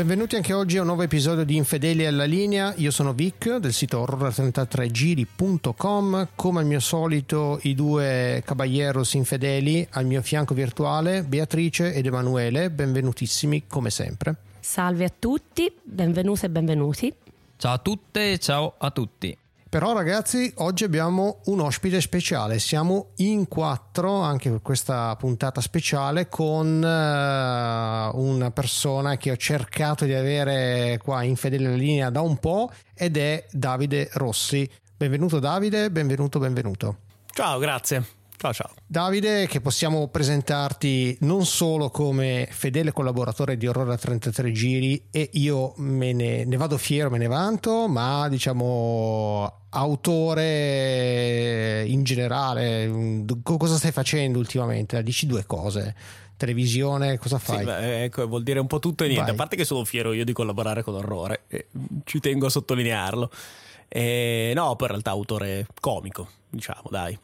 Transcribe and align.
Benvenuti 0.00 0.34
anche 0.34 0.54
oggi 0.54 0.78
a 0.78 0.80
un 0.80 0.86
nuovo 0.86 1.02
episodio 1.02 1.44
di 1.44 1.56
Infedeli 1.56 2.06
alla 2.06 2.24
linea. 2.24 2.72
Io 2.78 2.90
sono 2.90 3.12
Vic 3.12 3.56
del 3.56 3.74
sito 3.74 4.02
horror33giri.com. 4.02 6.28
Come 6.34 6.60
al 6.60 6.64
mio 6.64 6.80
solito, 6.80 7.58
i 7.64 7.74
due 7.74 8.40
caballeros 8.42 9.12
infedeli 9.12 9.86
al 9.90 10.06
mio 10.06 10.22
fianco 10.22 10.54
virtuale, 10.54 11.22
Beatrice 11.22 11.92
ed 11.92 12.06
Emanuele. 12.06 12.70
Benvenutissimi 12.70 13.64
come 13.66 13.90
sempre. 13.90 14.36
Salve 14.60 15.04
a 15.04 15.12
tutti, 15.18 15.70
benvenute 15.82 16.46
e 16.46 16.48
benvenuti. 16.48 17.12
Ciao 17.58 17.74
a 17.74 17.78
tutte 17.78 18.32
e 18.32 18.38
ciao 18.38 18.76
a 18.78 18.90
tutti. 18.90 19.36
Però 19.70 19.92
ragazzi, 19.92 20.52
oggi 20.56 20.82
abbiamo 20.82 21.42
un 21.44 21.60
ospite 21.60 22.00
speciale, 22.00 22.58
siamo 22.58 23.12
in 23.18 23.46
quattro 23.46 24.18
anche 24.18 24.50
per 24.50 24.62
questa 24.62 25.14
puntata 25.14 25.60
speciale 25.60 26.28
con 26.28 26.66
uh, 26.66 28.18
una 28.20 28.50
persona 28.52 29.16
che 29.16 29.30
ho 29.30 29.36
cercato 29.36 30.06
di 30.06 30.12
avere 30.12 30.98
qua 31.00 31.22
in 31.22 31.36
fedele 31.36 31.76
linea 31.76 32.10
da 32.10 32.20
un 32.20 32.38
po' 32.38 32.72
ed 32.92 33.16
è 33.16 33.46
Davide 33.52 34.10
Rossi. 34.14 34.68
Benvenuto 34.96 35.38
Davide, 35.38 35.88
benvenuto, 35.92 36.40
benvenuto. 36.40 36.96
Ciao, 37.32 37.60
grazie. 37.60 38.19
Ciao 38.40 38.54
ciao. 38.54 38.70
Davide, 38.86 39.46
che 39.46 39.60
possiamo 39.60 40.08
presentarti 40.08 41.14
non 41.20 41.44
solo 41.44 41.90
come 41.90 42.48
fedele 42.50 42.90
collaboratore 42.90 43.58
di 43.58 43.66
Aurora 43.66 43.98
33 43.98 44.50
Giri 44.50 45.08
e 45.10 45.28
io 45.34 45.74
me 45.76 46.14
ne, 46.14 46.46
ne 46.46 46.56
vado 46.56 46.78
fiero, 46.78 47.10
me 47.10 47.18
ne 47.18 47.26
vanto, 47.26 47.86
ma 47.86 48.30
diciamo 48.30 49.64
autore 49.68 51.04
in 51.86 52.02
generale, 52.02 53.26
cosa 53.42 53.76
stai 53.76 53.92
facendo 53.92 54.38
ultimamente? 54.38 55.02
Dici 55.02 55.26
due 55.26 55.44
cose 55.44 55.94
televisione, 56.38 57.18
cosa 57.18 57.38
fai? 57.38 57.58
Sì, 57.58 57.64
beh, 57.64 58.04
ecco, 58.04 58.26
vuol 58.26 58.42
dire 58.42 58.58
un 58.58 58.68
po' 58.68 58.78
tutto 58.78 59.04
e 59.04 59.08
niente. 59.08 59.26
Vai. 59.26 59.34
A 59.34 59.36
parte 59.36 59.56
che 59.56 59.66
sono 59.66 59.84
fiero 59.84 60.14
io 60.14 60.24
di 60.24 60.32
collaborare 60.32 60.82
con 60.82 60.94
Orrore, 60.94 61.42
e 61.48 61.66
ci 62.04 62.20
tengo 62.20 62.46
a 62.46 62.50
sottolinearlo. 62.50 63.30
E, 63.86 64.52
no, 64.54 64.76
poi 64.76 64.86
in 64.86 64.92
realtà 64.92 65.10
autore 65.10 65.66
comico, 65.78 66.26
diciamo, 66.48 66.84
dai 66.88 67.18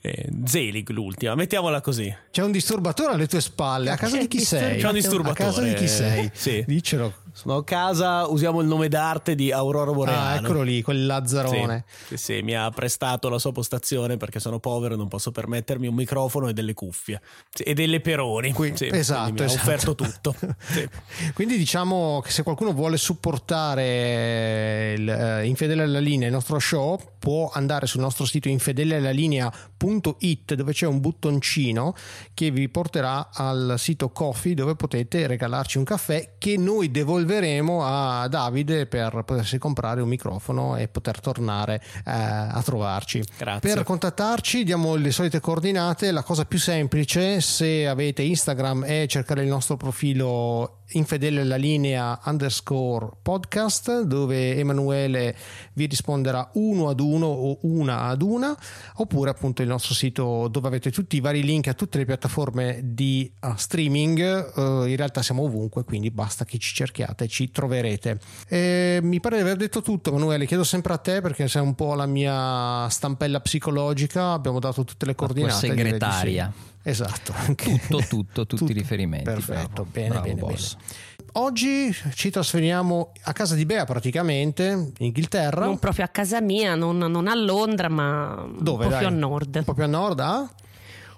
eh, 0.00 0.28
Zelig 0.44 0.88
l'ultima, 0.90 1.34
mettiamola 1.34 1.80
così. 1.80 2.14
C'è 2.30 2.42
un 2.42 2.52
disturbatore 2.52 3.12
alle 3.14 3.26
tue 3.26 3.40
spalle, 3.40 3.90
a 3.90 3.96
casa 3.96 4.16
di 4.18 4.28
chi 4.28 4.40
sei? 4.40 4.80
C'è 4.80 4.86
un 4.86 4.94
disturbatore. 4.94 5.42
A 5.42 5.46
casa 5.46 5.62
di 5.62 5.74
chi 5.74 5.88
sei? 5.88 6.30
Sì. 6.32 6.64
Diccelo. 6.66 7.14
Sono 7.38 7.54
a 7.54 7.62
casa, 7.62 8.26
usiamo 8.26 8.60
il 8.60 8.66
nome 8.66 8.88
d'arte 8.88 9.36
di 9.36 9.52
Aurora 9.52 9.92
Boreale. 9.92 10.38
Ah, 10.38 10.42
eccolo 10.42 10.62
lì, 10.62 10.82
quel 10.82 11.06
Lazzarone. 11.06 11.84
Sì, 11.86 12.16
sì, 12.16 12.16
sì, 12.16 12.42
mi 12.42 12.56
ha 12.56 12.68
prestato 12.70 13.28
la 13.28 13.38
sua 13.38 13.52
postazione 13.52 14.16
perché 14.16 14.40
sono 14.40 14.58
povero 14.58 14.94
e 14.94 14.96
non 14.96 15.06
posso 15.06 15.30
permettermi 15.30 15.86
un 15.86 15.94
microfono 15.94 16.48
e 16.48 16.52
delle 16.52 16.74
cuffie. 16.74 17.20
Sì, 17.54 17.62
e 17.62 17.74
delle 17.74 18.00
peroni. 18.00 18.52
Qui, 18.52 18.72
sì, 18.74 18.88
esatto, 18.90 19.34
mi 19.34 19.38
ha 19.38 19.44
esatto. 19.44 19.60
offerto 19.60 19.94
tutto. 19.94 20.34
Quindi 21.32 21.56
diciamo 21.56 22.20
che 22.24 22.32
se 22.32 22.42
qualcuno 22.42 22.72
vuole 22.72 22.96
supportare 22.96 24.94
il, 24.96 25.38
uh, 25.40 25.46
Infedele 25.46 25.84
alla 25.84 26.00
linea, 26.00 26.26
il 26.26 26.32
nostro 26.32 26.58
show, 26.58 26.98
può 27.20 27.50
andare 27.52 27.86
sul 27.86 28.00
nostro 28.00 28.24
sito 28.24 28.48
infedeleallalinea.it 28.48 30.54
dove 30.54 30.72
c'è 30.72 30.86
un 30.86 30.98
buttoncino 30.98 31.94
che 32.34 32.50
vi 32.50 32.68
porterà 32.68 33.30
al 33.32 33.74
sito 33.76 34.10
Coffee 34.10 34.54
dove 34.54 34.74
potete 34.74 35.28
regalarci 35.28 35.78
un 35.78 35.84
caffè 35.84 36.32
che 36.38 36.56
noi 36.56 36.90
devolveremo 36.90 37.26
devolveremo 37.28 37.84
a 37.84 38.26
Davide 38.28 38.86
per 38.86 39.22
potersi 39.24 39.58
comprare 39.58 40.00
un 40.00 40.08
microfono 40.08 40.76
e 40.76 40.88
poter 40.88 41.20
tornare 41.20 41.74
eh, 41.76 42.10
a 42.10 42.60
trovarci. 42.64 43.22
Grazie. 43.36 43.74
Per 43.74 43.84
contattarci 43.84 44.64
diamo 44.64 44.94
le 44.94 45.12
solite 45.12 45.40
coordinate, 45.40 46.10
la 46.10 46.22
cosa 46.22 46.46
più 46.46 46.58
semplice 46.58 47.40
se 47.40 47.86
avete 47.86 48.22
Instagram 48.22 48.84
è 48.84 49.04
cercare 49.06 49.42
il 49.42 49.48
nostro 49.48 49.76
profilo 49.76 50.77
infedele 50.92 51.42
alla 51.42 51.56
linea 51.56 52.18
underscore 52.24 53.10
podcast 53.20 54.02
dove 54.02 54.56
Emanuele 54.56 55.36
vi 55.74 55.86
risponderà 55.86 56.50
uno 56.54 56.88
ad 56.88 57.00
uno 57.00 57.26
o 57.26 57.58
una 57.62 58.04
ad 58.04 58.22
una 58.22 58.56
oppure 58.94 59.30
appunto 59.30 59.62
il 59.62 59.68
nostro 59.68 59.94
sito 59.94 60.48
dove 60.48 60.68
avete 60.68 60.90
tutti 60.90 61.16
i 61.16 61.20
vari 61.20 61.42
link 61.42 61.68
a 61.68 61.74
tutte 61.74 61.98
le 61.98 62.04
piattaforme 62.04 62.80
di 62.82 63.30
uh, 63.40 63.54
streaming. 63.56 64.52
Uh, 64.54 64.84
in 64.86 64.96
realtà 64.96 65.22
siamo 65.22 65.42
ovunque 65.42 65.84
quindi 65.84 66.10
basta 66.10 66.44
che 66.44 66.58
ci 66.58 66.74
cerchiate 66.74 67.24
e 67.24 67.28
ci 67.28 67.50
troverete. 67.50 68.18
E 68.48 69.00
mi 69.02 69.20
pare 69.20 69.36
di 69.36 69.42
aver 69.42 69.56
detto 69.56 69.82
tutto 69.82 70.10
Emanuele. 70.10 70.46
Chiedo 70.46 70.64
sempre 70.64 70.92
a 70.94 70.98
te 70.98 71.20
perché 71.20 71.48
sei 71.48 71.62
un 71.62 71.74
po' 71.74 71.94
la 71.94 72.06
mia 72.06 72.88
stampella 72.88 73.40
psicologica. 73.40 74.32
Abbiamo 74.32 74.58
dato 74.58 74.84
tutte 74.84 75.06
le 75.06 75.14
coordinate 75.14 75.52
la 75.52 75.74
segretaria 75.74 76.52
Esatto. 76.88 77.34
Tutto, 77.54 77.98
tutto, 78.08 78.46
tutti 78.46 78.70
i 78.70 78.74
riferimenti. 78.74 79.24
Perfetto, 79.24 79.84
bravo, 79.84 79.88
bene, 79.92 80.08
bravo 80.08 80.24
bene, 80.24 80.40
boss. 80.40 80.74
bene. 80.76 81.06
Oggi 81.32 81.94
ci 82.14 82.30
trasferiamo 82.30 83.12
a 83.24 83.32
casa 83.34 83.54
di 83.54 83.66
Bea 83.66 83.84
praticamente, 83.84 84.64
in 84.70 84.92
Inghilterra. 85.06 85.66
Non 85.66 85.78
proprio 85.78 86.04
a 86.04 86.08
casa 86.08 86.40
mia, 86.40 86.74
non, 86.74 86.96
non 86.96 87.26
a 87.28 87.34
Londra, 87.34 87.88
ma 87.90 88.48
Dove, 88.58 88.84
un 88.86 88.90
po' 88.90 88.96
dai? 88.96 88.98
più 88.98 89.06
a 89.06 89.10
nord. 89.18 89.56
Un 89.56 89.64
po' 89.64 89.74
più 89.74 89.82
a 89.82 89.86
nord, 89.86 90.20
ah? 90.20 90.50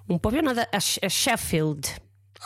Un 0.06 0.18
po' 0.18 0.28
più 0.28 0.38
a 0.38 0.42
nord, 0.42 0.58
a, 0.58 0.68
a 0.72 1.08
Sheffield. 1.08 1.86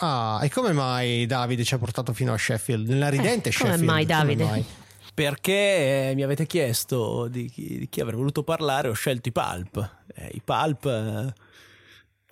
Ah, 0.00 0.40
e 0.42 0.50
come 0.50 0.72
mai 0.72 1.24
Davide 1.24 1.64
ci 1.64 1.72
ha 1.74 1.78
portato 1.78 2.12
fino 2.12 2.32
a 2.34 2.36
Sheffield? 2.38 2.88
Nella 2.88 3.08
ridente 3.08 3.48
Eh, 3.48 3.52
Sheffield? 3.52 3.76
come 3.76 3.86
mai, 3.90 4.04
Davide? 4.04 4.42
Come 4.42 4.50
mai? 4.56 4.64
Perché 5.14 6.10
eh, 6.10 6.12
mi 6.14 6.22
avete 6.22 6.44
chiesto 6.46 7.28
di 7.28 7.48
chi, 7.48 7.78
di 7.78 7.88
chi 7.88 8.00
avrei 8.00 8.16
voluto 8.18 8.42
parlare, 8.42 8.88
ho 8.88 8.92
scelto 8.94 9.28
i 9.28 9.32
Pulp. 9.32 9.90
Eh, 10.14 10.30
I 10.34 10.42
Pulp, 10.44 10.84
eh, 10.86 11.32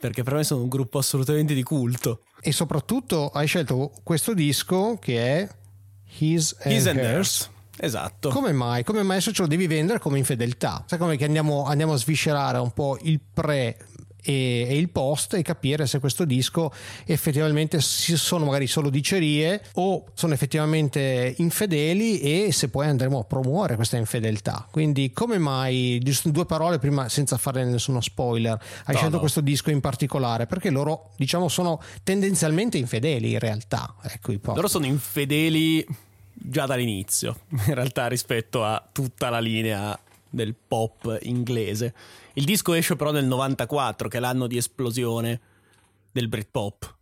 perché 0.02 0.24
per 0.24 0.34
me 0.34 0.42
sono 0.42 0.62
un 0.62 0.68
gruppo 0.68 0.98
assolutamente 0.98 1.54
di 1.54 1.62
culto. 1.62 2.22
E 2.40 2.50
soprattutto 2.50 3.28
hai 3.28 3.46
scelto 3.46 3.92
questo 4.02 4.34
disco 4.34 4.98
che 5.00 5.38
è 5.38 5.48
His 6.18 6.56
and, 6.62 6.74
His 6.74 6.86
and 6.88 6.98
Hers. 6.98 7.06
Hers. 7.06 7.50
Esatto. 7.76 8.30
Come 8.30 8.50
mai? 8.50 8.82
Come 8.82 9.04
mai 9.04 9.18
adesso 9.18 9.30
ce 9.30 9.42
lo 9.42 9.48
devi 9.48 9.68
vendere 9.68 10.00
come 10.00 10.18
infedeltà? 10.18 10.82
Sai 10.88 10.98
come 10.98 11.16
che 11.16 11.24
andiamo, 11.24 11.66
andiamo 11.66 11.92
a 11.92 11.96
sviscerare 11.96 12.58
un 12.58 12.72
po' 12.72 12.98
il 13.02 13.20
pre 13.20 13.76
e, 14.22 14.66
e 14.68 14.76
il 14.78 14.88
post 14.90 15.34
e 15.34 15.42
capire 15.42 15.86
se 15.86 15.98
questo 15.98 16.24
disco 16.24 16.72
effettivamente 17.06 17.80
si- 17.80 18.16
sono 18.16 18.44
magari 18.44 18.66
solo 18.66 18.88
dicerie 18.90 19.62
o 19.74 20.04
sono 20.14 20.32
effettivamente 20.34 21.34
infedeli 21.38 22.20
e 22.20 22.52
se 22.52 22.68
poi 22.68 22.86
andremo 22.86 23.18
a 23.18 23.24
promuovere 23.24 23.76
questa 23.76 23.96
infedeltà. 23.96 24.66
Quindi 24.70 25.12
come 25.12 25.38
mai, 25.38 25.98
giusto 26.02 26.30
due 26.30 26.46
parole 26.46 26.78
prima 26.78 27.08
senza 27.08 27.36
fare 27.36 27.64
nessuno 27.64 28.00
spoiler, 28.00 28.52
hai 28.52 28.92
No, 28.92 28.96
scelto 28.98 29.14
no. 29.14 29.20
questo 29.20 29.40
disco 29.40 29.70
in 29.70 29.80
particolare? 29.80 30.46
Perché 30.46 30.70
loro 30.70 31.10
diciamo 31.16 31.48
sono 31.48 31.80
tendenzialmente 32.02 32.78
infedeli 32.78 33.32
in 33.32 33.38
realtà. 33.38 33.94
Ecco 34.02 34.32
i. 34.32 34.40
Loro 34.42 34.68
sono 34.68 34.86
infedeli 34.86 35.84
già 36.32 36.66
dall'inizio, 36.66 37.40
in 37.66 37.74
realtà, 37.74 38.06
rispetto 38.08 38.64
a 38.64 38.86
tutta 38.90 39.28
la 39.30 39.40
linea 39.40 39.98
del 40.28 40.54
pop 40.54 41.18
inglese. 41.22 41.94
Il 42.34 42.44
disco 42.44 42.72
esce 42.72 42.96
però 42.96 43.10
nel 43.10 43.26
94, 43.26 44.08
che 44.08 44.16
è 44.16 44.20
l'anno 44.20 44.46
di 44.46 44.56
esplosione 44.56 45.40
del 46.10 46.28
Britpop. 46.28 46.96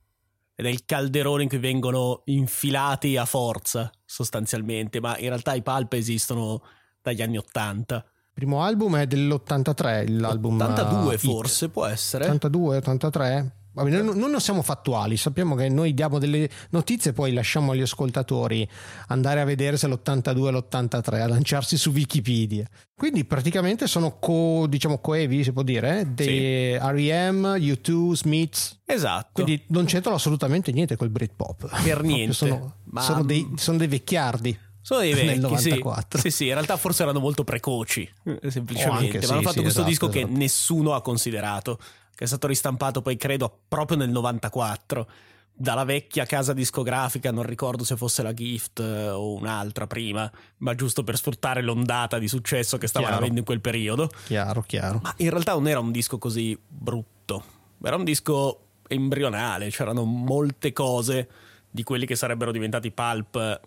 Ed 0.54 0.66
è 0.66 0.68
il 0.68 0.84
calderone 0.84 1.44
in 1.44 1.48
cui 1.48 1.58
vengono 1.58 2.22
infilati 2.26 3.16
a 3.16 3.24
forza, 3.24 3.91
sostanzialmente, 4.04 5.00
ma 5.00 5.16
in 5.18 5.28
realtà 5.28 5.54
i 5.54 5.62
Pulp 5.62 5.92
esistono 5.94 6.62
dagli 7.00 7.22
anni 7.22 7.38
80. 7.38 7.94
Il 7.96 8.02
primo 8.34 8.62
album 8.62 8.96
è 8.96 9.06
dell'83, 9.06 10.18
l'album 10.18 10.60
82 10.60 11.14
eh, 11.14 11.18
forse, 11.18 11.68
può 11.68 11.86
essere. 11.86 12.24
82, 12.24 12.76
83. 12.76 13.54
Vabbè, 13.82 14.02
noi, 14.02 14.18
noi 14.18 14.30
non 14.30 14.41
siamo 14.41 14.62
fattuali, 14.62 15.16
sappiamo 15.16 15.54
che 15.54 15.68
noi 15.68 15.94
diamo 15.94 16.18
delle 16.18 16.48
notizie 16.71 17.10
e 17.10 17.15
poi 17.15 17.32
lasciamo 17.32 17.72
agli 17.72 17.80
ascoltatori 17.80 18.68
andare 19.09 19.41
a 19.41 19.44
vedere 19.44 19.77
se 19.77 19.88
l'82 19.88 20.47
e 20.47 20.50
l'83, 20.53 21.21
a 21.21 21.27
lanciarsi 21.28 21.77
su 21.77 21.91
Wikipedia. 21.91 22.66
Quindi 22.94 23.24
praticamente 23.24 23.86
sono 23.86 24.18
co, 24.18 24.66
diciamo 24.68 24.98
coevi, 24.98 25.42
si 25.42 25.53
può 25.53 25.62
dire, 25.62 26.00
eh, 26.00 26.04
dei 26.06 26.77
R.E.M., 26.78 27.56
U2, 27.59 28.12
Smiths. 28.12 28.80
Esatto. 28.84 29.42
Quindi 29.42 29.62
non 29.68 29.86
c'entrano 29.86 30.16
assolutamente 30.16 30.71
niente 30.72 30.97
col 30.97 31.09
Britpop. 31.09 31.83
Per 31.83 32.03
niente. 32.03 32.34
Sono, 32.34 32.74
Ma- 32.84 33.00
sono 33.00 33.22
dei, 33.24 33.50
sono 33.56 33.78
dei 33.78 33.86
vecchiardi. 33.88 34.59
Sono 34.83 35.00
dei 35.00 35.12
vecchi, 35.15 35.34
sì. 35.34 35.41
94. 35.41 36.21
Sì, 36.21 36.30
sì, 36.30 36.47
in 36.47 36.53
realtà 36.54 36.76
forse 36.76 37.03
erano 37.03 37.21
molto 37.21 37.44
precoci, 37.44 38.03
eh, 38.24 38.38
Oh, 38.44 38.50
semplicemente. 38.50 39.04
anche, 39.04 39.18
Ma 39.18 39.24
sì, 39.24 39.33
hanno 39.33 39.41
fatto 39.42 39.54
sì, 39.54 39.60
questo 39.60 39.80
esatto, 39.80 39.88
disco 39.88 40.09
che 40.09 40.18
esatto. 40.21 40.36
nessuno 40.38 40.94
ha 40.94 41.00
considerato, 41.03 41.78
che 42.21 42.27
è 42.27 42.28
stato 42.28 42.49
ristampato 42.49 43.01
poi 43.01 43.17
credo 43.17 43.61
proprio 43.67 43.97
nel 43.97 44.11
94 44.11 45.09
dalla 45.55 45.84
vecchia 45.84 46.27
casa 46.27 46.53
discografica, 46.53 47.31
non 47.31 47.45
ricordo 47.45 47.83
se 47.83 47.97
fosse 47.97 48.22
la 48.22 48.34
Gift 48.34 48.78
eh, 48.78 49.09
o 49.09 49.37
un'altra 49.37 49.87
prima, 49.87 50.31
ma 50.59 50.75
giusto 50.75 51.03
per 51.03 51.17
sfruttare 51.17 51.63
l'ondata 51.63 52.19
di 52.19 52.28
successo 52.28 52.77
che 52.77 52.89
stavano 52.89 53.13
Chiaro. 53.13 53.25
avendo 53.25 53.41
in 53.41 53.47
quel 53.47 53.63
periodo. 53.63 54.11
Chiaro, 54.27 54.61
chiaro. 54.61 55.01
Ma 55.03 55.15
in 55.17 55.31
realtà 55.31 55.55
non 55.55 55.67
era 55.67 55.81
un 55.81 55.93
disco 55.93 56.19
così 56.19 56.59
brutto, 56.69 57.43
era 57.83 57.97
un 57.97 58.05
disco 58.05 58.65
embrionale, 58.87 59.71
c'erano 59.71 60.05
molte 60.05 60.75
cose 60.75 61.28
di 61.71 61.83
quelli 61.84 62.05
che 62.05 62.17
sarebbero 62.17 62.53
diventati 62.53 62.91
pulp 62.91 63.61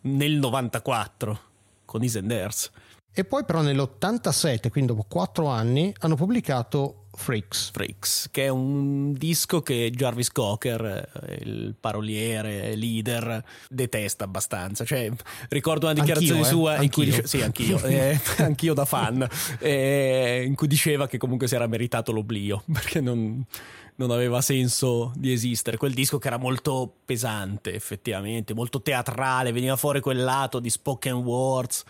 nel 0.00 0.32
94 0.32 1.40
con 1.84 2.02
Is 2.02 2.16
and 2.16 2.32
Hers. 2.32 2.68
E 3.12 3.24
poi 3.24 3.44
però 3.44 3.60
nell'87, 3.60 4.70
quindi 4.70 4.92
dopo 4.92 5.06
4 5.08 5.46
anni, 5.46 5.94
hanno 6.00 6.16
pubblicato 6.16 7.01
Freaks. 7.22 7.70
Freaks, 7.70 8.28
che 8.30 8.46
è 8.46 8.48
un 8.48 9.12
disco 9.12 9.62
che 9.62 9.90
Jarvis 9.90 10.30
Cocker, 10.32 11.08
eh, 11.26 11.38
il 11.44 11.74
paroliere, 11.78 12.74
leader, 12.74 13.42
detesta 13.68 14.24
abbastanza. 14.24 14.84
Cioè, 14.84 15.08
ricordo 15.48 15.86
una 15.86 15.94
dichiarazione 15.94 16.40
Anch'io, 16.40 16.50
eh, 16.50 16.58
sua 16.58 16.74
in 16.74 16.80
anch'io. 16.80 16.90
cui 16.90 17.04
dice, 17.04 17.26
sì, 17.26 17.42
anch'io, 17.42 17.80
eh, 17.86 18.20
anch'io 18.38 18.74
da 18.74 18.84
fan, 18.84 19.26
eh, 19.60 20.42
in 20.44 20.54
cui 20.56 20.66
diceva 20.66 21.06
che 21.06 21.18
comunque 21.18 21.46
si 21.46 21.54
era 21.54 21.68
meritato 21.68 22.10
l'oblio 22.10 22.64
perché 22.72 23.00
non, 23.00 23.44
non 23.94 24.10
aveva 24.10 24.40
senso 24.40 25.12
di 25.14 25.32
esistere. 25.32 25.76
Quel 25.76 25.94
disco 25.94 26.18
che 26.18 26.26
era 26.26 26.38
molto 26.38 26.92
pesante, 27.04 27.72
effettivamente, 27.72 28.52
molto 28.52 28.82
teatrale, 28.82 29.52
veniva 29.52 29.76
fuori 29.76 30.00
quel 30.00 30.22
lato 30.24 30.58
di 30.58 30.70
spoken 30.70 31.14
words 31.14 31.84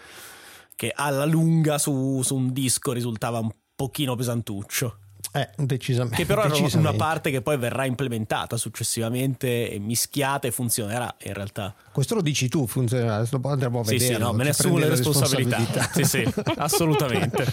che 0.77 0.93
alla 0.95 1.25
lunga 1.25 1.79
su, 1.79 2.21
su 2.23 2.35
un 2.35 2.53
disco 2.53 2.93
risultava 2.93 3.39
un 3.39 3.51
pochino 3.75 4.15
pesantuccio. 4.15 4.99
Eh, 5.35 5.49
decisamente. 5.57 6.17
Che 6.17 6.27
però 6.27 6.45
era 6.45 6.55
una 6.79 6.93
parte 6.93 7.31
che 7.31 7.41
poi 7.41 7.57
verrà 7.57 7.87
implementata 7.87 8.59
successivamente, 8.59 9.71
e 9.71 9.79
mischiata 9.79 10.47
e 10.47 10.51
funzionerà 10.51 11.15
in 11.23 11.33
realtà. 11.33 11.75
Questo 11.91 12.15
lo 12.15 12.21
dici 12.21 12.49
tu, 12.49 12.67
funzionerà, 12.67 13.17
adesso 13.17 13.41
andremo 13.43 13.81
a 13.81 13.85
Sì, 13.85 13.93
vedere. 13.97 14.15
sì, 14.15 14.21
no, 14.21 14.33
me 14.35 14.45
ne 14.45 14.51
assumo 14.51 14.77
le 14.77 14.89
responsabilità. 14.91 15.91
Sì, 15.93 16.05
sì, 16.05 16.25
assolutamente. 16.57 17.47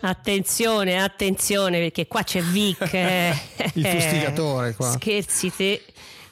Attenzione, 0.00 1.00
attenzione, 1.02 1.78
perché 1.78 2.06
qua 2.08 2.22
c'è 2.22 2.42
Vic. 2.42 2.92
eh. 2.92 3.34
Il 3.74 3.86
fustigatore 3.86 4.74
qua. 4.74 4.90
Scherzi 4.92 5.52
te 5.54 5.82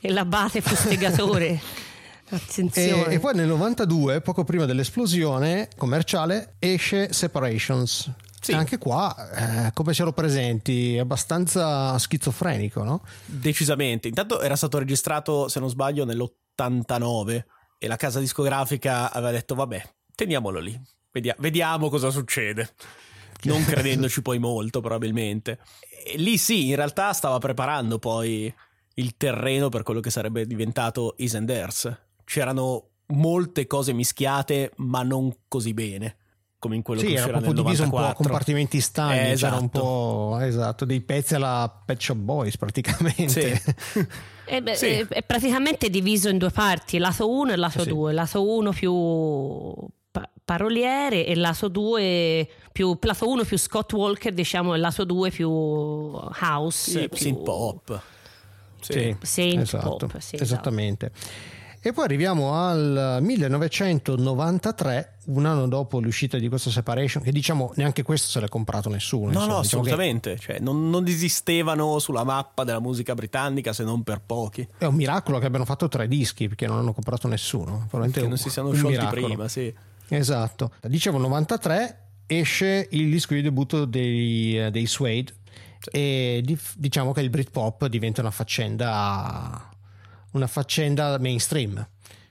e 0.01 0.11
l'abate 0.11 0.61
fustigatore. 0.61 1.61
E, 2.33 2.37
Attenzione. 2.37 3.13
e 3.13 3.19
poi 3.19 3.35
nel 3.35 3.49
92, 3.49 4.21
poco 4.21 4.45
prima 4.45 4.65
dell'esplosione 4.65 5.69
commerciale, 5.77 6.53
esce 6.61 7.13
Separations. 7.13 8.09
Sì. 8.41 8.53
Anche 8.53 8.79
qua, 8.79 9.67
eh, 9.67 9.73
come 9.73 9.93
ce 9.93 10.03
lo 10.03 10.13
presenti, 10.13 10.97
è 10.97 11.01
abbastanza 11.01 11.99
schizofrenico, 11.99 12.83
no? 12.83 13.05
Decisamente. 13.27 14.09
Intanto 14.09 14.41
era 14.41 14.57
stato 14.57 14.79
registrato, 14.79 15.49
se 15.49 15.61
non 15.61 15.69
sbaglio, 15.69 16.05
nell'89 16.05 17.45
e 17.79 17.87
la 17.87 17.97
casa 17.97 18.19
discografica 18.19 19.13
aveva 19.13 19.31
detto 19.33 19.55
vabbè, 19.55 19.83
teniamolo 20.15 20.59
lì, 20.59 20.81
Vedia- 21.13 21.37
vediamo 21.39 21.89
cosa 21.89 22.11
succede. 22.11 22.75
Non 23.43 23.65
credendoci 23.65 24.23
poi 24.23 24.39
molto, 24.39 24.81
probabilmente. 24.81 25.59
E 26.05 26.17
lì 26.19 26.37
sì, 26.37 26.69
in 26.69 26.77
realtà 26.77 27.13
stava 27.13 27.39
preparando 27.39 27.99
poi 27.99 28.53
il 28.95 29.17
terreno 29.17 29.69
per 29.71 29.83
quello 29.83 30.01
che 30.01 30.11
sarebbe 30.11 30.47
diventato 30.47 31.15
Is 31.19 31.35
and 31.35 31.47
Theirs. 31.47 32.01
C'erano 32.25 32.91
molte 33.07 33.67
cose 33.67 33.93
mischiate, 33.93 34.73
ma 34.77 35.03
non 35.03 35.35
così 35.49 35.73
bene. 35.75 36.17
Come 36.61 36.77
in 36.77 36.83
quello 36.83 37.01
Sì, 37.01 37.07
che 37.07 37.13
era 37.15 37.21
uscirà 37.23 37.39
proprio 37.41 37.55
nel 37.55 37.65
diviso 37.65 37.85
un 37.85 37.89
po' 37.91 37.97
a 37.97 38.01
94. 38.01 38.29
compartimenti 38.29 38.81
stagni, 38.83 39.31
Eh, 39.31 39.35
c'era 39.35 39.57
un 39.57 39.65
esatto. 39.65 39.81
po' 39.81 40.39
esatto, 40.43 40.85
dei 40.85 41.01
pezzi 41.01 41.35
alla 41.35 41.83
Pet 41.87 41.99
Shop 41.99 42.17
Boys 42.19 42.57
praticamente. 42.59 43.57
Sì. 43.57 44.07
Eh 44.51 44.61
beh, 44.63 44.75
Sì. 44.75 44.87
eh, 44.87 45.07
È 45.09 45.23
praticamente 45.23 45.89
diviso 45.89 46.29
in 46.29 46.37
due 46.37 46.51
parti, 46.51 46.99
lato 46.99 47.31
1 47.31 47.53
e 47.53 47.57
lato 47.57 47.83
Sì. 47.85 47.89
2. 47.89 48.13
Lato 48.13 48.47
1 48.47 48.73
più 48.73 48.93
pa- 50.11 50.29
paroliere 50.45 51.25
e 51.25 51.35
lato 51.37 51.69
2 51.69 52.49
più 52.73 52.99
lato 53.01 53.29
1 53.29 53.45
più 53.45 53.57
Scott 53.57 53.93
Walker, 53.93 54.33
diciamo, 54.35 54.75
e 54.75 54.79
lato 54.79 55.05
2 55.05 55.31
più 55.31 55.49
house, 55.49 56.91
Sì, 56.91 57.09
più 57.09 57.17
synth 57.17 57.43
pop. 57.45 58.03
Sì, 58.81 59.17
synth 59.23 59.61
esatto, 59.63 59.89
pop, 60.09 60.19
sì, 60.19 60.35
esatto. 60.35 60.43
esattamente. 60.43 61.13
E 61.83 61.93
poi 61.95 62.05
arriviamo 62.05 62.53
al 62.53 63.19
1993, 63.23 65.15
un 65.27 65.47
anno 65.47 65.67
dopo 65.67 65.99
l'uscita 66.01 66.37
di 66.37 66.49
questa 66.49 66.69
separation, 66.71 67.23
che 67.23 67.33
diciamo 67.33 67.73
neanche 67.77 68.03
questo 68.03 68.29
se 68.29 68.39
l'è 68.41 68.49
comprato 68.49 68.91
nessuno. 68.91 69.27
No, 69.27 69.39
insomma, 69.39 69.55
no, 69.55 69.61
diciamo 69.63 69.83
che 69.83 69.89
assolutamente. 69.91 70.39
Cioè, 70.39 70.59
non, 70.61 70.91
non 70.91 71.07
esistevano 71.07 71.99
sulla 71.99 72.23
mappa 72.25 72.65
della 72.65 72.81
musica 72.81 73.15
britannica 73.15 73.73
se 73.73 73.85
non 73.85 74.03
per 74.03 74.21
pochi. 74.25 74.67
È 74.77 74.85
un 74.85 74.95
miracolo 74.95 75.39
che 75.39 75.47
abbiano 75.47 75.65
fatto 75.65 75.89
tre 75.89 76.07
dischi 76.07 76.49
perché 76.49 76.67
non 76.67 76.79
hanno 76.79 76.93
comprato 76.93 77.29
nessuno. 77.29 77.87
Probabilmente 77.89 78.21
Che 78.21 78.29
non 78.29 78.37
si 78.37 78.51
siano 78.51 78.73
sciolti 78.73 78.99
miracolo. 78.99 79.27
prima, 79.27 79.49
sì. 79.49 79.73
Esatto. 80.09 80.73
Dicevo 80.83 81.17
93 81.19 82.09
esce 82.27 82.89
il 82.91 83.11
disco 83.11 83.35
di 83.35 83.43
debutto 83.43 83.85
dei, 83.87 84.71
dei 84.71 84.87
Suede 84.87 85.33
e 85.91 86.43
di- 86.45 86.59
diciamo 86.77 87.13
che 87.13 87.23
il 87.23 87.31
Britpop 87.31 87.87
diventa 87.87 88.21
una 88.21 88.31
faccenda 88.31 89.70
una 90.33 90.47
faccenda 90.47 91.19
mainstream. 91.19 91.87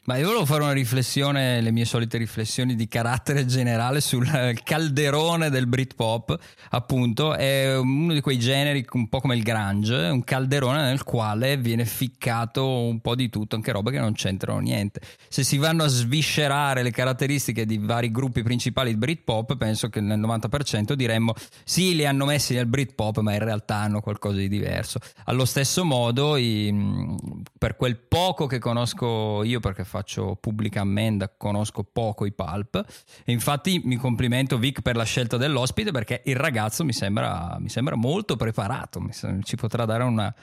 Ma 0.09 0.17
io 0.17 0.25
volevo 0.25 0.45
fare 0.45 0.63
una 0.63 0.71
riflessione, 0.71 1.61
le 1.61 1.69
mie 1.69 1.85
solite 1.85 2.17
riflessioni 2.17 2.73
di 2.73 2.87
carattere 2.87 3.45
generale 3.45 4.01
sul 4.01 4.27
calderone 4.63 5.51
del 5.51 5.67
Britpop, 5.67 6.35
appunto, 6.71 7.35
è 7.35 7.77
uno 7.77 8.13
di 8.13 8.19
quei 8.19 8.39
generi 8.39 8.83
un 8.93 9.07
po' 9.07 9.19
come 9.19 9.35
il 9.35 9.43
grunge, 9.43 9.93
un 9.93 10.23
calderone 10.23 10.81
nel 10.81 11.03
quale 11.03 11.57
viene 11.57 11.85
ficcato 11.85 12.67
un 12.67 13.01
po' 13.01 13.13
di 13.13 13.29
tutto, 13.29 13.55
anche 13.55 13.71
robe 13.71 13.91
che 13.91 13.99
non 13.99 14.13
c'entrano 14.13 14.57
niente. 14.57 14.99
Se 15.27 15.43
si 15.43 15.59
vanno 15.59 15.83
a 15.83 15.87
sviscerare 15.87 16.81
le 16.81 16.89
caratteristiche 16.89 17.67
di 17.67 17.77
vari 17.77 18.09
gruppi 18.09 18.41
principali 18.41 18.89
di 18.89 18.97
Britpop, 18.97 19.57
penso 19.57 19.89
che 19.89 20.01
nel 20.01 20.19
90% 20.19 20.93
diremmo 20.93 21.35
sì, 21.63 21.93
li 21.93 22.07
hanno 22.07 22.25
messi 22.25 22.55
nel 22.55 22.65
Britpop, 22.65 23.19
ma 23.19 23.33
in 23.33 23.43
realtà 23.43 23.75
hanno 23.75 24.01
qualcosa 24.01 24.37
di 24.37 24.49
diverso. 24.49 24.97
Allo 25.25 25.45
stesso 25.45 25.85
modo, 25.85 26.35
i- 26.35 27.15
per 27.59 27.75
quel 27.75 27.97
poco 27.97 28.47
che 28.47 28.57
conosco 28.57 29.43
io, 29.43 29.59
perché 29.59 29.83
faccio 29.99 30.37
pubblica 30.39 30.81
ammenda, 30.81 31.29
conosco 31.35 31.83
poco 31.83 32.25
i 32.25 32.31
Pulp, 32.31 32.83
e 33.25 33.31
infatti 33.31 33.81
mi 33.83 33.97
complimento 33.97 34.57
Vic 34.57 34.81
per 34.81 34.95
la 34.95 35.03
scelta 35.03 35.35
dell'ospite 35.35 35.91
perché 35.91 36.21
il 36.25 36.35
ragazzo 36.35 36.85
mi 36.85 36.93
sembra, 36.93 37.57
mi 37.59 37.69
sembra 37.69 37.95
molto 37.95 38.35
preparato, 38.35 39.01
mi 39.01 39.11
sem- 39.11 39.41
ci 39.41 39.57
potrà 39.57 39.83
dare 39.83 40.03
una, 40.03 40.33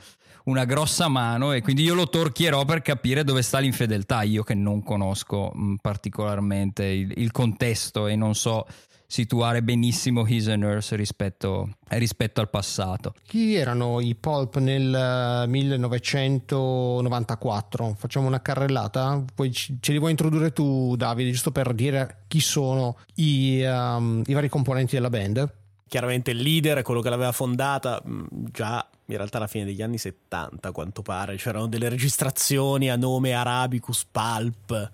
una 0.45 0.65
grossa 0.65 1.09
mano 1.09 1.53
e 1.53 1.63
quindi 1.63 1.83
io 1.83 1.95
lo 1.95 2.09
torchierò 2.09 2.65
per 2.65 2.83
capire 2.83 3.25
dove 3.25 3.41
sta 3.41 3.59
l'infedeltà, 3.59 4.23
io 4.23 4.43
che 4.43 4.55
non 4.55 4.83
conosco 4.83 5.53
particolarmente 5.81 6.85
il, 6.85 7.15
il 7.17 7.33
contesto 7.33 8.07
e 8.07 8.15
non 8.15 8.35
so 8.35 8.67
situare 9.07 9.63
benissimo 9.63 10.27
His 10.27 10.49
and 10.49 10.65
Hers 10.65 10.93
rispetto, 10.95 11.71
rispetto 11.89 12.41
al 12.41 12.49
passato. 12.51 13.15
Chi 13.25 13.55
erano 13.55 14.01
i 14.01 14.15
Pulp 14.15 14.59
nel 14.59 14.95
eh, 14.95 15.47
1994? 15.47 17.95
Facciamo 17.97 18.27
una 18.27 18.43
carrellata? 18.43 19.25
Poi 19.35 19.51
ce 19.53 19.93
li 19.93 19.99
vuoi 19.99 20.11
introdurre 20.11 20.53
tu, 20.53 20.97
Davide, 20.97 21.31
giusto 21.31 21.53
per 21.53 21.73
dire 21.73 22.25
chi 22.27 22.41
sono 22.41 22.99
i, 23.15 23.63
um, 23.65 24.23
i 24.27 24.33
vari 24.33 24.49
componenti 24.49 24.97
della 24.97 25.11
band? 25.11 25.55
Chiaramente 25.89 26.33
il 26.33 26.39
leader 26.39 26.79
è 26.79 26.83
quello 26.83 27.01
che 27.01 27.11
l'aveva 27.11 27.31
fondata 27.31 28.03
mh, 28.05 28.25
già 28.51 28.85
in 29.09 29.17
realtà 29.17 29.37
alla 29.37 29.47
fine 29.47 29.65
degli 29.65 29.83
anni 29.83 29.99
70, 29.99 30.69
a 30.69 30.73
quanto 30.73 31.03
pare. 31.03 31.37
C'erano 31.37 31.69
delle 31.69 31.89
registrazioni 31.89 32.91
a 32.91 32.97
nome 32.97 33.35
Arabicus 33.35 34.05
Pulp 34.11 34.91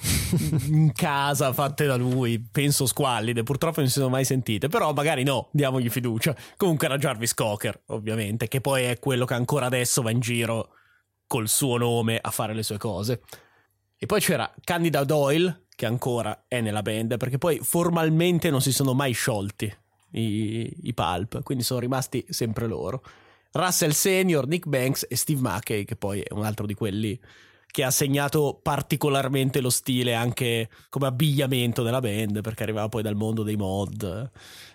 in 0.68 0.92
casa 0.92 1.52
fatte 1.52 1.86
da 1.86 1.96
lui, 1.96 2.40
penso 2.40 2.86
squallide, 2.86 3.42
purtroppo 3.42 3.80
non 3.80 3.88
si 3.88 3.98
sono 3.98 4.08
mai 4.08 4.24
sentite, 4.24 4.68
però 4.68 4.92
magari 4.92 5.22
no, 5.22 5.48
diamogli 5.52 5.90
fiducia. 5.90 6.34
Comunque 6.56 6.86
era 6.86 6.96
Jarvis 6.96 7.34
Cocker, 7.34 7.82
ovviamente, 7.86 8.48
che 8.48 8.60
poi 8.60 8.84
è 8.84 8.98
quello 8.98 9.24
che 9.24 9.34
ancora 9.34 9.66
adesso 9.66 10.02
va 10.02 10.10
in 10.10 10.20
giro 10.20 10.70
col 11.26 11.48
suo 11.48 11.76
nome 11.76 12.18
a 12.20 12.30
fare 12.30 12.54
le 12.54 12.62
sue 12.62 12.78
cose. 12.78 13.22
E 13.96 14.06
poi 14.06 14.20
c'era 14.20 14.50
Candida 14.64 15.04
Doyle, 15.04 15.66
che 15.74 15.86
ancora 15.86 16.44
è 16.48 16.60
nella 16.60 16.82
band, 16.82 17.16
perché 17.16 17.38
poi 17.38 17.58
formalmente 17.62 18.50
non 18.50 18.62
si 18.62 18.72
sono 18.72 18.94
mai 18.94 19.12
sciolti 19.12 19.72
i, 20.12 20.72
i 20.82 20.94
Pulp, 20.94 21.42
quindi 21.42 21.62
sono 21.62 21.80
rimasti 21.80 22.24
sempre 22.28 22.66
loro. 22.66 23.02
Russell 23.52 23.90
Senior, 23.90 24.46
Nick 24.46 24.66
Banks 24.66 25.06
e 25.08 25.16
Steve 25.16 25.40
Mackey, 25.40 25.84
che 25.84 25.96
poi 25.96 26.20
è 26.20 26.32
un 26.32 26.44
altro 26.44 26.66
di 26.66 26.74
quelli 26.74 27.18
che 27.70 27.84
ha 27.84 27.90
segnato 27.90 28.58
particolarmente 28.60 29.60
lo 29.60 29.70
stile 29.70 30.14
anche 30.14 30.68
come 30.88 31.06
abbigliamento 31.06 31.82
della 31.82 32.00
band, 32.00 32.40
perché 32.40 32.62
arrivava 32.62 32.88
poi 32.88 33.02
dal 33.02 33.14
mondo 33.14 33.42
dei 33.42 33.56
mod 33.56 34.30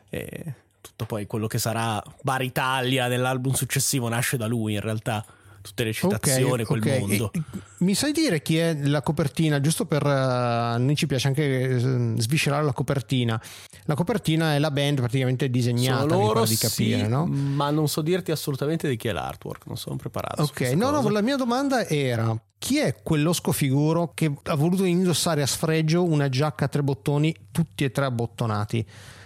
e 0.10 0.54
tutto 0.82 1.06
poi 1.06 1.26
quello 1.26 1.48
che 1.48 1.58
sarà 1.58 2.02
Bar 2.22 2.44
Italia 2.44 3.08
nell'album 3.08 3.54
successivo 3.54 4.08
nasce 4.08 4.38
da 4.38 4.48
lui 4.48 4.74
in 4.74 4.82
realtà, 4.82 5.26
tutte 5.66 5.84
le 5.84 5.94
citazioni, 5.94 6.62
Ok, 6.62 6.68
quel 6.68 6.80
ok. 6.82 7.00
mondo. 7.00 7.32
E- 7.34 7.42
mi 7.80 7.96
sai 7.96 8.12
dire 8.12 8.42
chi 8.42 8.58
è 8.58 8.74
la 8.84 9.02
copertina? 9.02 9.60
Giusto 9.60 9.86
per. 9.86 10.06
eh, 10.06 10.10
a 10.10 10.78
noi 10.78 10.96
ci 10.96 11.08
piace 11.08 11.28
anche 11.28 11.44
eh, 11.44 12.14
sviscerare 12.18 12.64
la 12.64 12.72
copertina. 12.72 13.42
La 13.86 13.96
copertina 13.96 14.54
è 14.54 14.60
la 14.60 14.72
band 14.72 15.00
praticamente 15.00 15.50
disegnata, 15.50 16.02
Sono 16.02 16.18
mi 16.20 16.26
loro, 16.26 16.46
di 16.46 16.56
capire, 16.56 17.04
sì, 17.04 17.08
no? 17.08 17.26
ma 17.26 17.70
non 17.72 17.88
so 17.88 18.02
dirti 18.02 18.32
assolutamente 18.32 18.88
di 18.88 18.96
chi 18.96 19.08
è 19.08 19.12
l'artwork, 19.12 19.66
non 19.66 19.78
sono 19.78 19.96
preparato. 19.96 20.44
Ok, 20.44 20.62
no, 20.74 20.90
no, 20.92 20.98
cosa. 20.98 21.12
la 21.12 21.22
mia 21.22 21.36
domanda 21.36 21.86
era 21.88 22.40
chi 22.58 22.78
è 22.78 22.96
quell'osco 23.04 23.52
figuro 23.52 24.12
che 24.14 24.32
ha 24.44 24.56
voluto 24.56 24.86
indossare 24.86 25.42
a 25.42 25.48
sfregio 25.48 26.04
una 26.04 26.30
giacca 26.30 26.66
a 26.66 26.68
tre 26.68 26.82
bottoni, 26.84 27.36
tutti 27.52 27.84
e 27.84 27.92
tre 27.92 28.06
abbottonati? 28.06 28.86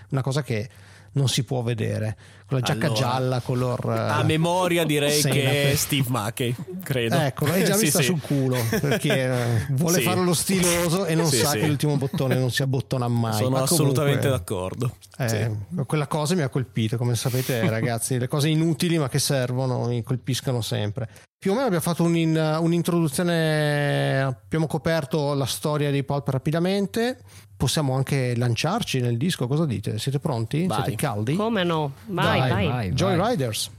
Una 0.10 0.22
cosa 0.22 0.42
che 0.42 0.70
non 1.14 1.28
si 1.28 1.44
può 1.44 1.62
vedere. 1.62 2.16
con 2.46 2.58
la 2.60 2.64
giacca 2.64 2.86
Allora, 2.88 3.00
gialla, 3.00 3.40
color... 3.42 3.80
eh, 3.94 3.98
A 4.20 4.24
memoria 4.24 4.84
direi 4.84 5.20
senape. 5.22 5.40
che 5.42 5.72
è 5.72 5.76
Steve 5.76 6.10
Mackey, 6.10 6.56
credo. 6.84 7.16
Ecco, 7.18 7.46
l'hai 7.46 7.64
già 7.66 7.78
vista 7.78 8.00
sì. 8.00 8.06
sul 8.06 8.20
culo 8.22 8.58
perché 8.82 9.24
eh, 9.24 9.66
vuole 9.74 9.98
Sì. 10.00 10.04
fare 10.04 10.22
lo 10.22 10.34
stiloso 10.34 11.06
e 11.06 11.14
non 11.16 11.28
sa 11.28 11.52
che 11.52 11.68
l'ultimo 11.68 11.96
bottone 11.98 12.36
non 12.36 12.50
si 12.52 12.62
abbottona 12.64 13.08
mai. 13.08 13.34
Sono 13.34 13.50
Ma 13.50 13.62
assolutamente 13.62 14.28
comunque, 14.28 14.30
d'accordo. 14.56 14.96
eh. 15.18 15.86
Quella 15.86 16.08
cosa 16.08 16.34
mi 16.36 16.42
ha 16.42 16.50
colpito, 16.50 16.98
come 16.98 17.16
sapete, 17.16 17.68
ragazzi, 17.70 18.18
le 18.18 18.28
cose 18.28 18.50
inutili 18.50 18.98
ma 18.98 19.10
che 19.10 19.20
servono 19.20 19.86
mi 19.88 20.02
colpiscono 20.04 20.62
sempre. 20.62 21.08
Più 21.40 21.52
o 21.52 21.54
meno 21.54 21.68
abbiamo 21.68 21.84
fatto 21.84 22.04
un- 22.04 22.58
un'introduzione, 22.60 24.22
abbiamo 24.24 24.68
coperto 24.68 25.34
la 25.36 25.46
storia 25.46 25.90
dei 25.90 26.04
Pulp 26.04 26.28
rapidamente. 26.28 27.18
Possiamo 27.56 27.96
anche 27.96 28.36
lanciarci 28.36 29.00
nel 29.00 29.16
disco, 29.16 29.48
cosa 29.48 29.66
dite? 29.66 29.98
Siete 30.00 30.20
pronti? 30.20 30.68
Vai. 30.68 30.82
Siete 30.84 30.96
caldi? 30.98 31.36
Come 31.38 31.64
no? 31.64 31.94
Vai, 32.08 32.40
Dai, 32.40 32.50
vai. 32.50 32.68
vai. 32.68 32.92
Joy 32.92 33.16
Riders. 33.30 33.72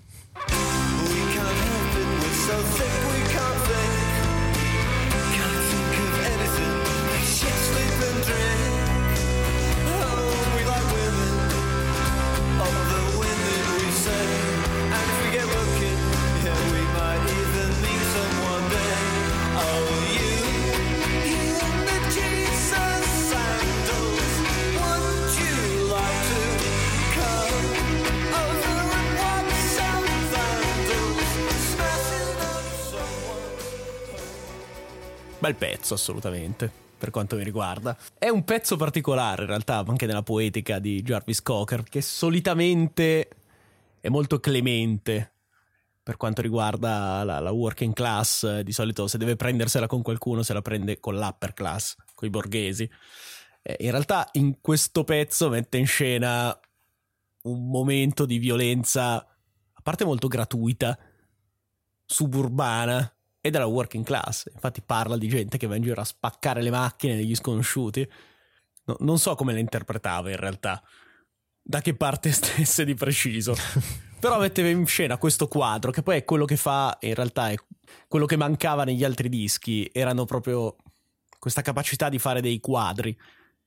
Pezzo, 35.80 35.94
assolutamente, 35.94 36.70
per 36.98 37.10
quanto 37.10 37.36
mi 37.36 37.42
riguarda. 37.42 37.96
È 38.18 38.28
un 38.28 38.44
pezzo 38.44 38.76
particolare, 38.76 39.42
in 39.42 39.48
realtà, 39.48 39.82
anche 39.86 40.04
nella 40.04 40.22
poetica 40.22 40.78
di 40.78 41.02
Jarvis 41.02 41.40
Cocker, 41.40 41.84
che 41.84 42.02
solitamente 42.02 43.28
è 43.98 44.08
molto 44.08 44.38
clemente 44.40 45.32
per 46.02 46.16
quanto 46.16 46.42
riguarda 46.42 47.24
la, 47.24 47.40
la 47.40 47.50
working 47.50 47.94
class. 47.94 48.60
Di 48.60 48.72
solito, 48.72 49.06
se 49.06 49.16
deve 49.16 49.36
prendersela 49.36 49.86
con 49.86 50.02
qualcuno, 50.02 50.42
se 50.42 50.52
la 50.52 50.62
prende 50.62 51.00
con 51.00 51.16
l'upper 51.16 51.54
class, 51.54 51.96
con 52.14 52.28
i 52.28 52.30
borghesi. 52.30 52.88
Eh, 53.62 53.76
in 53.80 53.90
realtà, 53.90 54.28
in 54.32 54.60
questo 54.60 55.04
pezzo 55.04 55.48
mette 55.48 55.78
in 55.78 55.86
scena 55.86 56.58
un 57.42 57.70
momento 57.70 58.26
di 58.26 58.36
violenza, 58.38 59.14
a 59.16 59.80
parte 59.82 60.04
molto 60.04 60.28
gratuita, 60.28 60.98
suburbana 62.04 63.14
e 63.40 63.50
della 63.50 63.66
working 63.66 64.04
class. 64.04 64.48
Infatti 64.52 64.82
parla 64.82 65.16
di 65.16 65.28
gente 65.28 65.56
che 65.56 65.66
va 65.66 65.76
in 65.76 65.82
giro 65.82 66.00
a 66.00 66.04
spaccare 66.04 66.62
le 66.62 66.70
macchine 66.70 67.16
degli 67.16 67.34
sconosciuti. 67.34 68.08
No- 68.84 68.96
non 69.00 69.18
so 69.18 69.34
come 69.34 69.52
le 69.52 69.60
interpretava 69.60 70.30
in 70.30 70.36
realtà, 70.36 70.82
da 71.62 71.80
che 71.80 71.94
parte 71.94 72.30
stesse 72.32 72.84
di 72.84 72.94
preciso. 72.94 73.54
Però 74.20 74.38
metteva 74.38 74.68
in 74.68 74.86
scena 74.86 75.16
questo 75.16 75.48
quadro, 75.48 75.90
che 75.90 76.02
poi 76.02 76.18
è 76.18 76.24
quello 76.24 76.44
che 76.44 76.56
fa, 76.56 76.96
in 77.00 77.14
realtà 77.14 77.50
è 77.50 77.56
quello 78.06 78.26
che 78.26 78.36
mancava 78.36 78.84
negli 78.84 79.02
altri 79.02 79.30
dischi, 79.30 79.88
erano 79.92 80.26
proprio 80.26 80.76
questa 81.38 81.62
capacità 81.62 82.10
di 82.10 82.18
fare 82.18 82.42
dei 82.42 82.60
quadri, 82.60 83.18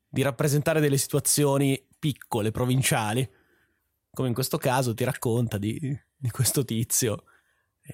di 0.08 0.22
rappresentare 0.22 0.80
delle 0.80 0.98
situazioni 0.98 1.84
piccole, 1.98 2.52
provinciali, 2.52 3.28
come 4.12 4.28
in 4.28 4.36
questo 4.36 4.60
caso 4.60 4.94
ti 4.94 5.04
racconta 5.04 5.58
di, 5.58 5.80
di 6.16 6.30
questo 6.30 6.64
tizio 6.64 7.24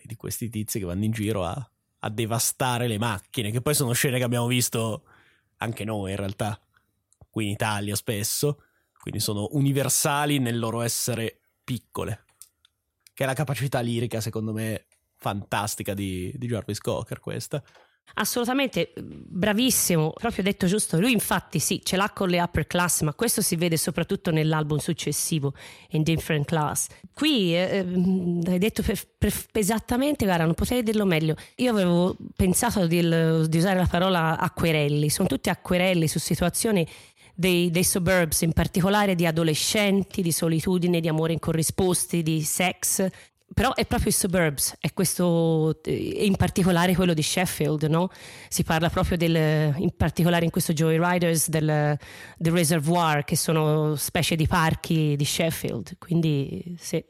di 0.04 0.16
questi 0.16 0.50
tizi 0.50 0.80
che 0.80 0.86
vanno 0.86 1.04
in 1.04 1.12
giro 1.12 1.46
a, 1.46 1.72
a 2.00 2.10
devastare 2.10 2.88
le 2.88 2.98
macchine, 2.98 3.52
che 3.52 3.62
poi 3.62 3.74
sono 3.74 3.94
scene 3.94 4.18
che 4.18 4.24
abbiamo 4.24 4.48
visto 4.48 5.04
anche 5.58 5.84
noi 5.84 6.12
in 6.12 6.18
realtà, 6.18 6.60
qui 7.30 7.46
in 7.46 7.52
Italia 7.52 7.96
spesso, 7.96 8.64
quindi 9.00 9.20
sono 9.20 9.48
universali 9.52 10.40
nel 10.40 10.60
loro 10.60 10.82
essere 10.82 11.40
piccole, 11.64 12.26
che 13.14 13.24
è 13.24 13.28
la 13.28 13.34
capacità 13.34 13.80
lirica 13.80 14.22
secondo 14.22 14.54
me 14.54 14.86
fantastica 15.16 15.94
di, 15.94 16.34
di 16.36 16.48
Jarvis 16.48 16.80
Cocker 16.80 17.20
questa. 17.20 17.64
Assolutamente 18.16 18.94
bravissimo, 18.96 20.12
proprio 20.12 20.44
detto 20.44 20.68
giusto. 20.68 21.00
Lui 21.00 21.12
infatti 21.12 21.60
sì, 21.60 21.82
ce 21.84 21.96
l'ha 21.96 22.10
con 22.10 22.30
le 22.30 22.42
upper 22.42 22.68
class, 22.68 23.02
ma 23.02 23.14
questo 23.14 23.42
si 23.42 23.56
vede 23.56 23.78
soprattutto 23.78 24.32
nell'album 24.32 24.78
successivo, 24.78 25.54
In 25.92 26.04
Different 26.04 26.46
Class. 26.46 26.88
Qui 27.14 27.56
eh, 27.56 27.78
ehm, 27.78 28.42
hai 28.48 28.58
detto 28.58 28.82
per- 28.82 29.08
per- 29.18 29.46
esattamente, 29.54 30.26
guarda, 30.26 30.46
non 30.46 30.54
potrei 30.54 30.84
dirlo 30.84 31.06
meglio. 31.06 31.36
Io 31.58 31.72
avevo 31.72 32.16
pensato 32.36 32.88
di, 32.88 33.00
di 33.00 33.58
usare 33.58 33.78
la 33.78 33.88
parola 33.90 34.38
acquerelli, 34.38 35.10
sono 35.10 35.28
tutti 35.28 35.50
acquerelli 35.50 36.08
su 36.08 36.20
situazioni 36.20 36.88
dei, 37.34 37.72
dei 37.72 37.86
suburbs, 37.86 38.42
in 38.42 38.52
particolare 38.52 39.16
di 39.16 39.26
adolescenti, 39.26 40.22
di 40.22 40.32
solitudine, 40.32 41.00
di 41.00 41.08
amore 41.08 41.34
incorrisposti, 41.34 42.22
di 42.22 42.42
sex. 42.42 43.08
Però 43.54 43.74
è 43.74 43.86
proprio 43.86 44.10
i 44.10 44.14
suburbs, 44.14 44.76
è 44.80 44.94
questo, 44.94 45.82
eh, 45.84 46.26
in 46.26 46.36
particolare 46.36 46.96
quello 46.96 47.14
di 47.14 47.24
Sheffield, 47.24 47.84
no? 47.84 48.10
Si 48.48 48.64
parla 48.64 48.90
proprio 48.90 49.18
del, 49.18 49.74
in 49.78 49.92
particolare 49.98 50.46
in 50.46 50.52
questo 50.52 50.72
Joyriders 50.72 51.50
del, 51.50 51.98
del 52.38 52.54
Reservoir, 52.54 53.24
che 53.24 53.36
sono 53.36 53.96
specie 53.96 54.36
di 54.36 54.48
parchi 54.48 55.16
di 55.18 55.26
Sheffield. 55.26 55.98
Quindi 55.98 56.76
sì. 56.80 57.04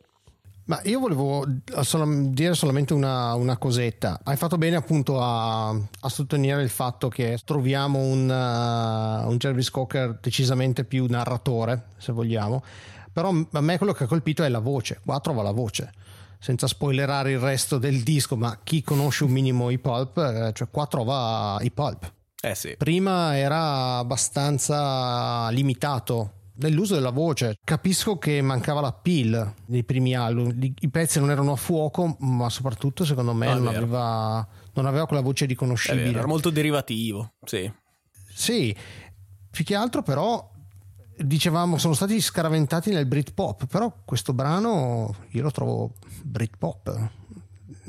Ma 0.69 0.79
io 0.84 1.00
volevo 1.00 1.43
solo- 1.81 2.29
dire 2.29 2.53
solamente 2.53 2.93
una, 2.93 3.34
una 3.34 3.58
cosetta. 3.58 4.19
Hai 4.24 4.38
fatto 4.38 4.58
bene 4.58 4.75
appunto 4.75 5.19
a, 5.19 5.69
a 5.69 6.10
sottolineare 6.10 6.62
il 6.62 6.69
fatto 6.69 7.10
che 7.10 7.39
troviamo 7.43 7.98
un, 7.98 8.29
uh, 8.29 9.27
un 9.27 9.36
Jarvis 9.38 9.72
Cocker 9.72 10.19
decisamente 10.22 10.84
più 10.84 11.08
narratore, 11.10 11.88
se 11.98 12.12
vogliamo. 12.12 12.63
Però 13.12 13.29
a 13.51 13.62
me 13.62 13.77
quello 13.77 13.93
che 13.93 14.03
ha 14.03 14.08
colpito 14.08 14.43
è 14.43 14.50
la 14.50 14.60
voce. 14.60 15.01
Qua 15.03 15.19
trova 15.19 15.41
la 15.41 15.51
voce. 15.51 15.91
Senza 16.39 16.67
spoilerare 16.67 17.31
il 17.31 17.39
resto 17.39 17.77
del 17.77 18.01
disco, 18.01 18.38
ma 18.38 18.60
chi 18.63 18.81
conosce 18.81 19.25
un 19.25 19.31
minimo 19.31 19.69
i 19.69 19.77
pulp, 19.77 20.17
eh, 20.17 20.51
cioè 20.53 20.69
qua 20.69 20.88
trova 20.88 21.58
i 21.62 21.72
pulp. 21.72 22.13
Eh 22.41 22.55
sì, 22.55 22.75
Prima 22.77 23.38
era 23.38 23.98
abbastanza 23.98 25.50
limitato 25.50 26.34
nell'uso 26.60 26.93
della 26.93 27.10
voce. 27.10 27.58
Capisco 27.63 28.17
che 28.17 28.41
mancava 28.41 28.79
la 28.79 28.93
pill 28.93 29.53
nei 29.67 29.84
primi 29.84 30.15
album. 30.15 30.55
I- 30.79 30.89
pezzi 30.89 31.19
non 31.19 31.31
erano 31.31 31.51
a 31.53 31.55
fuoco, 31.58 32.15
ma 32.19 32.50
soprattutto 32.50 33.03
secondo 33.03 33.34
me 33.34 33.48
è 33.48 33.53
non, 33.53 33.67
aveva, 33.67 34.48
non 34.74 34.86
aveva 34.86 35.05
quella 35.05 35.22
voce 35.22 35.46
riconoscibile. 35.46 36.03
vero, 36.05 36.17
era 36.19 36.27
molto 36.27 36.50
derivativo, 36.50 37.34
sì. 37.46 37.69
Sì, 38.34 38.74
più 39.51 39.65
che 39.65 39.75
altro 39.75 40.01
però 40.01 40.50
dicevamo 41.20 41.78
sono 41.78 41.94
stati 41.94 42.20
scaraventati 42.22 42.92
nel 42.92 43.06
Britpop, 43.06 43.68
però 43.68 43.94
questo 44.06 44.34
brano 44.34 45.14
io 45.30 45.42
lo 45.44 45.52
trovo 45.52 45.94
Britpop. 46.24 47.10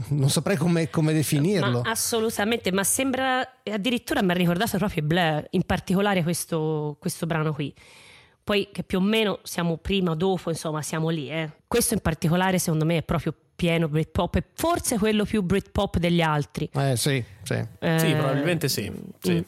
Non 0.09 0.31
saprei 0.31 0.57
come, 0.57 0.89
come 0.89 1.13
definirlo. 1.13 1.83
Ma 1.83 1.91
assolutamente, 1.91 2.73
ma 2.73 2.85
sembra 2.85 3.47
addirittura 3.71 4.23
mi 4.23 4.31
ha 4.31 4.35
ricordato 4.35 4.79
proprio 4.79 5.03
Blair, 5.03 5.47
in 5.51 5.63
particolare 5.65 6.23
questo, 6.23 6.97
questo 6.99 7.27
brano 7.27 7.53
qui. 7.53 7.73
Poi 8.43 8.71
che 8.73 8.83
più 8.83 8.99
o 8.99 9.03
meno 9.03 9.41
siamo 9.43 9.77
prima 9.77 10.13
o 10.13 10.15
dopo, 10.15 10.49
insomma, 10.51 10.81
siamo 10.83 11.11
lì. 11.11 11.31
eh. 11.31 11.51
Questo 11.67 11.95
in 11.95 12.01
particolare 12.01 12.59
secondo 12.59 12.85
me 12.87 12.97
è 12.99 13.03
proprio 13.03 13.35
pieno 13.55 13.89
Britpop 13.89 14.37
e 14.37 14.45
forse 14.55 14.97
quello 14.99 15.25
più 15.25 15.43
Britpop 15.43 15.99
degli 15.99 16.23
altri. 16.23 16.69
Eh 16.73 16.97
sì, 16.97 17.23
sì. 17.43 17.63
Eh, 17.79 17.99
Sì, 17.99 18.13
probabilmente 18.15 18.69
sì. 18.69 18.91
sì. 19.21 19.45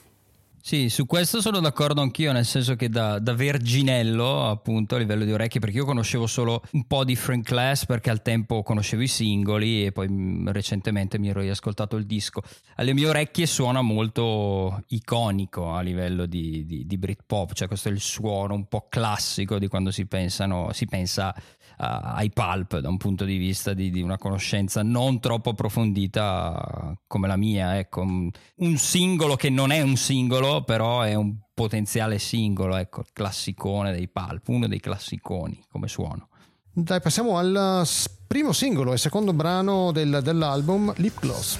Mm. 0.62 0.64
Sì, 0.64 0.88
su 0.88 1.06
questo 1.06 1.40
sono 1.40 1.58
d'accordo 1.60 2.00
anch'io, 2.00 2.30
nel 2.32 2.44
senso 2.44 2.76
che 2.76 2.88
da, 2.88 3.18
da 3.18 3.34
verginello, 3.34 4.48
appunto, 4.48 4.94
a 4.94 4.98
livello 4.98 5.24
di 5.24 5.32
orecchie, 5.32 5.60
perché 5.60 5.76
io 5.76 5.84
conoscevo 5.84 6.26
solo 6.26 6.62
un 6.72 6.86
po' 6.86 7.04
di 7.04 7.16
Frank 7.16 7.44
Class 7.44 7.84
perché 7.84 8.10
al 8.10 8.22
tempo 8.22 8.62
conoscevo 8.62 9.02
i 9.02 9.08
singoli 9.08 9.84
e 9.84 9.92
poi 9.92 10.08
mh, 10.08 10.52
recentemente 10.52 11.18
mi 11.18 11.28
ero 11.28 11.40
riascoltato 11.40 11.96
il 11.96 12.06
disco. 12.06 12.42
Alle 12.76 12.94
mie 12.94 13.08
orecchie 13.08 13.46
suona 13.46 13.82
molto 13.82 14.84
iconico 14.88 15.74
a 15.74 15.80
livello 15.80 16.26
di, 16.26 16.64
di, 16.64 16.86
di 16.86 16.96
Britpop, 16.96 17.52
cioè 17.54 17.66
questo 17.66 17.88
è 17.88 17.92
il 17.92 18.00
suono 18.00 18.54
un 18.54 18.66
po' 18.66 18.86
classico 18.88 19.58
di 19.58 19.66
quando 19.66 19.90
si, 19.90 20.06
pensano, 20.06 20.72
si 20.72 20.86
pensa 20.86 21.34
ai 21.76 22.30
pulp 22.30 22.78
da 22.78 22.88
un 22.88 22.96
punto 22.96 23.24
di 23.24 23.36
vista 23.36 23.74
di, 23.74 23.90
di 23.90 24.02
una 24.02 24.18
conoscenza 24.18 24.82
non 24.82 25.20
troppo 25.20 25.50
approfondita 25.50 26.96
come 27.06 27.28
la 27.28 27.36
mia. 27.36 27.78
Ecco, 27.78 28.02
un 28.02 28.76
singolo 28.76 29.36
che 29.36 29.50
non 29.50 29.70
è 29.72 29.80
un 29.80 29.96
singolo, 29.96 30.62
però 30.62 31.02
è 31.02 31.14
un 31.14 31.36
potenziale 31.54 32.18
singolo, 32.18 32.76
ecco, 32.76 33.00
il 33.00 33.08
classicone 33.12 33.92
dei 33.92 34.08
pulp, 34.08 34.48
uno 34.48 34.66
dei 34.66 34.80
classiconi 34.80 35.62
come 35.70 35.88
suono. 35.88 36.28
Dai, 36.72 37.00
passiamo 37.00 37.36
al 37.36 37.82
s- 37.84 38.08
primo 38.26 38.52
singolo 38.52 38.92
e 38.94 38.98
secondo 38.98 39.32
brano 39.32 39.92
del- 39.92 40.20
dell'album 40.22 40.92
Lip 40.96 41.20
Gloss. 41.20 41.58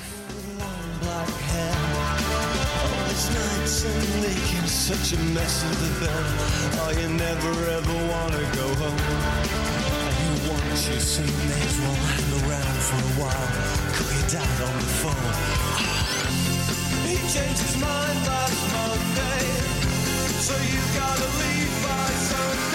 such 4.67 5.13
a 5.17 5.23
mess 5.33 5.63
of 5.63 5.81
the 5.81 6.05
bed. 6.05 6.25
Oh, 6.81 6.91
you 7.01 7.09
never 7.09 7.53
ever 7.71 7.95
wanna 8.11 8.43
go 8.57 8.67
home. 8.83 9.52
Said 10.75 11.27
may 11.27 11.61
as 11.69 11.77
hang 11.77 12.49
around 12.49 12.79
for 12.89 12.97
a 12.97 13.13
while. 13.21 13.49
Call 13.93 14.13
your 14.17 14.29
dad 14.29 14.59
on 14.63 14.75
the 14.81 14.89
phone. 15.03 15.37
He 17.05 17.17
changed 17.29 17.61
his 17.61 17.77
mind 17.77 18.19
last 18.27 18.61
Monday. 18.73 19.45
So 20.41 20.55
you 20.57 20.81
gotta 20.97 21.29
leave 21.43 21.75
by 21.85 22.09
Sunday, 22.31 22.72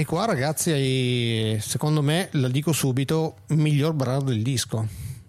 E 0.00 0.06
qua 0.06 0.24
ragazzi, 0.24 1.58
secondo 1.60 2.00
me, 2.00 2.30
la 2.32 2.48
dico 2.48 2.72
subito, 2.72 3.40
miglior 3.48 3.92
brano 3.92 4.22
del 4.22 4.40
disco. 4.40 4.88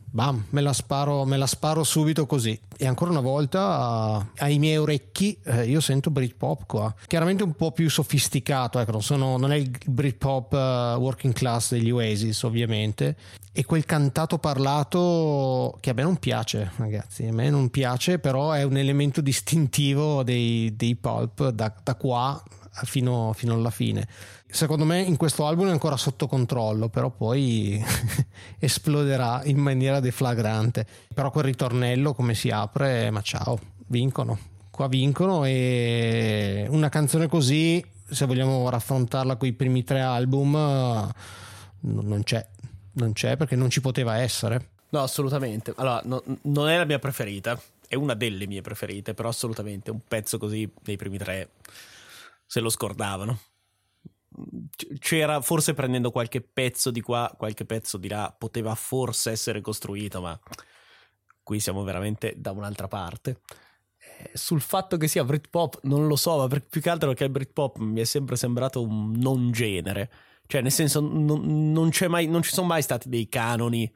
Bam, 0.10 0.46
me 0.52 0.62
la 0.62 0.72
sparo, 0.72 1.26
me 1.26 1.36
la 1.36 1.46
sparo 1.46 1.84
subito 1.84 2.26
così. 2.26 2.58
E 2.78 2.88
ancora 2.88 3.12
una 3.12 3.20
volta 3.20 4.32
ai 4.38 4.60
miei 4.60 4.78
orecchi 4.78 5.38
eh, 5.44 5.66
io 5.66 5.82
sento 5.82 6.10
Britpop 6.10 6.68
qua. 6.68 6.96
Chiaramente 7.06 7.44
un 7.44 7.52
po' 7.52 7.74
più 7.74 7.90
sofisticato, 7.90 8.80
ecco, 8.80 8.92
non, 8.92 9.04
sono- 9.04 9.36
non 9.36 9.52
è 9.52 9.58
il 9.58 9.70
Britpop 9.86 10.54
eh, 10.54 10.96
working 10.98 11.34
class 11.34 11.72
degli 11.72 11.92
Oasis 11.92 12.42
ovviamente. 12.44 13.18
E 13.52 13.66
quel 13.66 13.84
cantato 13.84 14.38
parlato 14.38 15.78
che 15.82 15.90
a 15.90 15.94
me 15.94 16.04
non 16.04 16.16
piace, 16.16 16.72
ragazzi, 16.78 17.26
a 17.26 17.34
me 17.34 17.50
non 17.50 17.70
piace, 17.70 18.20
però 18.20 18.54
è 18.54 18.64
un 18.64 18.78
elemento 18.78 19.20
distintivo 19.20 20.24
dei, 20.24 20.74
dei 20.78 20.96
pulp 20.96 21.50
da, 21.50 21.74
da 21.84 21.96
qua 21.96 22.42
fino, 22.84 23.34
fino 23.34 23.54
alla 23.54 23.70
fine. 23.70 24.08
Secondo 24.48 24.86
me 24.86 25.00
in 25.00 25.18
questo 25.18 25.46
album 25.46 25.68
è 25.68 25.72
ancora 25.72 25.98
sotto 25.98 26.28
controllo, 26.28 26.90
però 26.90 27.10
poi 27.10 27.84
esploderà 28.60 29.42
in 29.46 29.58
maniera 29.58 30.00
deflagrante. 30.00 30.86
Però 31.14 31.32
quel 31.32 31.46
ritornello 31.46 32.14
come 32.14 32.34
si 32.34 32.50
apre, 32.50 33.10
ma 33.12 33.22
ciao, 33.22 33.60
vincono. 33.88 34.38
Qua 34.70 34.88
vincono 34.88 35.44
e 35.46 36.66
una 36.70 36.90
canzone 36.90 37.28
così, 37.28 37.84
se 38.10 38.26
vogliamo 38.26 38.70
raffrontarla 38.70 39.36
con 39.36 39.48
i 39.48 39.54
primi 39.54 39.84
tre 39.84 40.02
album, 40.02 40.52
non 41.82 42.22
c'è. 42.24 42.46
Non 42.94 43.14
c'è 43.14 43.38
perché 43.38 43.56
non 43.56 43.70
ci 43.70 43.80
poteva 43.80 44.18
essere. 44.18 44.70
No, 44.90 45.02
assolutamente. 45.02 45.74
Allora, 45.78 46.02
no- 46.06 46.24
non 46.44 46.68
è 46.68 46.78
la 46.78 46.86
mia 46.86 47.00
preferita, 47.00 47.60
è 47.88 47.96
una 47.96 48.14
delle 48.14 48.48
mie 48.48 48.62
preferite, 48.62 49.14
però 49.14 49.30
assolutamente 49.30 49.92
un 49.92 50.00
pezzo 50.06 50.38
così 50.38 50.70
dei 50.82 50.98
primi 50.98 51.18
tre 51.18 51.50
se 52.52 52.60
lo 52.60 52.70
scordavano. 52.70 53.40
C'era 55.00 55.40
forse 55.40 55.74
prendendo 55.74 56.12
qualche 56.12 56.42
pezzo 56.42 56.92
di 56.92 57.00
qua, 57.00 57.34
qualche 57.38 57.64
pezzo 57.64 57.96
di 57.98 58.10
là, 58.10 58.36
poteva 58.38 58.76
forse 58.76 59.32
essere 59.32 59.62
costruito, 59.62 60.20
ma 60.20 60.38
qui 61.44 61.62
siamo 61.62 61.82
veramente 61.84 62.34
da 62.36 62.52
un'altra 62.52 62.90
parte. 62.90 63.40
Eh, 63.98 64.32
Sul 64.34 64.60
fatto 64.60 64.98
che 64.98 65.08
sia 65.08 65.24
Britpop, 65.24 65.80
non 65.84 66.08
lo 66.08 66.18
so, 66.18 66.46
ma 66.46 66.48
più 66.50 66.82
che 66.82 66.90
altro 66.90 67.08
perché 67.08 67.24
il 67.24 67.30
Britpop 67.30 67.78
mi 67.78 68.02
è 68.02 68.04
sempre 68.04 68.36
sembrato 68.36 68.84
un 68.84 69.14
non 69.14 69.52
genere. 69.54 70.12
Cioè, 70.46 70.60
nel 70.60 70.74
senso, 70.74 71.00
non, 71.00 71.72
non 71.72 71.90
mai, 72.10 72.28
non 72.28 72.42
ci 72.42 72.52
sono 72.52 72.68
mai 72.68 72.82
stati 72.82 73.08
dei 73.08 73.30
canoni 73.30 73.90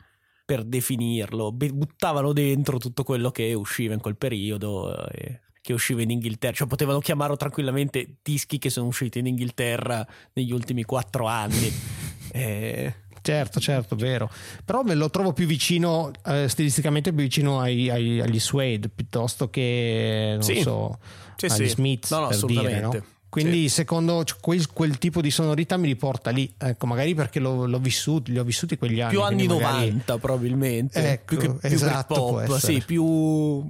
per 0.46 0.64
definirlo. 0.64 1.52
Buttavano 1.52 2.32
dentro 2.32 2.78
tutto 2.78 3.04
quello 3.04 3.32
che 3.32 3.54
usciva 3.54 3.94
in 3.94 4.00
quel 4.00 4.16
periodo, 4.16 5.06
eh, 5.10 5.42
che 5.66 5.74
usciva 5.74 6.02
in 6.04 6.12
Inghilterra. 6.12 6.54
Cioè, 6.54 6.68
potevano 6.68 7.00
chiamarlo 7.00 7.36
tranquillamente 7.36 8.18
dischi 8.22 8.60
che 8.60 8.70
sono 8.70 8.88
usciti 8.88 9.20
in 9.20 9.26
Inghilterra 9.26 10.06
negli 10.34 10.52
ultimi 10.52 10.84
quattro 10.84 11.26
anni. 11.28 11.72
Eh, 12.36 12.94
Certo, 13.22 13.60
certo, 13.62 13.96
vero. 13.96 14.30
Però 14.66 14.84
me 14.84 14.94
lo 14.94 15.10
trovo 15.10 15.32
più 15.34 15.46
vicino, 15.48 16.12
eh, 16.26 16.48
stilisticamente 16.50 17.12
più 17.14 17.24
vicino 17.24 17.60
ai- 17.60 17.90
ai- 17.90 18.20
agli 18.22 18.40
Suede 18.40 18.90
piuttosto 18.90 19.50
che, 19.50 20.32
non 20.34 20.44
Sì. 20.44 20.62
so, 20.62 21.00
Sì, 21.38 21.46
agli 21.46 21.56
sì. 21.56 21.68
Smiths, 21.70 22.12
No, 22.12 22.20
no, 22.20 22.28
per 22.28 22.36
dire, 22.38 22.52
assolutamente. 22.60 22.98
no? 22.98 23.06
Quindi 23.30 23.70
secondo 23.70 24.24
cioè, 24.26 24.38
quel, 24.42 24.68
quel 24.72 24.98
tipo 25.00 25.22
di 25.22 25.32
sonorità 25.32 25.76
mi 25.78 25.88
riporta 25.88 26.30
lì, 26.30 26.54
ecco, 26.58 26.86
magari 26.88 27.16
perché 27.16 27.40
l'ho, 27.40 27.66
l'ho 27.66 27.80
vissuti, 27.80 28.32
li 28.32 28.38
ho 28.38 28.44
vissuti 28.44 28.78
quegli 28.78 29.00
anni. 29.00 29.12
più 29.12 29.22
anni 29.24 29.48
magari- 29.48 29.86
90 29.88 30.18
probabilmente. 30.20 31.12
Ecco, 31.14 31.24
più 31.26 31.38
che 31.38 31.50
più 31.54 31.60
esatto, 31.76 32.40
essere. 32.42 32.60
sì, 32.74 32.84
più, 32.86 33.64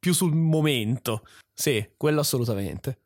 più 0.00 0.12
sul 0.12 0.34
momento. 0.34 1.22
Sì, 1.54 1.90
quello 1.96 2.20
assolutamente. 2.20 2.98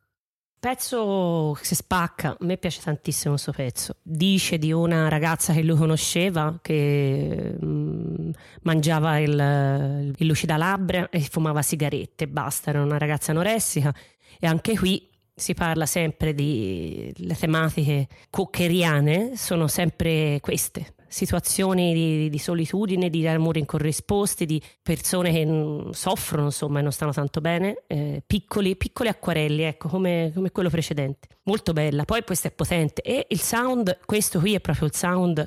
Pezzo 0.59 1.55
che 1.59 1.65
si 1.67 1.75
spacca, 1.75 2.31
a 2.31 2.37
me 2.41 2.57
piace 2.57 2.81
tantissimo 2.81 3.33
questo 3.33 3.53
pezzo. 3.53 3.97
Dice 4.01 4.57
di 4.57 4.73
una 4.73 5.09
ragazza 5.09 5.53
che 5.53 5.63
lui 5.63 5.77
conosceva 5.77 6.59
che 6.63 7.55
mm, 7.63 8.31
mangiava 8.63 9.19
il, 9.19 10.15
il 10.17 10.27
lucidalabbra 10.27 11.11
e 11.11 11.21
fumava 11.21 11.61
sigarette, 11.61 12.29
basta, 12.29 12.71
era 12.71 12.81
una 12.81 12.97
ragazza 12.97 13.33
anoressica 13.33 13.95
e 14.41 14.47
anche 14.47 14.75
qui 14.79 15.07
si 15.35 15.53
parla 15.53 15.85
sempre 15.85 16.33
di 16.33 17.13
le 17.15 17.35
tematiche 17.35 18.09
cockeriane, 18.31 19.37
sono 19.37 19.67
sempre 19.69 20.39
queste. 20.41 20.94
Situazioni 21.15 21.95
di, 21.95 22.29
di 22.29 22.39
solitudine, 22.39 23.09
di 23.09 23.25
amori 23.29 23.61
incorrisposti, 23.61 24.47
di 24.47 24.61
persone 24.83 25.31
che 25.31 25.47
mm, 25.47 25.91
soffrono 25.91 26.47
insomma 26.47 26.81
e 26.81 26.83
non 26.83 26.91
stanno 26.91 27.13
tanto 27.13 27.41
bene, 27.41 27.85
eh, 27.87 28.21
piccoli, 28.27 28.75
piccoli 28.75 29.09
acquarelli, 29.09 29.63
ecco, 29.63 29.89
come, 29.89 30.33
come 30.35 30.51
quello 30.51 30.71
precedente. 30.71 31.29
Molto 31.45 31.73
bella, 31.73 32.05
poi 32.05 32.25
questo 32.25 32.49
è 32.49 32.51
potente 32.51 33.01
e 33.03 33.29
il 33.29 33.39
sound, 33.41 34.01
questo 34.05 34.41
qui 34.41 34.55
è 34.55 34.61
proprio 34.61 34.89
il 34.89 34.95
sound 34.97 35.47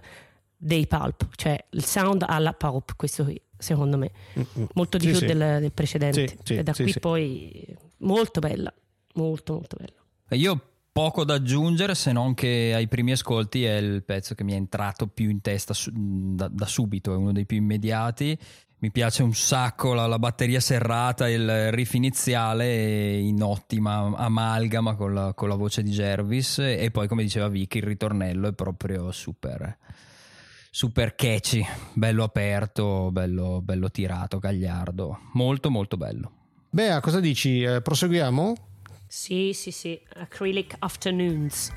dei 0.55 0.87
pulp, 0.87 1.27
cioè 1.35 1.61
il 1.71 1.83
sound 1.83 2.23
alla 2.25 2.53
pulp, 2.53 2.95
questo 2.95 3.25
qui, 3.25 3.37
secondo 3.57 3.97
me, 3.97 4.11
molto 4.73 4.97
di 4.97 5.03
Sì, 5.03 5.09
più 5.09 5.19
sì. 5.19 5.25
Del, 5.25 5.57
del 5.59 5.71
precedente. 5.73 6.27
Sì, 6.29 6.37
sì, 6.43 6.55
e 6.55 6.63
da 6.63 6.71
sì, 6.71 6.83
qui 6.83 6.91
sì. 6.93 6.99
poi 7.01 7.77
molto 7.97 8.39
bella, 8.39 8.73
molto 9.15 9.51
molto 9.51 9.75
bella. 9.77 10.39
Io 10.41 10.61
poco 10.97 11.23
da 11.23 11.35
aggiungere 11.35 11.93
se 11.93 12.11
non 12.11 12.33
che 12.33 12.71
ai 12.73 12.87
primi 12.87 13.11
ascolti 13.11 13.63
è 13.63 13.75
il 13.75 14.03
pezzo 14.03 14.33
che 14.33 14.43
mi 14.43 14.53
è 14.53 14.55
entrato 14.55 15.05
più 15.05 15.29
in 15.29 15.41
testa 15.41 15.75
su- 15.75 15.91
da, 15.93 16.47
da 16.47 16.65
subito, 16.65 17.13
è 17.13 17.15
uno 17.15 17.31
dei 17.31 17.45
più 17.45 17.57
immediati. 17.57 18.35
Mi 18.79 18.89
piace 18.89 19.21
un 19.21 19.35
sacco 19.35 19.93
la, 19.93 20.07
la 20.07 20.17
batteria 20.17 20.59
serrata, 20.59 21.29
il 21.29 21.71
riff 21.71 21.93
iniziale 21.93 23.15
in 23.15 23.43
ottima 23.43 24.11
amalgama 24.15 24.95
con 24.95 25.13
la, 25.13 25.33
con 25.35 25.49
la 25.49 25.53
voce 25.53 25.83
di 25.83 25.91
Jervis 25.91 26.57
e 26.57 26.89
poi 26.91 27.07
come 27.07 27.21
diceva 27.21 27.47
Vicky 27.47 27.77
il 27.77 27.85
ritornello 27.85 28.47
è 28.47 28.53
proprio 28.53 29.11
super, 29.11 29.77
super 30.71 31.13
catchy, 31.13 31.63
bello 31.93 32.23
aperto, 32.23 33.11
bello, 33.11 33.61
bello 33.61 33.91
tirato, 33.91 34.39
gagliardo, 34.39 35.19
molto 35.33 35.69
molto 35.69 35.95
bello. 35.95 36.31
Bea, 36.71 36.99
cosa 37.01 37.19
dici? 37.19 37.61
Eh, 37.61 37.83
proseguiamo? 37.83 38.55
Sì, 39.09 39.53
sì, 39.53 39.71
sì, 39.71 39.97
Acrylic 40.15 40.75
Afternoons. 40.79 41.71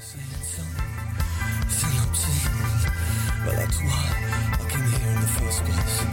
Well, 3.46 3.54
that's 3.56 3.80
why 3.80 4.04
I 4.52 4.64
came 4.68 4.84
here 4.90 5.10
in 5.10 5.20
the 5.20 5.28
first 5.38 5.62
place. 5.64 6.04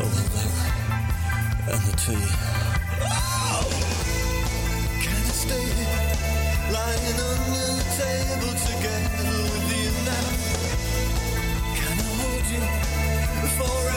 Oh, 0.00 0.10
and 1.70 1.82
the 1.86 1.92
tea. 1.96 2.26
Oh! 3.00 3.64
Can 5.00 5.14
I 5.14 5.32
stay 5.32 5.70
lying 6.72 7.16
the 7.16 7.32
table 7.96 8.54
together 8.66 9.42
with 9.50 9.70
you 9.70 9.90
now? 10.04 10.28
Can 11.78 11.94
I 11.94 12.10
hold 12.18 12.46
you 12.50 12.62
forever 13.56 13.89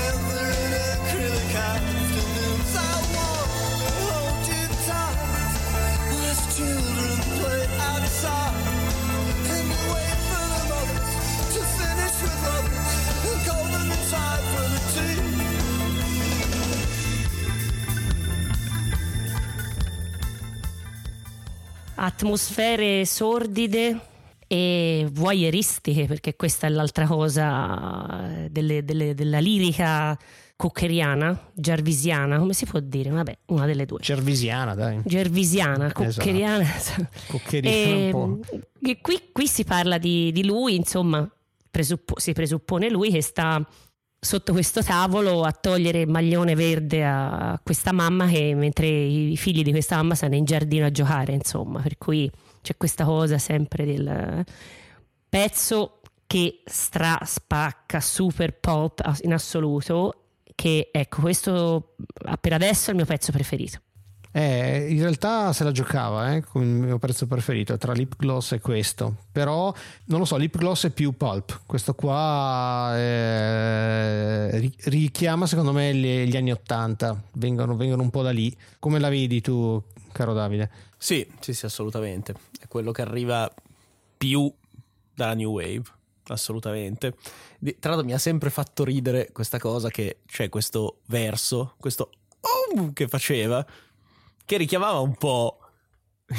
atmosfere 22.06 23.06
sordide 23.06 24.00
e 24.48 25.08
voyeuristiche, 25.12 26.06
perché 26.06 26.36
questa 26.36 26.68
è 26.68 26.70
l'altra 26.70 27.06
cosa 27.08 28.44
eh, 28.44 28.50
delle- 28.50 28.84
delle- 28.84 29.14
della 29.16 29.40
lirica 29.40 30.18
cockeriana, 30.56 31.50
gervisiana, 31.54 32.38
come 32.38 32.54
si 32.54 32.66
può 32.66 32.80
dire? 32.80 33.10
Vabbè, 33.10 33.38
una 33.48 33.66
delle 33.66 33.86
due. 33.86 34.00
Cervisiana, 34.02 34.76
dai. 34.76 35.02
Gervisiana, 35.04 35.92
cockeriana. 35.92 36.66
Cockeriana 37.28 37.96
un 37.96 38.10
po'. 38.12 38.40
e 38.82 39.02
qui, 39.02 39.20
qui 39.32 39.48
si 39.48 39.64
parla 39.64 39.98
di, 39.98 40.32
di 40.32 40.46
lui, 40.46 40.76
insomma, 40.76 41.28
presuppo- 41.72 42.20
si 42.20 42.34
presuppone 42.34 42.90
lui 42.90 43.10
che 43.12 43.22
sta 43.22 43.66
sotto 44.24 44.54
questo 44.54 44.82
tavolo 44.82 45.44
a 45.44 45.52
togliere 45.52 46.02
il 46.02 46.10
maglione 46.10 46.56
verde 46.56 47.06
a 47.06 47.60
questa 47.62 47.92
mamma 47.92 48.26
che 48.28 48.56
mentre 48.56 48.88
i 48.88 49.36
figli 49.38 49.64
di 49.64 49.72
questa 49.72 49.98
mamma 49.98 50.16
stanno 50.16 50.36
in 50.36 50.46
giardino 50.46 50.86
a 50.86 50.92
giocare, 50.92 51.34
insomma, 51.34 51.82
per 51.82 51.98
cui 51.98 52.32
c'è 52.62 52.78
questa 52.78 53.04
cosa 53.04 53.38
sempre 53.38 53.86
del 53.86 54.46
pezzo 55.28 56.00
che 56.26 56.62
stra 56.66 57.20
spacca 57.24 58.00
super 58.00 58.58
pop 58.58 59.02
in 59.22 59.34
assoluto 59.34 60.30
che 60.56 60.90
ecco 60.92 61.22
questo 61.22 61.96
per 62.40 62.54
adesso 62.54 62.88
è 62.88 62.90
il 62.92 62.96
mio 62.98 63.06
pezzo 63.06 63.32
preferito 63.32 63.82
eh, 64.36 64.88
in 64.90 65.00
realtà 65.00 65.54
se 65.54 65.64
la 65.64 65.72
giocava 65.72 66.34
eh, 66.34 66.42
come 66.42 66.66
il 66.66 66.72
mio 66.72 66.98
pezzo 66.98 67.28
preferito 67.28 67.78
tra 67.78 67.94
lip 67.94 68.16
gloss 68.18 68.54
e 68.54 68.60
questo. 68.60 69.16
Però 69.32 69.72
non 70.06 70.20
lo 70.20 70.26
so 70.26 70.38
lip 70.38 70.58
gloss 70.58 70.88
è 70.88 70.90
più 70.90 71.16
pulp. 71.16 71.62
Questo 71.68 71.94
qua 71.94 72.98
eh, 72.98 74.72
richiama 74.86 75.46
secondo 75.46 75.72
me 75.72 75.94
gli, 75.94 76.24
gli 76.24 76.36
anni 76.36 76.52
80 76.52 77.24
vengono, 77.34 77.76
vengono 77.76 78.02
un 78.02 78.10
po' 78.10 78.24
da 78.24 78.32
lì. 78.32 78.56
Come 78.80 78.98
la 78.98 79.10
vedi 79.10 79.40
tu 79.40 79.82
caro 80.12 80.34
Davide? 80.34 80.72
Sì 80.98 81.28
sì 81.40 81.54
sì 81.54 81.66
assolutamente. 81.66 82.34
È 82.60 82.68
quello 82.68 82.92
che 82.92 83.04
arriva 83.04 83.54
più 84.18 84.52
dalla 85.14 85.36
new 85.36 85.52
wave 85.52 85.84
assolutamente. 86.28 87.16
Tra 87.80 87.92
l'altro 87.92 88.08
mi 88.08 88.14
ha 88.14 88.18
sempre 88.18 88.50
fatto 88.50 88.84
ridere 88.84 89.32
questa 89.32 89.60
cosa 89.60 89.90
che 89.90 90.22
c'è 90.26 90.50
questo 90.50 91.02
verso, 91.06 91.76
questo 91.78 92.10
oh, 92.40 92.92
che 92.94 93.08
faceva, 93.08 93.64
che 94.46 94.58
richiamava 94.58 95.00
un 95.00 95.16
po' 95.16 95.60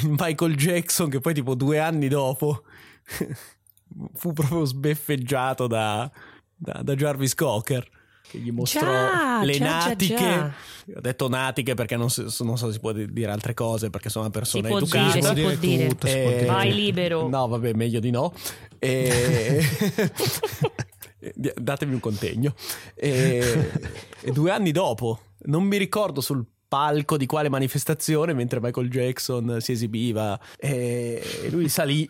Michael 0.03 0.55
Jackson 0.55 1.09
che 1.09 1.19
poi 1.19 1.33
tipo 1.33 1.55
due 1.55 1.79
anni 1.79 2.07
dopo 2.07 2.63
fu 4.13 4.33
proprio 4.33 4.65
sbeffeggiato 4.65 5.67
da, 5.67 6.09
da, 6.55 6.81
da 6.83 6.95
Jarvis 6.95 7.35
Cocker 7.35 7.87
che 8.27 8.39
gli 8.39 8.51
mostrò 8.51 8.81
già, 8.81 9.43
le 9.43 9.53
già, 9.53 9.65
natiche. 9.65 10.15
Già, 10.15 10.53
Ho 10.95 11.01
detto 11.01 11.29
natiche 11.29 11.75
perché 11.75 11.95
non 11.95 12.09
so, 12.09 12.23
non 12.43 12.57
so, 12.57 12.67
se 12.67 12.73
si 12.73 12.79
può 12.79 12.91
dire 12.91 13.31
altre 13.31 13.53
cose 13.53 13.89
perché 13.89 14.09
sono 14.09 14.25
una 14.25 14.33
persona 14.33 14.63
si 14.63 14.69
può 14.69 14.79
educata. 14.79 15.11
Dire, 15.11 15.35
si 15.35 15.41
può 15.41 15.55
dire. 15.55 15.87
Tutto, 15.87 16.07
si 16.07 16.13
può 16.13 16.29
Eh, 16.29 16.33
dire. 16.33 16.45
vai 16.45 16.73
libero 16.73 17.27
No, 17.27 17.47
vabbè, 17.47 17.73
meglio 17.73 17.99
di 17.99 18.09
no. 18.09 18.33
E... 18.79 19.61
Datemi 21.55 21.93
un 21.93 21.99
contegno. 21.99 22.55
E... 22.95 23.71
e 24.21 24.31
due 24.31 24.51
anni 24.51 24.71
dopo, 24.71 25.19
non 25.43 25.63
mi 25.63 25.77
ricordo 25.77 26.19
sul 26.21 26.43
palco 26.67 27.17
di 27.17 27.25
quale 27.25 27.49
manifestazione, 27.49 28.33
mentre 28.33 28.59
Michael 28.59 28.89
Jackson 28.89 29.57
si 29.59 29.71
esibiva, 29.71 30.39
e 30.57 31.21
lui 31.49 31.69
salì 31.69 32.09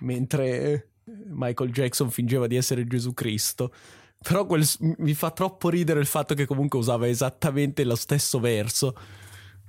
mentre 0.00 0.90
Michael 1.26 1.70
Jackson 1.70 2.10
fingeva 2.10 2.46
di 2.46 2.56
essere 2.56 2.86
Gesù 2.86 3.14
Cristo. 3.14 3.72
Però 4.20 4.46
quel- 4.46 4.66
mi 4.98 5.14
fa 5.14 5.30
troppo 5.30 5.68
ridere 5.68 6.00
il 6.00 6.06
fatto 6.06 6.34
che 6.34 6.44
comunque 6.44 6.78
usava 6.78 7.06
esattamente 7.08 7.84
lo 7.84 7.94
stesso 7.94 8.40
verso 8.40 8.94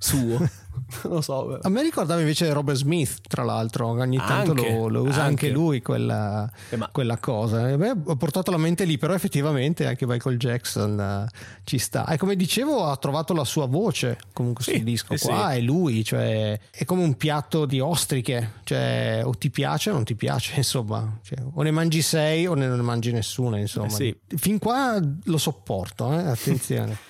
suo. 0.02 0.38
non 1.04 1.12
lo 1.14 1.20
so. 1.20 1.58
A 1.60 1.68
me 1.68 1.82
ricordava 1.82 2.20
invece 2.20 2.50
Robert 2.52 2.78
Smith, 2.78 3.20
tra 3.28 3.44
l'altro, 3.44 3.88
ogni 3.88 4.16
tanto 4.16 4.52
Anche, 4.52 4.72
lo, 4.72 4.88
lo 4.88 5.02
usa 5.02 5.22
anche, 5.22 5.46
anche. 5.46 5.50
lui 5.50 5.82
quella, 5.82 6.50
Eh, 6.70 6.76
ma- 6.76 6.88
quella 6.90 7.18
cosa. 7.18 7.68
E 7.68 7.76
beh, 7.76 7.94
ho 8.06 8.16
portato 8.16 8.50
la 8.50 8.56
mente 8.56 8.84
lì, 8.84 8.96
però 8.98 9.12
effettivamente 9.14 9.86
anche 9.86 10.06
Michael 10.06 10.38
Jackson 10.38 10.98
eh, 10.98 11.26
ci 11.64 11.78
sta. 11.78 12.06
E 12.06 12.16
come 12.16 12.34
dicevo, 12.34 12.86
ha 12.86 12.96
trovato 12.96 13.34
la 13.34 13.44
sua 13.44 13.66
voce 13.66 14.18
comunque 14.32 14.64
Sì, 14.64 14.76
sul 14.76 14.82
disco 14.84 15.12
eh 15.14 15.18
qua, 15.18 15.50
sì. 15.50 15.58
è 15.58 15.60
lui, 15.60 16.02
cioè 16.02 16.58
è 16.70 16.84
come 16.86 17.02
un 17.02 17.14
piatto 17.16 17.66
di 17.66 17.78
ostriche, 17.78 18.54
cioè 18.64 19.20
o 19.24 19.32
ti 19.34 19.50
piace 19.50 19.90
o 19.90 19.92
non 19.92 20.04
ti 20.04 20.14
piace, 20.14 20.56
insomma, 20.58 21.18
Cioè, 21.22 21.38
o 21.52 21.62
ne 21.62 21.70
mangi 21.70 22.00
sei 22.00 22.46
o 22.46 22.54
ne 22.54 22.66
non 22.66 22.76
ne 22.78 22.82
mangi 22.82 23.12
nessuna, 23.12 23.58
insomma. 23.58 23.86
Eh 23.88 23.90
sì. 23.90 24.16
Fin 24.36 24.58
qua 24.58 24.98
lo 25.24 25.38
sopporto, 25.38 26.10
eh, 26.12 26.22
attenzione. 26.28 26.96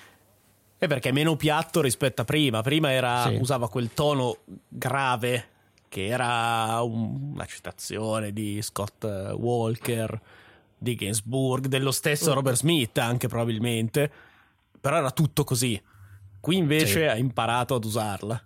È 0.83 0.87
perché 0.87 1.09
è 1.09 1.11
meno 1.11 1.35
piatto 1.35 1.79
rispetto 1.79 2.23
a 2.23 2.25
prima. 2.25 2.63
Prima 2.63 2.91
era, 2.91 3.27
Sì. 3.27 3.35
usava 3.39 3.69
quel 3.69 3.93
tono 3.93 4.37
grave 4.67 5.49
che 5.87 6.07
era 6.07 6.81
un- 6.81 7.33
una 7.35 7.45
citazione 7.45 8.33
di 8.33 8.59
Scott 8.63 9.03
eh, 9.03 9.31
Walker, 9.31 10.19
di 10.75 10.95
Gainsbourg, 10.95 11.67
dello 11.67 11.91
stesso 11.91 12.33
Robert 12.33 12.55
Smith 12.57 12.97
anche 12.97 13.27
probabilmente. 13.27 14.11
Però 14.81 14.97
era 14.97 15.11
tutto 15.11 15.43
così. 15.43 15.79
Qui 16.39 16.57
invece 16.57 16.87
Sì. 16.87 17.01
ha 17.03 17.15
imparato 17.15 17.75
ad 17.75 17.83
usarla. 17.85 18.43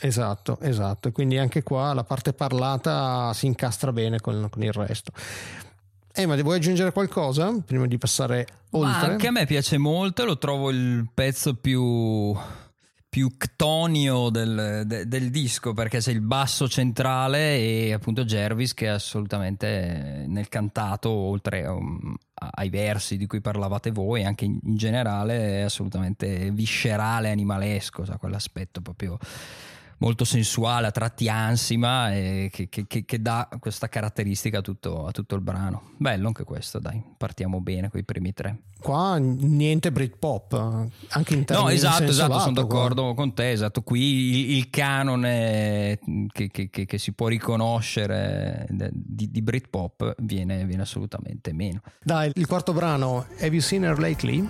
Esatto, 0.00 0.58
esatto. 0.60 1.06
E 1.06 1.12
quindi 1.12 1.38
anche 1.38 1.62
qua 1.62 1.94
la 1.94 2.02
parte 2.02 2.32
parlata 2.32 3.32
si 3.32 3.46
incastra 3.46 3.92
bene 3.92 4.18
con, 4.18 4.48
con 4.50 4.60
il 4.64 4.72
resto. 4.72 5.12
Eh, 6.16 6.26
ma 6.26 6.40
vuoi 6.42 6.58
aggiungere 6.58 6.92
qualcosa 6.92 7.52
prima 7.66 7.88
di 7.88 7.98
passare 7.98 8.46
Ma 8.70 8.78
oltre? 8.78 9.10
anche 9.10 9.26
a 9.26 9.30
me 9.32 9.46
piace 9.46 9.78
molto, 9.78 10.24
lo 10.24 10.38
trovo 10.38 10.70
il 10.70 11.08
pezzo 11.12 11.54
più, 11.54 12.32
più 13.08 13.36
ctonio 13.36 14.28
del, 14.30 14.84
de- 14.86 15.08
del 15.08 15.30
disco 15.30 15.72
perché 15.72 15.98
c'è 15.98 16.12
il 16.12 16.20
basso 16.20 16.68
centrale 16.68 17.56
e 17.56 17.92
appunto 17.92 18.24
Jervis 18.24 18.74
che 18.74 18.86
è 18.86 18.90
assolutamente 18.90 20.24
nel 20.28 20.48
cantato, 20.48 21.10
oltre 21.10 21.66
um, 21.66 22.14
ai 22.34 22.70
versi 22.70 23.16
di 23.16 23.26
cui 23.26 23.40
parlavate 23.40 23.90
voi, 23.90 24.22
anche 24.24 24.44
in, 24.44 24.56
in 24.62 24.76
generale 24.76 25.58
è 25.58 25.60
assolutamente 25.62 26.52
viscerale, 26.52 27.32
animalesco, 27.32 28.04
ha 28.08 28.18
quell'aspetto 28.18 28.80
proprio 28.80 29.18
molto 29.98 30.24
sensuale, 30.24 30.86
a 30.86 30.90
tratti 30.90 31.28
ansima 31.28 32.12
e 32.14 32.48
che, 32.52 32.68
che- 32.68 32.86
che- 32.86 33.04
che 33.04 33.22
dà 33.22 33.48
questa 33.58 33.88
caratteristica 33.88 34.58
a 34.58 34.62
tutto, 34.62 35.06
a 35.06 35.10
tutto 35.10 35.34
il 35.34 35.40
brano. 35.40 35.90
Bello 35.96 36.26
anche 36.26 36.44
questo, 36.44 36.78
dai, 36.78 37.02
partiamo 37.16 37.60
bene 37.60 37.88
con 37.90 38.00
i 38.00 38.04
primi 38.04 38.32
tre. 38.32 38.58
Qua 38.80 39.16
niente 39.16 39.90
Britpop, 39.92 40.52
anche 41.08 41.34
in 41.34 41.44
termini 41.44 41.68
No, 41.68 41.74
esatto, 41.74 42.02
esatto, 42.04 42.38
sono 42.38 42.52
qua. 42.52 42.62
d'accordo 42.62 43.14
con 43.14 43.32
te, 43.32 43.50
esatto. 43.52 43.82
Qui 43.82 44.00
il, 44.00 44.56
il 44.58 44.70
canone 44.70 45.98
che, 46.32 46.48
che- 46.50 46.68
che- 46.68 46.84
che 46.84 46.98
si 46.98 47.12
può 47.12 47.28
riconoscere 47.28 48.66
di, 48.68 49.30
di 49.30 49.42
Britpop 49.42 50.16
viene, 50.18 50.64
viene 50.66 50.82
assolutamente 50.82 51.52
meno. 51.54 51.80
Dai, 52.02 52.30
il 52.34 52.46
quarto 52.46 52.72
brano, 52.74 53.26
Have 53.38 53.46
You 53.48 53.60
Seen 53.60 53.84
Her 53.84 53.98
Lately? 53.98 54.46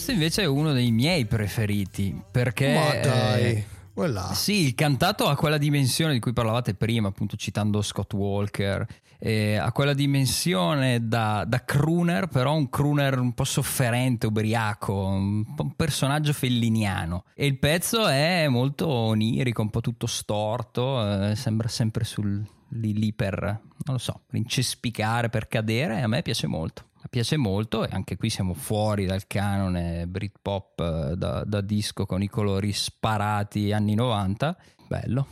Questo 0.00 0.18
invece 0.18 0.42
è 0.44 0.46
uno 0.46 0.72
dei 0.72 0.92
miei 0.92 1.26
preferiti 1.26 2.18
perché... 2.30 2.72
Ma 2.72 3.00
dai, 3.02 3.62
quella. 3.92 4.32
Sì, 4.32 4.64
il 4.64 4.74
cantato 4.74 5.26
ha 5.26 5.36
quella 5.36 5.58
dimensione 5.58 6.14
di 6.14 6.20
cui 6.20 6.32
parlavate 6.32 6.72
prima, 6.72 7.08
appunto 7.08 7.36
citando 7.36 7.82
Scott 7.82 8.14
Walker, 8.14 8.86
eh, 9.18 9.56
ha 9.56 9.70
quella 9.72 9.92
dimensione 9.92 11.06
da, 11.06 11.44
da 11.46 11.62
crooner, 11.66 12.28
però 12.28 12.54
un 12.54 12.70
crooner 12.70 13.18
un 13.18 13.34
po' 13.34 13.44
sofferente, 13.44 14.26
ubriaco, 14.26 15.04
un, 15.04 15.44
un 15.54 15.76
personaggio 15.76 16.32
felliniano. 16.32 17.24
E 17.34 17.44
il 17.44 17.58
pezzo 17.58 18.06
è 18.06 18.48
molto 18.48 18.88
onirico, 18.88 19.60
un 19.60 19.68
po' 19.68 19.82
tutto 19.82 20.06
storto, 20.06 21.28
eh, 21.28 21.36
sembra 21.36 21.68
sempre 21.68 22.04
sul, 22.04 22.42
lì, 22.68 22.94
lì 22.94 23.12
per, 23.12 23.38
non 23.42 23.96
lo 23.96 23.98
so, 23.98 24.22
per 24.26 24.38
incespicare, 24.38 25.28
per 25.28 25.46
cadere, 25.46 25.98
e 25.98 26.00
a 26.00 26.08
me 26.08 26.22
piace 26.22 26.46
molto. 26.46 26.88
Piace 27.08 27.36
molto 27.36 27.86
e 27.86 27.90
anche 27.92 28.16
qui 28.16 28.30
siamo 28.30 28.54
fuori 28.54 29.06
dal 29.06 29.26
canone 29.26 30.06
Britpop 30.06 30.80
eh, 30.80 31.16
da, 31.16 31.42
da 31.44 31.60
disco 31.60 32.06
con 32.06 32.22
i 32.22 32.28
colori 32.28 32.72
sparati 32.72 33.72
anni 33.72 33.94
90. 33.94 34.56
Bello. 34.86 35.26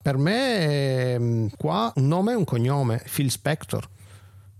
Per 0.00 0.16
me 0.16 1.14
ehm, 1.14 1.50
qua 1.56 1.92
un 1.96 2.06
nome 2.06 2.32
e 2.32 2.36
un 2.36 2.44
cognome, 2.44 3.02
Phil 3.12 3.30
Spector. 3.30 3.88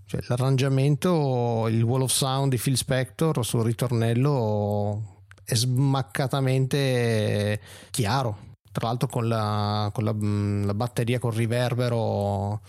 Cioè, 0.05 0.21
l'arrangiamento, 0.27 1.67
il 1.69 1.81
wall 1.83 2.01
of 2.01 2.11
sound 2.11 2.51
di 2.51 2.57
Phil 2.57 2.75
Spector 2.75 3.45
sul 3.45 3.63
ritornello 3.63 5.23
è 5.43 5.55
smaccatamente 5.55 7.61
chiaro. 7.89 8.45
Tra 8.71 8.87
l'altro 8.87 9.07
con 9.07 9.27
la, 9.27 9.89
con 9.93 10.03
la, 10.03 10.13
mm, 10.13 10.65
la 10.65 10.73
batteria 10.73 11.19
con 11.19 11.31
riverbero 11.31 12.61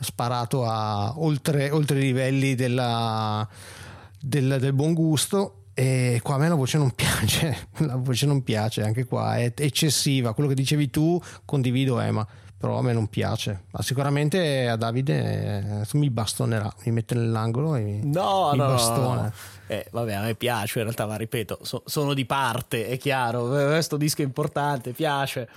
sparato 0.00 0.64
a 0.66 1.12
oltre, 1.18 1.70
oltre 1.70 1.98
i 1.98 2.02
livelli 2.02 2.54
della- 2.54 3.46
del, 4.20 4.56
del 4.60 4.72
buon 4.72 4.94
gusto. 4.94 5.54
E 5.72 6.20
qua 6.22 6.34
a 6.34 6.38
me 6.38 6.48
la 6.48 6.54
voce 6.56 6.76
non 6.78 6.90
piace, 6.94 7.68
la 7.78 7.96
voce 7.96 8.26
non 8.26 8.42
piace 8.42 8.82
anche 8.82 9.04
qua, 9.04 9.36
è 9.38 9.52
eccessiva. 9.56 10.34
Quello 10.34 10.48
che 10.48 10.54
dicevi 10.54 10.90
tu, 10.90 11.18
condivido 11.44 11.98
Emma. 12.00 12.26
però 12.58 12.76
a 12.78 12.82
me 12.82 12.92
non 12.92 13.06
piace. 13.06 13.62
Ma 13.70 13.80
sicuramente 13.80 14.68
a 14.68 14.76
Davide 14.76 15.80
eh, 15.80 15.96
mi 15.96 16.10
bastonerà, 16.10 16.70
mi 16.84 16.92
mette 16.92 17.14
nell'angolo 17.14 17.76
e 17.76 17.80
mi, 17.80 18.00
No, 18.04 18.50
mi 18.52 18.58
no, 18.58 18.66
bastona. 18.66 19.22
no. 19.22 19.32
Eh, 19.68 19.86
vabbè, 19.90 20.12
a 20.12 20.22
me 20.22 20.34
piace 20.34 20.78
in 20.80 20.84
realtà, 20.84 21.06
ma 21.06 21.16
ripeto, 21.16 21.60
so- 21.62 21.82
sono 21.86 22.12
di 22.12 22.26
parte, 22.26 22.86
è 22.88 22.98
chiaro. 22.98 23.48
Questo 23.48 23.96
disco 23.96 24.20
è 24.20 24.24
importante, 24.26 24.92
piace. 24.92 25.48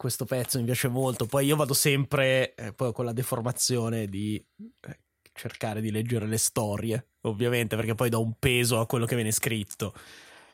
Questo 0.00 0.24
pezzo 0.24 0.58
mi 0.58 0.64
piace 0.64 0.88
molto. 0.88 1.26
Poi 1.26 1.44
io 1.44 1.56
vado 1.56 1.74
sempre 1.74 2.54
eh, 2.54 2.72
poi 2.72 2.90
con 2.90 3.04
la 3.04 3.12
deformazione 3.12 4.06
di 4.06 4.42
eh, 4.80 5.00
cercare 5.34 5.82
di 5.82 5.90
leggere 5.90 6.26
le 6.26 6.38
storie, 6.38 7.08
ovviamente, 7.24 7.76
perché 7.76 7.94
poi 7.94 8.08
do 8.08 8.22
un 8.22 8.32
peso 8.38 8.80
a 8.80 8.86
quello 8.86 9.04
che 9.04 9.14
viene 9.14 9.30
scritto. 9.30 9.92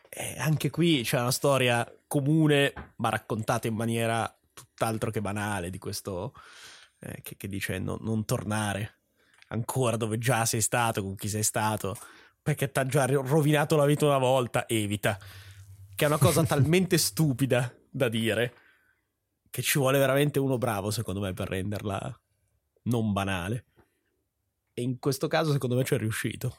E 0.08 0.34
anche 0.40 0.70
qui 0.70 1.02
c'è 1.04 1.20
una 1.20 1.30
storia 1.30 1.88
comune, 2.08 2.72
ma 2.96 3.08
raccontata 3.08 3.68
in 3.68 3.76
maniera 3.76 4.36
tutt'altro 4.52 5.12
che 5.12 5.20
banale 5.20 5.70
di 5.70 5.78
questo 5.78 6.32
eh, 6.98 7.20
che, 7.22 7.36
che 7.36 7.46
dice 7.46 7.78
no- 7.78 7.98
non 8.00 8.24
tornare 8.24 8.98
ancora 9.50 9.96
dove 9.96 10.18
già 10.18 10.44
sei 10.44 10.60
stato, 10.60 11.04
con 11.04 11.14
chi 11.14 11.28
sei 11.28 11.44
stato, 11.44 11.96
perché 12.42 12.72
ti 12.72 12.80
ha 12.80 12.84
già 12.84 13.06
ro- 13.06 13.24
rovinato 13.24 13.76
la 13.76 13.86
vita 13.86 14.06
una 14.06 14.18
volta, 14.18 14.66
evita. 14.66 15.16
Che 15.94 16.04
è 16.04 16.08
una 16.08 16.18
cosa 16.18 16.42
talmente 16.42 16.98
stupida 16.98 17.72
da 17.88 18.08
dire 18.08 18.64
che 19.56 19.62
ci 19.62 19.78
vuole 19.78 19.96
veramente 19.96 20.38
uno 20.38 20.58
bravo, 20.58 20.90
secondo 20.90 21.18
me, 21.18 21.32
per 21.32 21.48
renderla 21.48 22.20
non 22.82 23.14
banale. 23.14 23.64
E 24.74 24.82
in 24.82 24.98
questo 24.98 25.28
caso, 25.28 25.50
secondo 25.50 25.76
me, 25.76 25.82
ci 25.82 25.94
è 25.94 25.96
riuscito. 25.96 26.54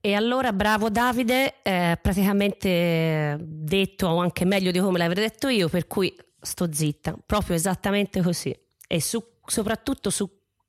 E 0.00 0.14
allora, 0.14 0.54
bravo 0.54 0.88
Davide, 0.88 1.60
eh, 1.60 1.98
praticamente 2.00 3.36
detto 3.38 4.06
o 4.06 4.16
anche 4.16 4.46
meglio 4.46 4.70
di 4.70 4.78
come 4.78 4.96
l'avrei 4.96 5.28
detto 5.28 5.48
io, 5.48 5.68
per 5.68 5.86
cui 5.86 6.16
sto 6.40 6.72
zitta, 6.72 7.18
proprio 7.26 7.54
esattamente 7.54 8.22
così. 8.22 8.58
E 8.86 9.02
su- 9.02 9.22
soprattutto 9.44 10.08
su 10.08 10.24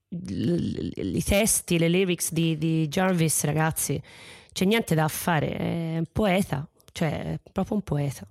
l- 0.10 0.90
l- 0.98 1.16
i 1.16 1.24
testi, 1.24 1.80
le 1.80 1.88
lyrics 1.88 2.34
di, 2.34 2.58
di 2.58 2.90
Jarvis, 2.90 3.46
ragazzi, 3.46 4.04
c'è 4.52 4.66
niente 4.66 4.96
da 4.96 5.08
fare, 5.08 5.56
è 5.56 5.98
un 6.00 6.10
poeta, 6.12 6.68
cioè 6.92 7.36
è 7.36 7.40
proprio 7.54 7.78
un 7.78 7.84
poeta. 7.84 8.28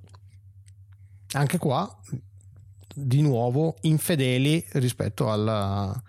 Anche 1.33 1.57
qua, 1.57 1.99
di 3.07 3.23
nuovo, 3.23 3.77
infedeli 3.83 4.65
rispetto 4.73 5.31
alla- 5.31 6.01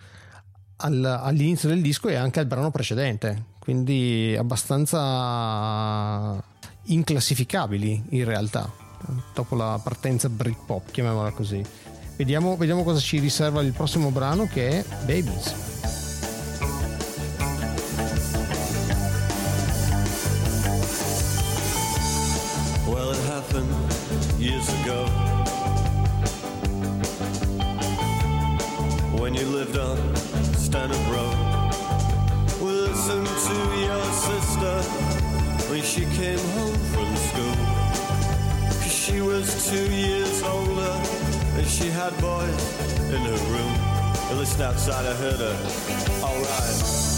al- 0.78 1.20
all'inizio 1.24 1.70
del 1.70 1.82
disco 1.82 2.08
e 2.08 2.16
anche 2.16 2.40
al 2.40 2.46
brano 2.46 2.72
precedente, 2.72 3.46
quindi 3.60 4.36
abbastanza 4.38 6.42
inclassificabili 6.84 8.04
in 8.10 8.26
realtà, 8.26 8.72
dopo 9.34 9.56
la 9.56 9.80
partenza 9.84 10.30
Britpop, 10.30 10.92
chiamiamola 10.92 11.32
così. 11.32 11.62
Vediamo, 12.16 12.58
vediamo 12.58 12.84
cosa 12.84 13.00
ci 13.00 13.20
riserva 13.20 13.62
il 13.62 13.72
prossimo 13.72 14.10
brano 14.10 14.48
che 14.48 14.80
è 14.80 14.86
Babies. 15.06 15.99
Lived 29.60 29.78
on 29.78 30.16
Stanhope 30.56 31.12
Road. 31.12 31.36
Listen 32.62 33.26
to 33.26 33.58
your 33.88 34.06
sister 34.28 34.76
when 35.70 35.84
she 35.84 36.06
came 36.16 36.40
home 36.56 36.80
from 36.94 37.10
school. 37.30 37.58
'Cause 38.80 38.96
she 39.04 39.20
was 39.20 39.70
two 39.70 39.88
years 39.92 40.42
older 40.44 40.96
and 41.58 41.68
she 41.68 41.90
had 41.90 42.14
boys 42.22 42.64
in 43.16 43.22
her 43.32 43.42
room. 43.52 43.76
At 44.32 44.38
least 44.38 44.62
outside 44.62 45.06
I 45.06 45.16
heard 45.24 45.42
her. 45.48 45.58
Alright. 46.24 47.09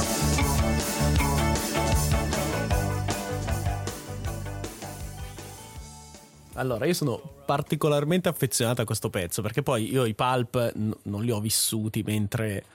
Allora, 6.61 6.85
io 6.85 6.93
sono 6.93 7.19
particolarmente 7.45 8.29
affezionato 8.29 8.81
a 8.81 8.85
questo 8.85 9.09
pezzo 9.09 9.41
perché 9.41 9.63
poi 9.63 9.91
io 9.91 10.05
i 10.05 10.13
Pulp 10.13 10.73
n- 10.75 10.93
non 11.03 11.23
li 11.23 11.31
ho 11.31 11.39
vissuti 11.39 12.03
mentre 12.03 12.65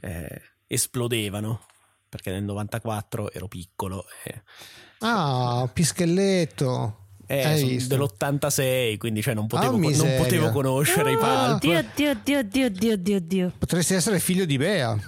eh, 0.00 0.40
esplodevano. 0.68 1.60
Perché 2.08 2.30
nel 2.30 2.44
94 2.44 3.32
ero 3.32 3.48
piccolo. 3.48 4.04
E, 4.22 4.42
Ah, 5.00 5.68
Pischelletto. 5.72 6.98
eh, 7.26 7.42
Hai 7.44 7.58
sono 7.58 7.70
visto? 7.72 7.96
dell'86, 7.96 8.96
quindi 8.98 9.20
cioè, 9.20 9.34
non, 9.34 9.48
potevo, 9.48 9.76
Ah, 9.76 9.80
non 9.80 10.14
potevo 10.18 10.50
conoscere 10.50 11.10
i 11.10 11.18
Ah. 11.20 11.58
Pulp. 11.58 11.60
Dio, 11.60 11.84
Dio, 11.94 12.14
Dio, 12.22 12.42
Dio, 12.44 12.70
Dio, 12.70 12.96
Dio, 12.96 13.20
Dio. 13.20 13.52
Potresti 13.58 13.94
essere 13.94 14.20
figlio 14.20 14.44
di 14.44 14.56
Bea. 14.56 14.96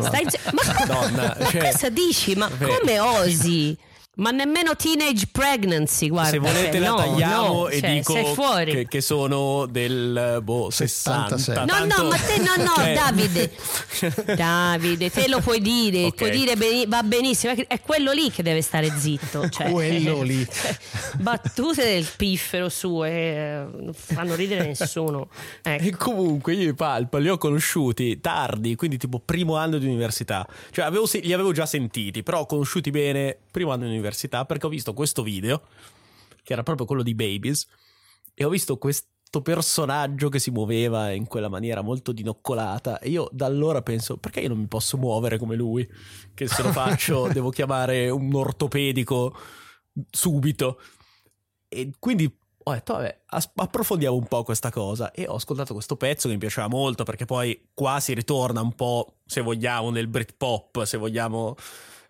Stai 0.00 0.24
ma 0.54 0.62
Madonna, 0.78 1.36
ma 1.38 1.46
cioè- 1.50 1.70
cosa 1.72 1.90
dici? 1.90 2.34
Ma 2.34 2.48
Vabbè. 2.48 2.78
come 2.78 2.98
osi? 2.98 3.78
Ma 4.14 4.30
nemmeno 4.30 4.76
teenage 4.76 5.26
pregnancy, 5.32 6.08
guarda. 6.10 6.30
Se 6.32 6.38
volete 6.38 6.70
cioè, 6.72 6.80
la 6.80 6.88
no, 6.90 6.96
tagliamo 6.96 7.46
no, 7.54 7.68
e 7.68 7.80
cioè, 7.80 7.92
dico 7.94 8.14
che, 8.64 8.86
che 8.86 9.00
sono 9.00 9.64
del 9.64 10.40
boh, 10.42 10.68
60. 10.68 11.38
76. 11.38 11.56
No, 11.56 11.66
Tanto- 11.88 12.02
no, 12.02 12.08
ma 12.10 12.16
te 12.18 12.36
no, 12.36 12.62
no, 12.62 12.72
cioè- 12.76 12.92
Davide. 12.94 13.52
Davide, 14.36 15.10
te 15.10 15.28
lo 15.28 15.40
puoi 15.40 15.60
dire, 15.62 16.04
Ok. 16.04 16.14
puoi 16.14 16.30
dire 16.30 16.56
beni- 16.56 16.84
va 16.86 17.02
benissimo, 17.02 17.54
è 17.66 17.80
quello 17.80 18.12
lì 18.12 18.30
che 18.30 18.42
deve 18.42 18.60
stare 18.60 18.92
zitto. 18.98 19.48
Cioè, 19.48 19.70
Quello 19.70 20.20
lì. 20.20 20.46
battute 21.18 21.82
del 21.82 22.06
piffero 22.14 22.68
sue 22.68 23.10
eh, 23.10 23.64
non 23.80 23.92
fanno 23.94 24.34
ridere 24.34 24.66
nessuno. 24.66 25.28
Ecco. 25.62 25.84
E 25.84 25.90
comunque 25.96 26.52
io 26.52 26.68
i 26.68 26.74
Pulp 26.74 27.14
li 27.14 27.30
ho 27.30 27.38
conosciuti 27.38 28.20
tardi, 28.20 28.74
quindi 28.76 28.98
tipo 28.98 29.18
primo 29.24 29.56
anno 29.56 29.78
di 29.78 29.86
università. 29.86 30.46
Cioè 30.70 30.84
avevo 30.84 31.06
se- 31.06 31.20
li 31.20 31.32
avevo 31.32 31.52
già 31.52 31.64
sentiti, 31.64 32.22
però 32.22 32.40
ho 32.40 32.46
conosciuti 32.46 32.90
bene 32.90 33.38
primo 33.50 33.70
anno 33.70 33.84
di 33.84 33.84
università 33.86 34.00
perché 34.46 34.66
ho 34.66 34.70
visto 34.70 34.94
questo 34.94 35.22
video, 35.22 35.62
che 36.42 36.52
era 36.52 36.62
proprio 36.62 36.86
quello 36.86 37.02
di 37.02 37.14
Babies, 37.14 37.66
e 38.34 38.44
ho 38.44 38.48
visto 38.48 38.78
questo 38.78 39.42
personaggio 39.42 40.28
che 40.28 40.38
si 40.38 40.50
muoveva 40.50 41.10
in 41.10 41.26
quella 41.26 41.48
maniera 41.48 41.80
molto 41.80 42.12
dinoccolata 42.12 42.98
e 42.98 43.08
io 43.10 43.28
da 43.32 43.46
allora 43.46 43.80
penso 43.80 44.18
perché 44.18 44.40
io 44.40 44.48
non 44.48 44.58
mi 44.58 44.66
posso 44.66 44.98
muovere 44.98 45.38
come 45.38 45.56
lui? 45.56 45.88
Che 46.34 46.46
se 46.46 46.62
lo 46.62 46.72
faccio 46.72 47.28
devo 47.28 47.50
chiamare 47.50 48.10
un 48.10 48.34
ortopedico 48.34 49.34
subito. 50.10 50.80
E 51.68 51.92
quindi 51.98 52.30
ho 52.64 52.72
detto 52.72 52.92
vabbè 52.92 53.22
approfondiamo 53.54 54.14
un 54.16 54.26
po' 54.26 54.42
questa 54.42 54.70
cosa. 54.70 55.10
E 55.12 55.26
ho 55.26 55.34
ascoltato 55.36 55.72
questo 55.72 55.96
pezzo 55.96 56.28
che 56.28 56.34
mi 56.34 56.40
piaceva 56.40 56.68
molto 56.68 57.04
perché 57.04 57.24
poi 57.24 57.68
qua 57.72 58.00
si 58.00 58.12
ritorna 58.14 58.60
un 58.60 58.74
po' 58.74 59.20
se 59.24 59.40
vogliamo 59.40 59.90
nel 59.90 60.08
Britpop 60.08 60.84
se 60.84 60.98
vogliamo 60.98 61.56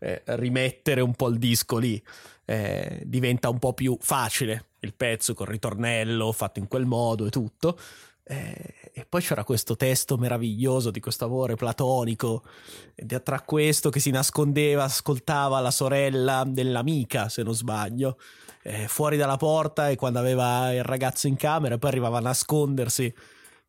eh, 0.02 0.22
rimettere 0.24 1.00
un 1.00 1.14
po' 1.14 1.28
il 1.28 1.38
disco 1.38 1.78
lì 1.78 2.02
eh, 2.44 3.02
diventa 3.04 3.48
un 3.48 3.58
po' 3.58 3.72
più 3.72 3.96
facile 4.00 4.66
il 4.80 4.94
pezzo 4.94 5.32
col 5.32 5.46
ritornello 5.46 6.32
fatto 6.32 6.58
in 6.58 6.66
quel 6.66 6.86
modo 6.86 7.26
e 7.26 7.30
tutto. 7.30 7.78
Eh, 8.24 8.74
e 8.92 9.06
poi 9.08 9.20
c'era 9.20 9.42
questo 9.42 9.74
testo 9.76 10.16
meraviglioso 10.16 10.92
di 10.92 11.00
questo 11.00 11.24
amore 11.24 11.56
platonico 11.56 12.44
tra 13.24 13.40
questo 13.40 13.90
che 13.90 13.98
si 13.98 14.10
nascondeva 14.10 14.84
ascoltava 14.84 15.58
la 15.58 15.72
sorella 15.72 16.44
dell'amica 16.46 17.28
se 17.28 17.42
non 17.42 17.52
sbaglio 17.52 18.16
eh, 18.62 18.86
fuori 18.86 19.16
dalla 19.16 19.36
porta 19.36 19.90
e 19.90 19.96
quando 19.96 20.20
aveva 20.20 20.72
il 20.72 20.84
ragazzo 20.84 21.26
in 21.26 21.34
camera 21.34 21.78
poi 21.78 21.90
arrivava 21.90 22.18
a 22.18 22.20
nascondersi 22.20 23.12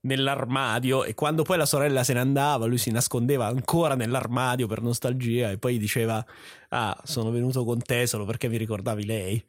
nell'armadio 0.05 1.03
e 1.03 1.13
quando 1.13 1.43
poi 1.43 1.57
la 1.57 1.65
sorella 1.65 2.03
se 2.03 2.13
ne 2.13 2.19
andava 2.19 2.65
lui 2.65 2.77
si 2.77 2.91
nascondeva 2.91 3.47
ancora 3.47 3.95
nell'armadio 3.95 4.67
per 4.67 4.81
nostalgia 4.81 5.49
e 5.51 5.57
poi 5.57 5.77
diceva 5.77 6.23
ah 6.69 6.97
sono 7.03 7.31
venuto 7.31 7.63
con 7.63 7.81
te 7.81 8.05
solo 8.07 8.25
perché 8.25 8.47
mi 8.47 8.57
ricordavi 8.57 9.05
lei. 9.05 9.43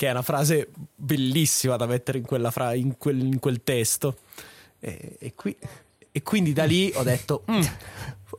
Che 0.00 0.06
è 0.06 0.10
una 0.10 0.22
frase 0.22 0.70
bellissima 0.94 1.76
da 1.76 1.84
mettere 1.86 2.18
in, 2.18 2.48
fra- 2.50 2.72
in, 2.72 2.96
quel, 2.96 3.20
in 3.20 3.38
quel 3.38 3.62
testo. 3.62 4.16
E, 4.78 5.16
e 5.18 5.34
qui- 5.34 5.56
e 6.12 6.22
quindi 6.22 6.52
da 6.54 6.64
lì 6.64 6.90
ho 6.94 7.02
detto 7.02 7.44
"Mm, 7.50 7.60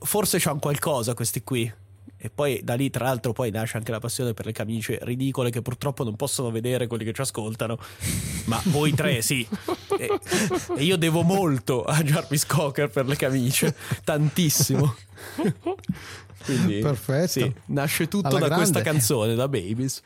forse 0.01 0.39
c'hanno 0.39 0.59
qualcosa 0.59 1.13
questi 1.13 1.43
qui 1.43 1.71
e 2.23 2.29
poi 2.29 2.61
da 2.63 2.75
lì, 2.75 2.91
tra 2.91 3.05
l'altro, 3.05 3.33
poi 3.33 3.49
nasce 3.49 3.77
anche 3.77 3.89
la 3.89 3.99
passione 3.99 4.35
per 4.35 4.45
le 4.45 4.51
camicie 4.51 4.99
ridicole 5.01 5.49
che 5.49 5.63
purtroppo 5.63 6.03
non 6.03 6.15
possono 6.15 6.51
vedere 6.51 6.85
quelli 6.85 7.03
che 7.03 7.13
ci 7.13 7.21
ascoltano. 7.21 7.79
Ma 8.45 8.61
voi 8.65 8.93
tre 8.93 9.23
sì. 9.23 9.47
E, 9.97 10.19
e 10.77 10.83
io 10.83 10.97
devo 10.97 11.23
molto 11.23 11.83
a 11.83 12.03
Jarvis 12.03 12.45
Cocker 12.45 12.91
per 12.91 13.07
le 13.07 13.15
camicie, 13.15 13.75
tantissimo. 14.03 14.95
Quindi, 16.45 16.79
Perfetto. 16.79 17.27
sì, 17.27 17.53
nasce 17.67 18.07
tutto 18.07 18.27
Alla 18.27 18.39
da 18.39 18.45
grande. 18.45 18.63
questa 18.65 18.81
canzone, 18.81 19.33
da 19.33 19.47
Babies. 19.47 20.01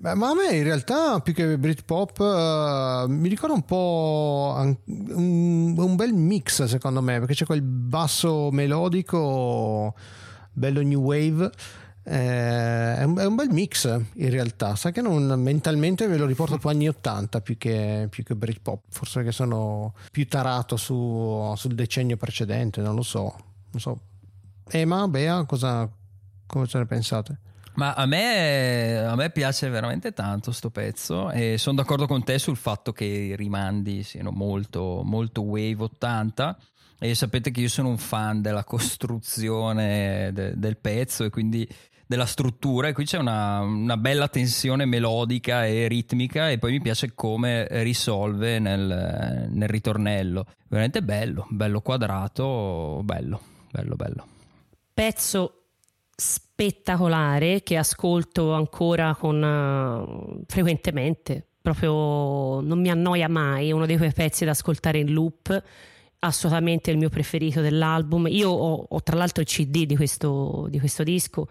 Beh, 0.00 0.14
ma 0.14 0.30
a 0.30 0.34
me 0.34 0.56
in 0.56 0.62
realtà 0.62 1.18
più 1.20 1.34
che 1.34 1.58
Britpop 1.58 2.20
eh, 2.20 3.04
mi 3.08 3.28
ricorda 3.28 3.54
un 3.54 3.64
po' 3.64 4.52
an- 4.56 4.78
un, 4.86 5.74
un 5.76 5.96
bel 5.96 6.12
mix 6.14 6.62
secondo 6.64 7.02
me 7.02 7.18
perché 7.18 7.34
c'è 7.34 7.44
quel 7.44 7.62
basso 7.62 8.50
melodico 8.52 9.96
bello 10.58 10.82
new 10.82 11.00
wave 11.00 11.50
Eh, 12.10 12.96
è, 12.96 13.02
un, 13.02 13.18
è 13.18 13.26
un 13.26 13.34
bel 13.34 13.50
mix 13.50 13.84
in 14.14 14.30
realtà. 14.30 14.74
Sai 14.76 14.92
che 14.92 15.02
non, 15.02 15.26
mentalmente 15.40 16.06
ve 16.06 16.16
lo 16.16 16.24
riporto 16.24 16.56
più 16.56 16.70
anni 16.70 16.88
80 16.88 17.40
più 17.42 17.58
che, 17.58 18.06
più 18.08 18.24
che 18.24 18.34
Britpop. 18.34 18.84
Forse 18.88 19.22
che 19.22 19.32
sono 19.32 19.92
più 20.10 20.26
tarato 20.26 20.76
su- 20.76 21.52
sul 21.54 21.74
decennio 21.74 22.16
precedente, 22.16 22.80
non 22.80 22.94
lo 22.94 23.02
so. 23.02 23.36
Non 23.70 23.80
so. 23.80 24.00
Ema, 24.70 25.06
Bea, 25.06 25.44
cosa, 25.44 25.88
cosa 26.46 26.78
ne 26.78 26.86
pensate? 26.86 27.38
Ma 27.74 27.92
a 27.92 28.06
me, 28.06 28.98
a 28.98 29.14
me 29.14 29.30
piace 29.30 29.68
veramente 29.68 30.12
tanto 30.12 30.50
sto 30.50 30.70
pezzo 30.70 31.30
e 31.30 31.58
sono 31.58 31.76
d'accordo 31.76 32.06
con 32.06 32.24
te 32.24 32.38
sul 32.38 32.56
fatto 32.56 32.92
che 32.92 33.04
i 33.04 33.36
rimandi 33.36 34.02
siano 34.02 34.30
molto, 34.30 35.02
molto 35.04 35.42
wave 35.42 35.84
80 35.84 36.56
e 36.98 37.14
sapete 37.14 37.50
che 37.50 37.60
io 37.60 37.68
sono 37.68 37.88
un 37.88 37.98
fan 37.98 38.40
della 38.40 38.64
costruzione 38.64 40.30
de- 40.32 40.58
del 40.58 40.76
pezzo 40.78 41.24
e 41.24 41.30
quindi 41.30 41.68
della 42.08 42.24
struttura 42.24 42.88
e 42.88 42.94
qui 42.94 43.04
c'è 43.04 43.18
una, 43.18 43.60
una 43.60 43.98
bella 43.98 44.28
tensione 44.28 44.86
melodica 44.86 45.66
e 45.66 45.88
ritmica 45.88 46.50
e 46.50 46.58
poi 46.58 46.72
mi 46.72 46.80
piace 46.80 47.12
come 47.14 47.66
risolve 47.82 48.58
nel, 48.58 49.46
nel 49.50 49.68
ritornello. 49.68 50.46
Veramente 50.68 51.02
bello, 51.02 51.46
bello 51.50 51.82
quadrato, 51.82 53.02
bello, 53.04 53.40
bello, 53.70 53.94
bello. 53.94 54.26
Pezzo 54.94 55.52
spettacolare 56.16 57.62
che 57.62 57.76
ascolto 57.76 58.52
ancora 58.52 59.14
con, 59.14 59.44
eh, 59.44 60.44
frequentemente, 60.46 61.46
proprio 61.60 62.60
non 62.60 62.80
mi 62.80 62.88
annoia 62.88 63.28
mai, 63.28 63.68
è 63.68 63.72
uno 63.72 63.86
di 63.86 63.96
quei 63.98 64.12
pezzi 64.12 64.46
da 64.46 64.52
ascoltare 64.52 64.98
in 64.98 65.12
loop, 65.12 65.62
assolutamente 66.20 66.90
il 66.90 66.98
mio 66.98 67.08
preferito 67.08 67.60
dell'album. 67.60 68.26
Io 68.28 68.50
ho, 68.50 68.86
ho 68.88 69.02
tra 69.02 69.16
l'altro 69.16 69.42
il 69.42 69.48
CD 69.48 69.84
di 69.84 69.96
questo, 69.96 70.66
di 70.68 70.78
questo 70.78 71.02
disco 71.02 71.48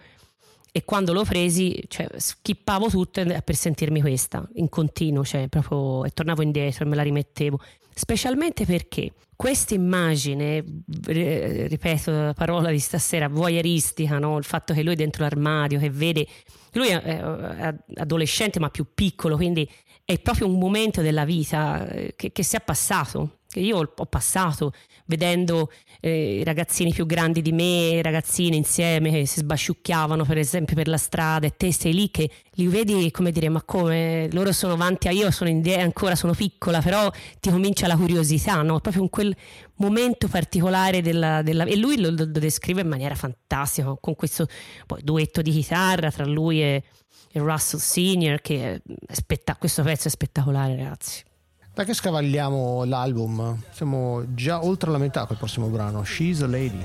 e 0.72 0.84
quando 0.84 1.14
l'ho 1.14 1.24
presi 1.24 1.84
cioè, 1.88 2.08
skippavo 2.16 2.90
tutto 2.90 3.24
per 3.24 3.56
sentirmi 3.56 4.02
questa 4.02 4.48
in 4.56 4.70
continuo, 4.70 5.24
cioè 5.24 5.48
proprio 5.48 6.06
e 6.06 6.12
tornavo 6.12 6.42
indietro 6.42 6.86
e 6.86 6.88
me 6.88 6.96
la 6.96 7.04
rimettevo, 7.04 7.60
specialmente 7.94 8.66
perché 8.66 9.14
questa 9.36 9.76
immagine, 9.76 10.64
ri- 11.06 11.68
ripeto 11.68 12.12
la 12.12 12.34
parola 12.34 12.70
di 12.70 12.80
stasera, 12.80 13.28
voyeuristica, 13.28 14.18
no? 14.20 14.38
il 14.38 14.44
fatto 14.44 14.74
che 14.74 14.84
lui 14.84 14.94
è 14.94 14.96
dentro 14.96 15.24
l'armadio, 15.24 15.80
che 15.80 15.90
vede, 15.90 16.28
lui 16.74 16.88
è, 16.88 17.02
è 17.02 17.76
adolescente 17.96 18.60
ma 18.60 18.70
più 18.70 18.88
piccolo, 18.94 19.36
quindi 19.36 19.68
è 20.04 20.20
proprio 20.20 20.48
un 20.48 20.58
momento 20.58 21.02
della 21.02 21.26
vita 21.26 21.88
eh, 21.90 22.14
che, 22.16 22.32
che 22.32 22.44
si 22.44 22.56
è 22.56 22.62
passato, 22.62 23.37
che 23.58 23.66
io 23.66 23.78
ho 23.78 24.06
passato 24.06 24.72
vedendo 25.06 25.72
eh, 26.00 26.42
ragazzini 26.46 26.94
più 26.94 27.06
grandi 27.06 27.42
di 27.42 27.52
me, 27.52 28.02
ragazzine 28.02 28.56
insieme 28.56 29.12
che 29.12 29.26
si 29.26 29.40
sbasciucchiavano 29.40 30.24
per 30.26 30.38
esempio 30.38 30.76
per 30.76 30.88
la 30.88 30.98
strada 30.98 31.48
e 31.48 31.56
te 31.56 31.72
sei 31.72 31.94
lì 31.94 32.12
che 32.12 32.30
li 32.52 32.68
vedi 32.68 33.10
come 33.12 33.32
dire 33.32 33.50
ma 33.50 33.64
come 33.64 34.30
loro 34.32 34.52
sono 34.52 34.74
avanti 34.74 35.08
a 35.08 35.12
io 35.12 35.32
sono 35.32 35.50
indietro 35.50 35.84
ancora 35.84 36.16
sono 36.16 36.34
piccola 36.34 36.82
però 36.82 37.10
ti 37.40 37.50
comincia 37.50 37.88
la 37.88 37.96
curiosità 37.96 38.62
no? 38.62 38.80
proprio 38.80 39.04
in 39.04 39.10
quel 39.10 39.36
momento 39.76 40.28
particolare 40.28 41.02
della, 41.02 41.42
della... 41.42 41.64
e 41.66 41.76
lui 41.78 42.00
lo, 42.00 42.10
lo 42.10 42.26
descrive 42.26 42.82
in 42.82 42.88
maniera 42.88 43.16
fantastica 43.16 43.96
con 44.00 44.16
questo 44.16 44.48
poi, 44.86 45.02
duetto 45.04 45.42
di 45.42 45.52
chitarra 45.52 46.12
tra 46.12 46.26
lui 46.26 46.62
e, 46.62 46.84
Russell 47.34 47.80
Senior 47.80 48.42
che 48.42 48.82
è 48.82 49.56
questo 49.60 49.84
pezzo 49.84 50.08
è 50.08 50.12
spettacolare 50.12 50.76
ragazzi 50.76 51.24
Da 51.78 51.84
che 51.84 51.94
scavagliamo 51.94 52.86
l'album? 52.86 53.56
Siamo 53.70 54.24
già 54.34 54.66
oltre 54.66 54.90
la 54.90 54.98
metà 54.98 55.28
col 55.28 55.38
prossimo 55.38 55.68
brano, 55.68 56.04
She's 56.04 56.42
a 56.42 56.48
Lady. 56.48 56.84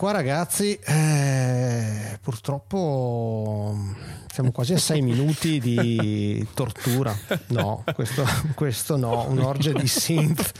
Qua 0.00 0.12
ragazzi, 0.12 0.78
eh, 0.82 2.18
purtroppo 2.22 3.76
siamo 4.32 4.50
quasi 4.50 4.72
a 4.72 4.78
sei 4.78 5.02
minuti 5.04 5.60
di 5.60 6.46
tortura. 6.54 7.14
No, 7.48 7.84
questo, 7.94 8.24
questo 8.54 8.96
no, 8.96 9.26
un'orgia 9.28 9.72
di 9.72 9.86
synth 9.86 10.52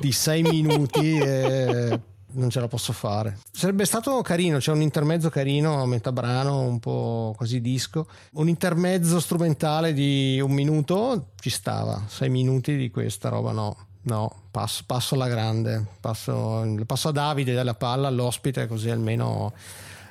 di 0.00 0.10
sei 0.10 0.42
minuti 0.42 1.16
e 1.16 2.00
non 2.32 2.50
ce 2.50 2.58
la 2.58 2.66
posso 2.66 2.92
fare. 2.92 3.38
Sarebbe 3.52 3.84
stato 3.84 4.20
carino, 4.22 4.58
c'è 4.58 4.72
un 4.72 4.82
intermezzo 4.82 5.28
carino 5.28 5.80
a 5.80 5.86
metà 5.86 6.10
brano, 6.10 6.62
un 6.62 6.80
po' 6.80 7.36
così 7.36 7.60
disco. 7.60 8.08
Un 8.32 8.48
intermezzo 8.48 9.20
strumentale 9.20 9.92
di 9.92 10.40
un 10.42 10.50
minuto 10.50 11.28
ci 11.38 11.50
stava, 11.50 12.02
sei 12.08 12.30
minuti 12.30 12.76
di 12.76 12.90
questa 12.90 13.28
roba 13.28 13.52
no. 13.52 13.76
No, 14.02 14.44
passo, 14.50 14.84
passo 14.86 15.14
alla 15.14 15.28
grande, 15.28 15.84
passo, 16.00 16.64
passo 16.86 17.08
a 17.08 17.12
Davide 17.12 17.52
dalla 17.52 17.74
palla 17.74 18.08
all'ospite 18.08 18.66
così 18.66 18.88
almeno 18.90 19.52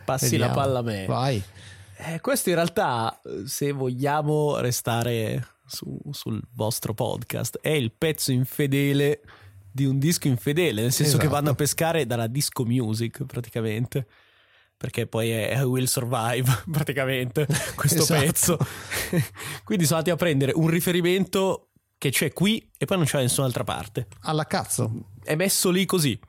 Passi 0.06 0.38
la 0.38 0.48
vediamo. 0.48 0.54
palla 0.68 0.80
a 0.80 0.82
me. 0.84 1.06
Vai. 1.06 1.44
Eh, 2.00 2.22
questo 2.22 2.50
in 2.50 2.56
realtà, 2.56 3.20
se 3.46 3.72
vogliamo 3.72 4.58
restare 4.60 5.48
su- 5.66 6.00
sul 6.12 6.40
vostro 6.54 6.94
podcast, 6.94 7.58
è 7.62 7.70
il 7.70 7.92
pezzo 7.92 8.32
infedele 8.32 9.22
di 9.72 9.86
un 9.86 9.98
disco 10.00 10.28
infedele, 10.28 10.82
nel 10.82 10.92
senso 10.92 11.14
che 11.18 11.24
Esatto. 11.26 11.36
vanno 11.36 11.50
a 11.52 11.56
pescare 11.56 12.06
dalla 12.06 12.28
disco 12.28 12.66
music 12.66 13.26
praticamente. 13.26 14.06
Perché 14.78 15.08
poi 15.08 15.32
è 15.32 15.66
Will 15.66 15.86
Survive 15.86 16.46
praticamente 16.72 17.48
questo 17.76 18.04
Esatto. 18.04 18.20
pezzo. 18.22 18.58
Quindi 19.66 19.86
sono 19.86 19.98
andati 19.98 20.14
a 20.14 20.16
prendere 20.18 20.52
un 20.54 20.68
riferimento 20.68 21.70
che 21.98 22.10
c'è 22.12 22.32
qui 22.34 22.70
e 22.78 22.86
poi 22.86 22.98
non 22.98 23.06
c'è 23.06 23.18
da 23.18 23.24
nessun'altra 23.24 23.64
parte 23.64 24.08
Alla 24.22 24.46
cazzo. 24.46 25.10
è 25.24 25.36
messo 25.36 25.70
lì 25.72 25.86
così 25.86 26.20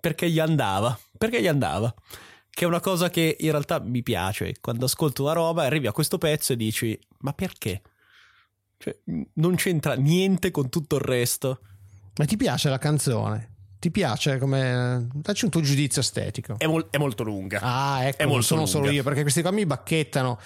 perché 0.00 0.30
gli 0.30 0.38
andava 0.38 0.98
perché 1.18 1.40
gli 1.42 1.46
andava 1.48 1.94
che 2.50 2.64
è 2.64 2.68
una 2.68 2.80
cosa 2.80 3.08
che 3.10 3.36
in 3.40 3.50
realtà 3.50 3.80
mi 3.80 4.02
piace 4.02 4.54
quando 4.60 4.84
ascolto 4.86 5.22
una 5.22 5.32
roba 5.32 5.64
arrivi 5.64 5.86
a 5.86 5.92
questo 5.92 6.18
pezzo 6.18 6.52
e 6.52 6.56
dici 6.56 6.98
ma 7.18 7.32
perché 7.32 7.82
cioè, 8.78 8.96
non 9.34 9.54
c'entra 9.54 9.94
niente 9.94 10.50
con 10.50 10.68
tutto 10.68 10.96
il 10.96 11.02
resto 11.02 11.60
Ma 12.16 12.24
ti 12.24 12.36
piace 12.36 12.68
la 12.68 12.78
canzone? 12.78 13.50
Ti 13.78 13.90
piace 13.90 14.38
come... 14.38 15.08
Dacci 15.12 15.44
un 15.44 15.50
tuo 15.50 15.60
giudizio 15.60 16.00
estetico. 16.00 16.54
è, 16.58 16.66
mol- 16.66 16.88
è 16.90 16.98
molto 16.98 17.22
lunga 17.24 17.60
Ah, 17.62 18.04
ecco, 18.04 18.22
è 18.22 18.26
molto 18.26 18.42
sono 18.42 18.66
solo 18.66 18.84
lunga. 18.84 18.96
io, 18.96 19.02
perché 19.04 19.22
questi 19.22 19.40
qua 19.40 19.50
mi 19.50 19.66
bacchettano. 19.66 20.38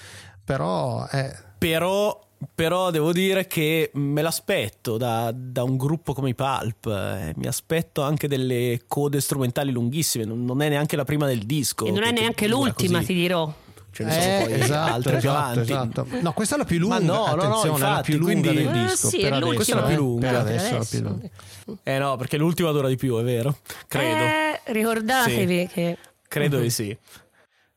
Però, 0.44 1.06
eh, 1.10 1.34
però, 1.58 2.25
però 2.54 2.90
devo 2.90 3.12
dire 3.12 3.46
che 3.46 3.90
me 3.94 4.22
l'aspetto 4.22 4.96
da, 4.96 5.32
da 5.34 5.62
un 5.62 5.76
gruppo 5.76 6.12
come 6.14 6.30
i 6.30 6.34
Pulp 6.34 6.86
eh, 6.86 7.32
mi 7.36 7.46
aspetto 7.46 8.02
anche 8.02 8.28
delle 8.28 8.82
code 8.86 9.20
strumentali 9.20 9.70
lunghissime 9.72 10.24
non, 10.24 10.44
non 10.44 10.62
è 10.62 10.68
neanche 10.68 10.96
la 10.96 11.04
prima 11.04 11.26
del 11.26 11.40
disco 11.40 11.86
e 11.86 11.90
non 11.90 12.02
è 12.02 12.08
che- 12.08 12.12
che 12.14 12.20
neanche 12.20 12.48
l'ultima 12.48 12.98
così. 12.98 13.06
ti 13.06 13.14
dirò 13.14 13.52
Ce 13.96 14.04
ne 14.04 14.10
sono 14.12 14.24
eh, 14.24 14.44
poi 14.44 14.60
esatto, 14.60 14.92
altre 14.92 15.10
più 15.18 15.28
esatto, 15.30 15.38
avanti 15.38 15.60
esatto. 15.72 16.06
No, 16.20 16.32
questa 16.34 16.54
è 16.54 16.58
la 16.58 16.64
più 16.66 16.78
lunga. 16.78 16.98
Ma 17.00 17.04
no, 17.06 17.12
no, 17.14 17.16
no, 17.16 17.30
attenzione, 17.32 17.76
è 17.76 17.80
la 17.80 17.86
infatti, 17.88 18.10
più 18.10 18.18
lunga 18.18 18.32
quindi- 18.50 18.58
del 18.58 18.68
Ah, 18.68 18.72
disco. 18.86 19.08
sì, 19.08 19.16
per 19.20 19.32
è 19.32 19.36
adesso, 19.36 19.54
Questa 19.54 19.72
è 19.72 19.74
la 19.80 19.82
eh. 19.84 19.88
più 19.88 19.96
lunga. 19.96 20.20
Per 20.20 20.30
Per 20.30 20.40
adesso 20.42 20.66
è 20.66 20.78
la 20.78 20.84
più 20.84 20.98
adesso. 20.98 21.30
lunga. 21.64 21.80
Eh 21.82 21.98
no, 21.98 22.16
perché 22.16 22.36
l'ultima 22.36 22.70
dura 22.72 22.88
di 22.88 22.96
più, 22.96 23.16
è 23.16 23.22
vero? 23.22 23.56
Credo. 23.88 24.22
Eh, 24.22 24.60
ricordatevi 24.72 25.68
che 25.72 25.98
Credo 26.28 26.58
di 26.58 26.68
sì. 26.68 26.94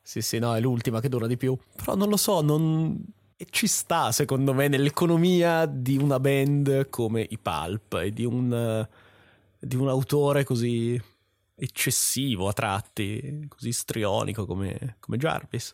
Sì, 0.02 0.22
sì, 0.22 0.40
no, 0.40 0.54
è 0.56 0.60
l'ultima 0.60 1.00
che 1.00 1.08
dura 1.08 1.26
di 1.26 1.38
più. 1.38 1.58
Però 1.78 1.96
non 1.96 2.10
lo 2.10 2.18
so, 2.18 2.42
non... 2.42 3.02
e 3.42 3.48
ci 3.50 3.68
sta 3.68 4.12
secondo 4.12 4.54
me 4.54 4.68
nell'economia 4.68 5.66
di 5.66 5.96
una 5.98 6.20
band 6.20 6.90
come 6.90 7.26
i 7.30 7.38
Pulp 7.38 7.94
e 7.94 8.12
di 8.12 8.26
un, 8.26 8.86
di 9.58 9.76
un 9.78 9.88
autore 9.88 10.44
così 10.44 11.02
eccessivo 11.56 12.50
a 12.50 12.54
tratti, 12.54 13.46
così 13.48 13.72
strionico 13.72 14.46
come, 14.46 14.98
come 15.00 15.16
Jarvis. 15.18 15.74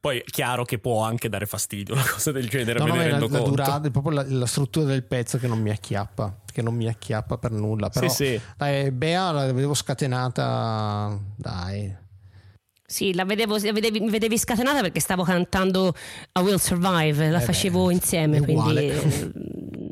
Poi 0.00 0.18
è 0.20 0.24
chiaro 0.24 0.64
che 0.64 0.78
può 0.78 1.02
anche 1.02 1.28
dare 1.28 1.44
fastidio 1.46 1.92
una 1.94 2.08
cosa 2.08 2.32
del 2.32 2.48
genere, 2.48 2.78
No, 2.78 2.84
me 2.86 2.90
no, 2.90 2.96
ne 2.96 3.04
la, 3.04 3.10
rendo 3.10 3.26
la 3.28 3.32
conto. 3.42 3.50
durata, 3.50 3.90
proprio 3.90 4.12
la, 4.14 4.24
la 4.26 4.46
struttura 4.46 4.86
del 4.86 5.02
pezzo 5.04 5.36
che 5.36 5.48
non 5.48 5.60
mi 5.60 5.68
acchiappa, 5.70 6.42
che 6.50 6.62
non 6.62 6.74
mi 6.74 6.86
acchiappa 6.86 7.36
per 7.38 7.50
nulla. 7.50 7.90
Però, 7.90 8.08
Sì, 8.08 8.24
sì. 8.36 8.40
dai, 8.56 8.90
Bea 8.92 9.30
la 9.32 9.46
vedevo 9.52 9.74
scatenata, 9.74 11.18
dai. 11.36 12.04
Sì, 12.86 13.14
la 13.14 13.24
vedevo, 13.24 13.56
la 13.56 13.72
vedevi, 13.72 13.98
mi 13.98 14.10
vedevi 14.10 14.38
scatenata 14.38 14.80
perché 14.80 15.00
stavo 15.00 15.24
cantando 15.24 15.92
A 16.32 16.40
Will 16.40 16.56
Survive, 16.56 17.30
la 17.30 17.40
Eh 17.40 17.44
facevo 17.44 17.86
beh, 17.86 17.92
insieme, 17.92 18.40
quindi 18.40 18.76
eh, 18.76 19.32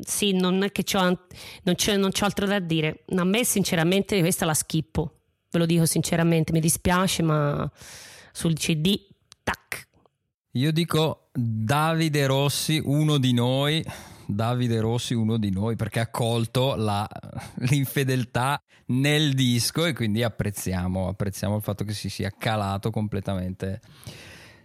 sì, 0.05 0.31
non 0.31 0.63
è 0.63 0.71
che 0.71 0.83
c'ho, 0.83 1.01
non, 1.01 1.75
c'è, 1.75 1.97
non 1.97 2.11
c'ho 2.11 2.23
altro 2.23 2.45
da 2.45 2.59
dire. 2.59 3.03
A 3.17 3.23
me 3.25 3.43
sinceramente 3.43 4.19
questa 4.21 4.45
la 4.45 4.53
schippo, 4.53 5.19
ve 5.51 5.59
lo 5.59 5.65
dico 5.65 5.85
sinceramente, 5.85 6.53
mi 6.53 6.61
dispiace, 6.61 7.21
ma 7.21 7.69
sul 8.31 8.53
CD, 8.53 8.97
tac. 9.43 9.87
Io 10.51 10.71
dico 10.71 11.27
Davide 11.33 12.25
Rossi, 12.27 12.81
uno 12.83 13.17
di 13.17 13.33
noi. 13.33 13.85
Davide 14.27 14.79
Rossi, 14.79 15.13
uno 15.13 15.37
di 15.37 15.51
noi, 15.51 15.75
perché 15.75 15.99
ha 15.99 16.07
colto 16.07 16.75
la- 16.75 17.07
l'infedeltà 17.57 18.59
nel 18.87 19.33
disco 19.33 19.85
e 19.85 19.93
quindi 19.93 20.23
apprezziamo, 20.23 21.07
apprezziamo 21.07 21.55
il 21.55 21.61
fatto 21.61 21.83
che 21.83 21.93
si 21.93 22.09
sia 22.09 22.33
calato 22.37 22.91
completamente 22.91 23.81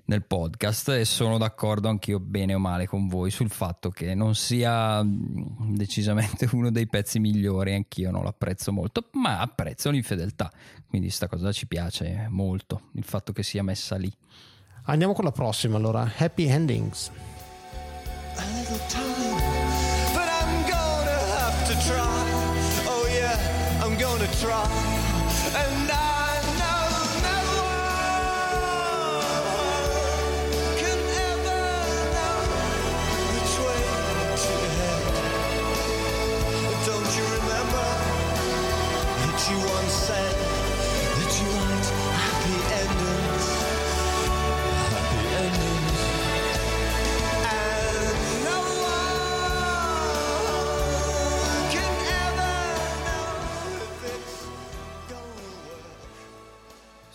nel 0.07 0.25
podcast 0.25 0.89
e 0.89 1.05
sono 1.05 1.39
d'accordo 1.39 1.89
anch'io 1.89 2.19
bene 2.19 2.55
o 2.55 2.59
male 2.59 2.87
con 2.89 3.07
voi 3.07 3.31
sul 3.31 3.49
fatto 3.49 3.91
che 3.91 4.15
non 4.15 4.35
sia 4.35 5.03
mm, 5.05 5.75
decisamente 5.75 6.49
uno 6.53 6.71
dei 6.71 6.89
pezzi 6.89 7.21
migliori, 7.21 7.75
anch'io 7.75 8.11
non 8.11 8.25
l'apprezzo 8.25 8.73
molto, 8.73 9.09
ma 9.13 9.41
apprezzo 9.41 9.89
l'infedeltà, 9.91 10.51
quindi 10.89 11.11
sta 11.11 11.29
cosa 11.29 11.53
ci 11.53 11.67
piace 11.67 12.27
molto, 12.29 12.89
il 12.95 13.05
fatto 13.05 13.33
che 13.33 13.43
sia 13.45 13.63
messa 13.63 13.97
lì. 13.97 14.13
Andiamo 14.85 15.13
con 15.13 15.25
la 15.25 15.33
prossima 15.33 15.77
allora, 15.77 16.11
Happy 16.17 16.47
Endings. 16.47 17.11
a 18.37 18.45
little 18.57 18.79
time. 18.89 19.10
trust 24.41 24.90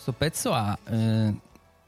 Questo 0.06 0.24
pezzo 0.24 0.52
ha 0.52 0.78
eh, 0.88 1.34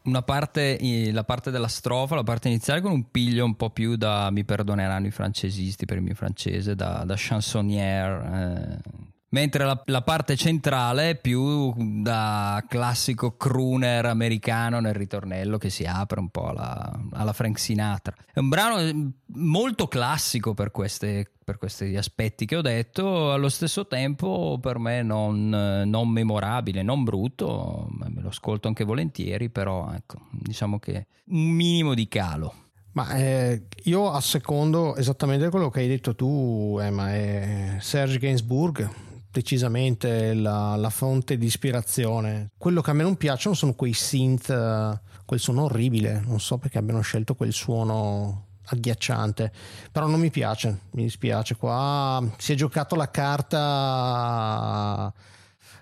una 0.02 0.22
parte, 0.22 0.76
la 1.12 1.22
parte 1.22 1.52
della 1.52 1.68
strofa, 1.68 2.16
la 2.16 2.24
parte 2.24 2.48
iniziale 2.48 2.80
con 2.80 2.90
un 2.90 3.12
piglio 3.12 3.44
un 3.44 3.54
po' 3.54 3.70
più 3.70 3.94
da, 3.94 4.28
mi 4.32 4.42
perdoneranno 4.42 5.06
i 5.06 5.12
francesisti 5.12 5.86
per 5.86 5.98
il 5.98 6.02
mio 6.02 6.16
francese, 6.16 6.74
da, 6.74 7.04
da 7.06 7.14
chansonnière. 7.16 8.82
eh. 8.82 9.07
Mentre 9.30 9.64
la, 9.64 9.80
la 9.84 10.00
parte 10.00 10.36
centrale 10.36 11.10
è 11.10 11.16
più 11.16 11.74
da 12.02 12.64
classico 12.66 13.36
crooner 13.36 14.06
americano 14.06 14.80
nel 14.80 14.94
ritornello 14.94 15.58
che 15.58 15.68
si 15.68 15.84
apre 15.84 16.18
un 16.20 16.30
po' 16.30 16.48
alla, 16.48 16.98
alla 17.12 17.34
Frank 17.34 17.58
Sinatra. 17.58 18.14
È 18.32 18.38
un 18.38 18.48
brano 18.48 18.78
eh, 18.78 19.10
molto 19.34 19.86
classico 19.86 20.54
per, 20.54 20.70
queste- 20.70 21.30
per 21.44 21.58
questi 21.58 21.94
aspetti 21.96 22.46
che 22.46 22.56
ho 22.56 22.62
detto, 22.62 23.32
allo 23.32 23.50
stesso 23.50 23.86
tempo 23.86 24.58
per 24.62 24.78
me 24.78 25.02
non, 25.02 25.52
eh, 25.52 25.84
non 25.84 26.08
memorabile, 26.08 26.82
non 26.82 27.04
brutto, 27.04 27.86
me 27.90 28.22
lo 28.22 28.28
ascolto 28.28 28.66
anche 28.66 28.84
volentieri, 28.84 29.50
però 29.50 29.92
ecco, 29.92 30.20
diciamo 30.30 30.78
che 30.78 31.06
un 31.26 31.50
minimo 31.50 31.92
di 31.92 32.08
calo. 32.08 32.54
Ma 32.92 33.14
eh, 33.14 33.66
io 33.84 34.10
assecondo 34.10 34.96
esattamente 34.96 35.50
quello 35.50 35.68
che 35.68 35.80
hai 35.80 35.88
detto 35.88 36.14
tu, 36.14 36.78
Emma, 36.80 37.14
è 37.14 37.76
Serge 37.78 38.18
Gainsbourg, 38.18 38.90
decisamente 39.30 40.34
la, 40.34 40.76
la 40.76 40.90
fonte 40.90 41.36
di 41.36 41.46
ispirazione. 41.46 42.50
Quello 42.56 42.80
che 42.80 42.90
a 42.90 42.94
me 42.94 43.02
non 43.02 43.16
piacciono 43.16 43.54
sono 43.54 43.74
quei 43.74 43.92
synth, 43.92 44.50
eh, 44.50 45.00
quel 45.24 45.40
suono 45.40 45.64
orribile, 45.64 46.22
non 46.26 46.40
so 46.40 46.58
perché 46.58 46.78
abbiano 46.78 47.00
scelto 47.00 47.34
quel 47.34 47.52
suono 47.52 48.46
agghiacciante, 48.70 49.50
però 49.90 50.06
non 50.06 50.20
mi 50.20 50.30
piace, 50.30 50.80
mi 50.92 51.02
dispiace. 51.02 51.56
Qua 51.56 52.22
si 52.36 52.52
è 52.52 52.54
giocato 52.54 52.96
la 52.96 53.10
carta 53.10 55.12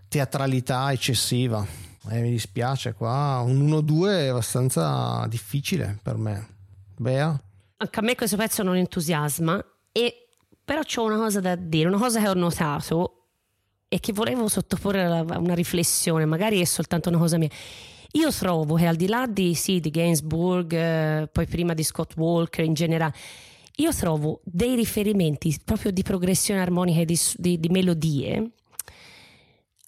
teatralità 0.08 0.92
eccessiva. 0.92 1.64
Eh, 2.08 2.20
mi 2.20 2.30
dispiace, 2.30 2.94
qua 2.94 3.42
un 3.44 3.68
1-2 3.68 4.08
è 4.08 4.26
abbastanza 4.28 5.26
difficile 5.28 5.98
per 6.02 6.16
me. 6.16 6.48
Bea? 6.96 7.38
Anche 7.78 7.98
a 7.98 8.02
me 8.02 8.14
questo 8.14 8.36
pezzo 8.36 8.62
non 8.62 8.76
entusiasma, 8.76 9.62
e, 9.92 10.28
però 10.64 10.80
c'ho 10.82 11.04
una 11.04 11.16
cosa 11.16 11.40
da 11.40 11.56
dire, 11.56 11.88
una 11.88 11.98
cosa 11.98 12.20
che 12.20 12.28
ho 12.28 12.34
notato 12.34 13.25
e 13.88 14.00
che 14.00 14.12
volevo 14.12 14.48
sottoporre 14.48 15.04
a 15.04 15.38
una 15.38 15.54
riflessione, 15.54 16.24
magari 16.24 16.60
è 16.60 16.64
soltanto 16.64 17.08
una 17.08 17.18
cosa 17.18 17.38
mia. 17.38 17.50
Io 18.12 18.32
trovo 18.32 18.76
che 18.76 18.86
al 18.86 18.96
di 18.96 19.08
là 19.08 19.26
di, 19.26 19.54
sì, 19.54 19.80
di 19.80 19.90
Gainsbourg, 19.90 20.72
eh, 20.72 21.28
poi 21.30 21.46
prima 21.46 21.74
di 21.74 21.82
Scott 21.82 22.16
Walker 22.16 22.64
in 22.64 22.74
generale, 22.74 23.14
io 23.76 23.92
trovo 23.92 24.40
dei 24.42 24.74
riferimenti 24.74 25.54
proprio 25.62 25.90
di 25.90 26.02
progressione 26.02 26.60
armonica 26.60 27.00
e 27.00 27.04
di, 27.04 27.18
di- 27.36 27.60
di 27.60 27.68
melodie 27.68 28.50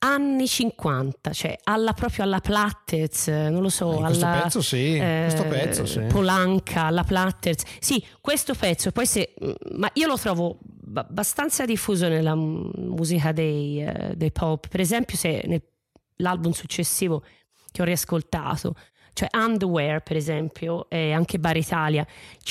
anni 0.00 0.46
50, 0.46 1.32
cioè 1.32 1.58
alla, 1.64 1.92
proprio 1.92 2.24
alla 2.24 2.40
Plattez, 2.40 3.28
eh, 3.28 3.48
non 3.48 3.62
lo 3.62 3.68
so, 3.68 3.92
Eh, 3.98 4.04
questo 4.04 4.26
alla 4.26 4.40
pezzo 4.42 4.62
sì, 4.62 4.96
questo 4.98 5.44
pezzo 5.44 5.86
sì. 5.86 6.00
Polanca, 6.08 6.84
alla 6.84 7.02
Platters. 7.04 7.64
Sì, 7.80 8.04
questo 8.20 8.54
pezzo, 8.54 8.90
poi 8.92 9.06
se, 9.06 9.34
ma 9.72 9.90
io 9.94 10.06
lo 10.06 10.16
trovo 10.16 10.58
ba- 10.62 11.06
abbastanza 11.08 11.64
diffuso 11.64 12.08
nella 12.08 12.34
musica 12.34 13.32
dei, 13.32 13.82
eh, 13.84 14.12
dei 14.16 14.30
pop. 14.32 14.68
Per 14.68 14.80
esempio, 14.80 15.16
se 15.16 15.42
nell'album 15.46 16.52
successivo 16.52 17.22
che 17.70 17.82
ho 17.82 17.84
riascoltato, 17.84 18.74
cioè 19.12 19.28
Underwear, 19.36 20.02
per 20.02 20.16
esempio, 20.16 20.88
e 20.88 21.12
anche 21.12 21.38
Bar 21.40 21.56
Italia, 21.56 22.06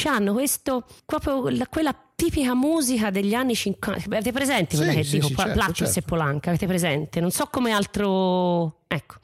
hanno 0.05 0.33
questo 0.33 0.85
proprio 1.05 1.47
la- 1.49 1.67
quella 1.67 1.95
tipica 2.17 2.55
musica 2.55 3.11
degli 3.11 3.35
anni 3.35 3.53
50. 3.53 4.05
Avete 4.05 4.31
presente 4.31 4.71
Sì, 4.71 4.77
quella 4.77 4.93
che 4.93 5.03
sì, 5.03 5.11
dico? 5.17 5.27
sì, 5.27 5.35
certo, 5.35 5.51
Platters 5.53 5.77
certo. 5.77 5.99
e 5.99 6.01
Polanca, 6.01 6.49
avete 6.49 6.65
presente? 6.65 7.19
Non 7.19 7.29
so 7.29 7.45
come 7.45 7.71
altro. 7.71 8.79
Ecco. 8.87 9.15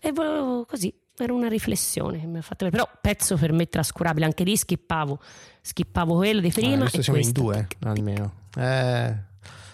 E 0.00 0.12
volevo 0.12 0.64
così, 0.64 0.92
era 1.18 1.34
una 1.34 1.48
riflessione 1.48 2.18
che 2.18 2.26
mi 2.26 2.38
ha 2.38 2.42
fatto. 2.42 2.68
Però 2.70 2.88
pezzo 3.02 3.36
per 3.36 3.52
me 3.52 3.68
trascurabile, 3.68 4.24
anche 4.24 4.44
lì 4.44 4.56
skippavo, 4.56 5.18
skippavo 5.60 6.14
quello 6.16 6.40
di 6.40 6.50
prima. 6.50 6.78
questo 6.78 7.00
e 7.00 7.02
siamo 7.02 7.18
in 7.18 7.24
questo. 7.32 7.40
due 7.42 7.68
almeno. 7.80 8.32
Eh, 8.56 9.14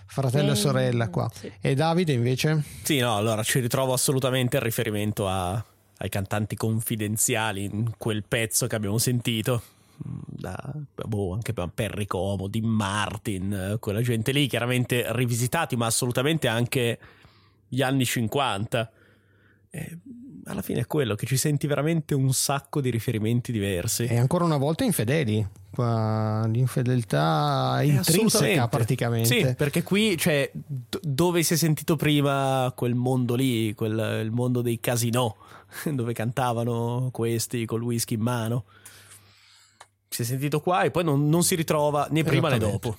fratello 0.06 0.48
e 0.48 0.52
Eh, 0.52 0.56
sorella 0.56 1.08
qua. 1.10 1.30
sì. 1.32 1.52
E 1.60 1.74
Davide 1.76 2.12
invece? 2.12 2.60
Sì, 2.82 2.98
no, 2.98 3.16
allora 3.16 3.44
ci 3.44 3.60
ritrovo 3.60 3.92
assolutamente 3.92 4.56
il 4.56 4.62
riferimento 4.62 5.28
a- 5.28 5.64
ai 5.98 6.08
cantanti 6.08 6.56
confidenziali 6.56 7.62
in 7.64 7.92
quel 7.96 8.24
pezzo 8.26 8.66
che 8.66 8.74
abbiamo 8.74 8.98
sentito. 8.98 9.62
Da, 9.96 10.72
boh, 11.06 11.32
anche 11.32 11.52
per 11.52 11.70
Perry 11.72 12.06
Como, 12.06 12.48
Dean 12.48 12.66
Martin, 12.66 13.52
eh, 13.52 13.78
quella 13.78 14.02
gente 14.02 14.32
lì, 14.32 14.46
chiaramente 14.46 15.04
rivisitati, 15.08 15.76
ma 15.76 15.86
assolutamente 15.86 16.48
anche 16.48 16.98
gli 17.68 17.80
anni 17.82 18.04
50. 18.04 18.90
E 19.70 19.98
alla 20.46 20.62
fine 20.62 20.80
è 20.80 20.86
quello 20.86 21.14
che 21.14 21.26
ci 21.26 21.36
senti 21.36 21.66
veramente 21.66 22.14
un 22.14 22.32
sacco 22.32 22.80
di 22.80 22.90
riferimenti 22.90 23.50
diversi. 23.52 24.04
E 24.04 24.18
ancora 24.18 24.44
una 24.44 24.56
volta 24.58 24.84
infedeli. 24.84 25.46
Qua, 25.70 26.46
l'infedeltà 26.46 27.80
Eh, 27.80 27.86
intrinseca 27.86 28.68
praticamente. 28.68 29.28
Sì, 29.28 29.54
perché 29.56 29.82
qui, 29.82 30.16
cioè, 30.16 30.48
d- 30.52 31.00
dove 31.02 31.42
si 31.42 31.54
è 31.54 31.56
sentito 31.56 31.96
prima 31.96 32.72
quel 32.76 32.94
mondo 32.94 33.34
lì, 33.34 33.74
quel, 33.74 34.20
il 34.22 34.30
mondo 34.30 34.60
dei 34.62 34.78
casinò, 34.78 35.34
dove 35.90 36.12
cantavano 36.12 37.08
questi 37.10 37.64
col 37.64 37.82
whisky 37.82 38.14
in 38.14 38.20
mano. 38.20 38.64
Si 40.14 40.22
è 40.22 40.24
sentito 40.24 40.60
qua 40.60 40.82
e 40.84 40.92
poi 40.92 41.02
non, 41.02 41.28
non 41.28 41.42
si 41.42 41.56
ritrova 41.56 42.06
né 42.10 42.22
prima 42.22 42.48
né 42.48 42.58
dopo. 42.58 42.96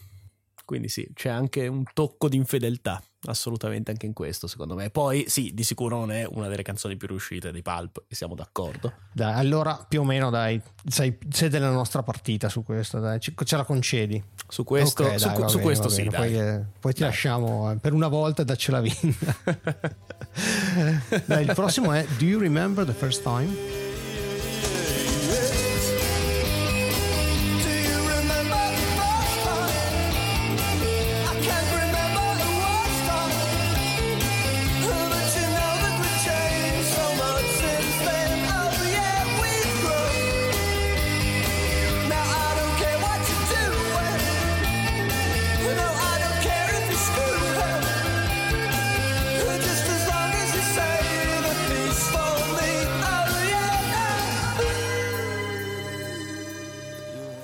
Quindi 0.65 0.89
sì, 0.89 1.07
c'è 1.13 1.29
anche 1.29 1.65
un 1.67 1.83
tocco 1.93 2.27
di 2.27 2.35
infedeltà, 2.35 3.01
assolutamente 3.27 3.91
anche 3.91 4.05
in 4.07 4.11
questo, 4.13 4.47
secondo 4.47 4.73
me. 4.75 4.89
Poi 4.89 5.23
sì, 5.29 5.53
di 5.53 5.63
sicuro 5.63 5.97
non 5.97 6.11
è 6.11 6.25
una 6.27 6.47
delle 6.49 6.63
canzoni 6.63 6.97
più 6.97 7.07
riuscite 7.07 7.51
dei 7.51 7.61
Pulp, 7.61 8.03
e 8.09 8.15
siamo 8.15 8.33
d'accordo. 8.35 8.91
Dai, 9.13 9.31
allora 9.33 9.85
più 9.87 10.01
o 10.01 10.03
meno 10.03 10.29
dai, 10.29 10.59
sei, 10.87 11.17
sei 11.29 11.47
della 11.49 11.69
nostra 11.69 12.01
partita 12.03 12.49
su 12.49 12.63
questo, 12.63 12.99
dai, 12.99 13.19
ci- 13.21 13.33
ce 13.45 13.55
la 13.55 13.63
concedi. 13.63 14.21
Su 14.47 14.63
questo, 14.65 15.03
Ok, 15.03 15.19
su, 15.19 15.27
dai, 15.27 15.37
su 15.37 15.57
bene, 15.57 15.61
questo 15.61 15.87
sì. 15.87 16.03
Poi, 16.03 16.37
eh, 16.37 16.63
poi 16.79 16.93
ti 16.93 17.01
lasciamo 17.01 17.71
eh, 17.71 17.75
per 17.77 17.93
una 17.93 18.07
volta 18.09 18.43
daccela 18.43 18.81
vinta. 18.83 19.37
dai, 21.25 21.45
il 21.45 21.53
prossimo 21.53 21.93
è 21.93 22.05
Do 22.17 22.25
you 22.25 22.39
remember 22.39 22.83
the 22.85 22.93
first 22.93 23.21
time? 23.21 23.84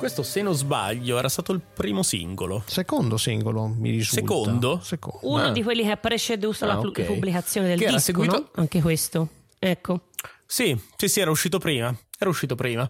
Questo, 0.02 0.24
se 0.24 0.42
non 0.42 0.56
sbaglio, 0.56 1.20
era 1.20 1.30
stato 1.30 1.52
il 1.52 1.62
primo 1.62 2.02
singolo. 2.02 2.64
Secondo 2.66 3.18
singolo, 3.18 3.68
mi 3.68 3.92
risulta. 3.92 4.16
Secondo? 4.34 4.80
Secondo. 4.82 5.20
Uno 5.28 5.44
Ah. 5.44 5.52
di 5.52 5.62
quelli 5.62 5.84
che 5.84 5.92
ha 5.92 5.98
preceduto 5.98 6.66
la 6.66 6.74
Ah, 6.74 6.78
pu- 6.80 6.88
ok. 6.88 7.04
pubblicazione 7.04 7.68
del 7.68 7.78
Che 7.78 7.84
era 7.84 7.94
disco, 7.98 8.06
seguito- 8.12 8.36
no? 8.38 8.50
Anche 8.56 8.82
questo. 8.82 9.28
Ecco. 9.60 10.08
Sì, 10.44 10.76
sì, 10.96 11.08
sì, 11.08 11.20
era 11.20 11.30
uscito 11.30 11.60
prima. 11.60 11.96
Era 12.18 12.30
uscito 12.32 12.56
prima. 12.56 12.90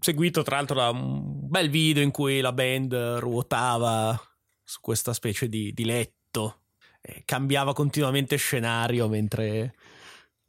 Seguito 0.00 0.42
tra 0.42 0.56
l'altro 0.56 0.76
da 0.76 0.88
un 0.88 1.46
bel 1.48 1.68
video 1.68 2.02
in 2.02 2.10
cui 2.10 2.40
la 2.40 2.52
band 2.52 2.94
ruotava 3.18 4.18
su 4.64 4.80
questa 4.80 5.12
specie 5.12 5.46
di, 5.48 5.72
di 5.74 5.84
letto. 5.84 6.60
e 7.04 7.22
cambiava 7.24 7.72
continuamente 7.74 8.36
scenario 8.36 9.08
mentre, 9.08 9.74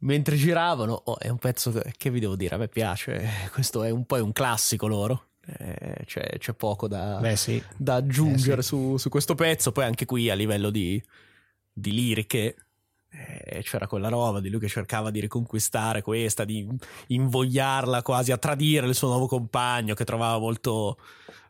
mentre 0.04 0.36
giravano. 0.36 0.94
Oh, 1.06 1.18
è 1.18 1.28
un 1.28 1.36
pezzo 1.38 1.70
che, 1.72 1.92
che 1.98 2.10
vi 2.10 2.20
devo 2.20 2.34
dire, 2.36 2.54
a 2.54 2.58
me 2.58 2.68
piace. 2.68 3.28
Questo 3.52 3.82
è 3.82 3.90
un 3.90 4.06
po' 4.06 4.22
un 4.22 4.32
classico 4.32 4.86
loro. 4.86 5.30
Eh, 5.46 6.04
c'è, 6.06 6.38
c'è 6.38 6.52
poco 6.54 6.88
da, 6.88 7.18
Beh, 7.20 7.36
sì. 7.36 7.62
da 7.76 7.96
aggiungere 7.96 8.60
Eh, 8.60 8.62
sì. 8.62 8.68
su, 8.68 8.96
su 8.96 9.08
questo 9.08 9.34
pezzo. 9.34 9.72
Poi 9.72 9.84
anche 9.84 10.06
qui 10.06 10.30
a 10.30 10.34
livello 10.34 10.70
di, 10.70 11.02
di 11.72 11.92
liriche 11.92 12.56
eh, 13.10 13.60
c'era 13.62 13.86
quella 13.86 14.08
roba 14.08 14.40
di 14.40 14.48
lui 14.48 14.58
che 14.60 14.68
cercava 14.68 15.10
di 15.10 15.20
riconquistare 15.20 16.02
questa, 16.02 16.44
di 16.44 16.66
invogliarla 17.08 18.02
quasi 18.02 18.32
a 18.32 18.38
tradire 18.38 18.86
il 18.86 18.94
suo 18.94 19.08
nuovo 19.08 19.26
compagno 19.26 19.94
che 19.94 20.04
trovava 20.04 20.38
molto 20.38 20.98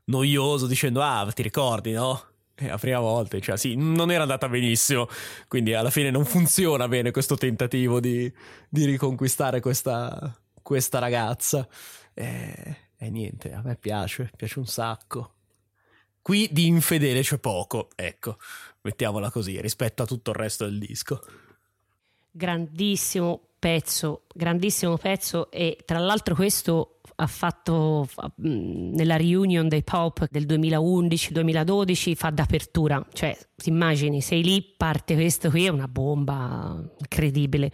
noioso 0.07 0.67
dicendo 0.67 1.01
ah 1.01 1.31
ti 1.33 1.43
ricordi 1.43 1.93
no? 1.93 2.23
E 2.57 2.69
la 2.69 2.79
prima 2.79 3.01
volta, 3.01 3.39
cioè 3.41 3.57
sì, 3.57 3.75
non 3.75 4.13
era 4.13 4.23
andata 4.23 4.49
benissimo, 4.49 5.09
quindi 5.49 5.73
alla 5.75 5.91
fine 5.91 6.11
non 6.11 6.25
funziona 6.25 6.87
bene 6.87 7.11
questo 7.11 7.37
tentativo 7.37 7.99
di, 7.99 8.33
di 8.69 8.85
riconquistare 8.85 9.59
questa, 9.61 10.33
questa 10.63 11.01
ragazza. 11.01 11.67
E, 12.13 12.77
e 13.05 13.11
niente, 13.11 13.53
a 13.53 13.61
me 13.63 13.77
piace, 13.77 14.31
piace 14.37 14.59
un 14.59 14.67
sacco. 14.67 15.33
Qui 16.23 16.49
di 16.51 16.67
infedele 16.67 17.21
c'è 17.21 17.39
poco, 17.39 17.91
ecco, 17.95 18.39
mettiamola 18.81 19.31
così, 19.31 19.61
rispetto 19.61 20.03
a 20.03 20.07
tutto 20.07 20.31
il 20.31 20.37
resto 20.37 20.65
del 20.65 20.79
disco. 20.79 21.21
grandissimo 22.31 23.41
pezzo, 23.59 24.25
grandissimo 24.35 24.97
pezzo 24.97 25.51
e 25.51 25.79
tra 25.85 25.99
l'altro 25.99 26.35
questo 26.35 27.01
ha 27.17 27.27
fatto 27.27 28.09
nella 28.37 29.17
reunion 29.17 29.69
dei 29.69 29.85
pop 29.85 30.27
del 30.31 30.45
2011-2012 30.47 32.15
fa 32.15 32.31
d'apertura, 32.31 33.07
cioè 33.13 33.39
ti 33.55 33.69
immagini 33.69 34.21
sei 34.21 34.43
lì 34.43 34.63
parte 34.63 35.15
questo 35.15 35.49
qui 35.49 35.67
è 35.67 35.69
una 35.69 35.89
bomba 35.89 36.83
incredibile 36.99 37.71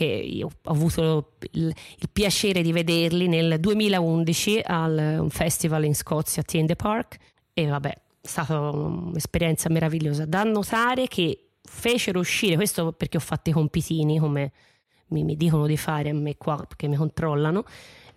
che 0.00 0.06
io 0.06 0.46
ho 0.46 0.70
avuto 0.70 1.32
il, 1.52 1.66
il 1.66 2.08
piacere 2.10 2.62
di 2.62 2.72
vederli 2.72 3.28
nel 3.28 3.60
2011 3.60 4.62
al 4.64 5.18
un 5.20 5.28
festival 5.28 5.84
in 5.84 5.94
Scozia 5.94 6.42
Tiende 6.42 6.74
Park 6.74 7.18
e 7.52 7.66
vabbè 7.66 7.90
è 7.90 8.26
stata 8.26 8.58
un'esperienza 8.70 9.68
meravigliosa. 9.68 10.24
Da 10.24 10.42
notare 10.42 11.06
che 11.06 11.48
fecero 11.62 12.18
uscire 12.18 12.54
questo 12.54 12.92
perché 12.92 13.18
ho 13.18 13.20
fatto 13.20 13.50
i 13.50 13.52
compitini 13.52 14.18
come 14.18 14.52
mi, 15.08 15.22
mi 15.22 15.36
dicono 15.36 15.66
di 15.66 15.76
fare 15.76 16.08
a 16.08 16.14
me 16.14 16.34
qua 16.38 16.56
perché 16.66 16.88
mi 16.88 16.96
controllano 16.96 17.64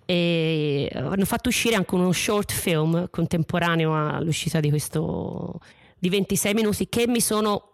e 0.06 0.90
hanno 0.94 1.26
fatto 1.26 1.50
uscire 1.50 1.76
anche 1.76 1.96
uno 1.96 2.14
short 2.14 2.54
film 2.54 3.10
contemporaneo 3.10 3.94
all'uscita 3.94 4.62
di 4.62 4.70
questo 4.70 5.60
di 6.00 6.08
26 6.08 6.54
minuti 6.54 6.88
che 6.88 7.08
mi 7.08 7.20
sono 7.20 7.73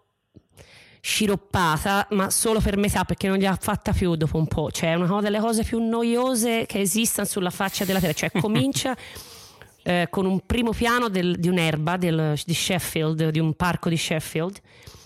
sciroppata 1.01 2.07
ma 2.11 2.29
solo 2.29 2.59
per 2.59 2.77
metà 2.77 3.03
perché 3.05 3.27
non 3.27 3.37
gliel'ha 3.37 3.57
fatta 3.59 3.93
più 3.93 4.15
dopo 4.15 4.37
un 4.37 4.47
po' 4.47 4.69
cioè 4.71 4.91
è 4.91 4.93
una 4.95 5.21
delle 5.21 5.39
cose 5.39 5.63
più 5.63 5.79
noiose 5.81 6.65
che 6.65 6.79
esistano 6.81 7.27
sulla 7.27 7.49
faccia 7.49 7.85
della 7.85 7.99
terra. 7.99 8.13
Cioè 8.13 8.31
comincia 8.31 8.95
eh, 9.83 10.07
con 10.09 10.25
un 10.25 10.41
primo 10.45 10.71
piano 10.71 11.07
del- 11.09 11.37
di 11.39 11.47
un'erba 11.47 11.97
del- 11.97 12.37
di 12.45 12.53
Sheffield 12.53 13.29
di 13.29 13.39
un 13.39 13.53
parco 13.55 13.89
di 13.89 13.97
Sheffield 13.97 14.59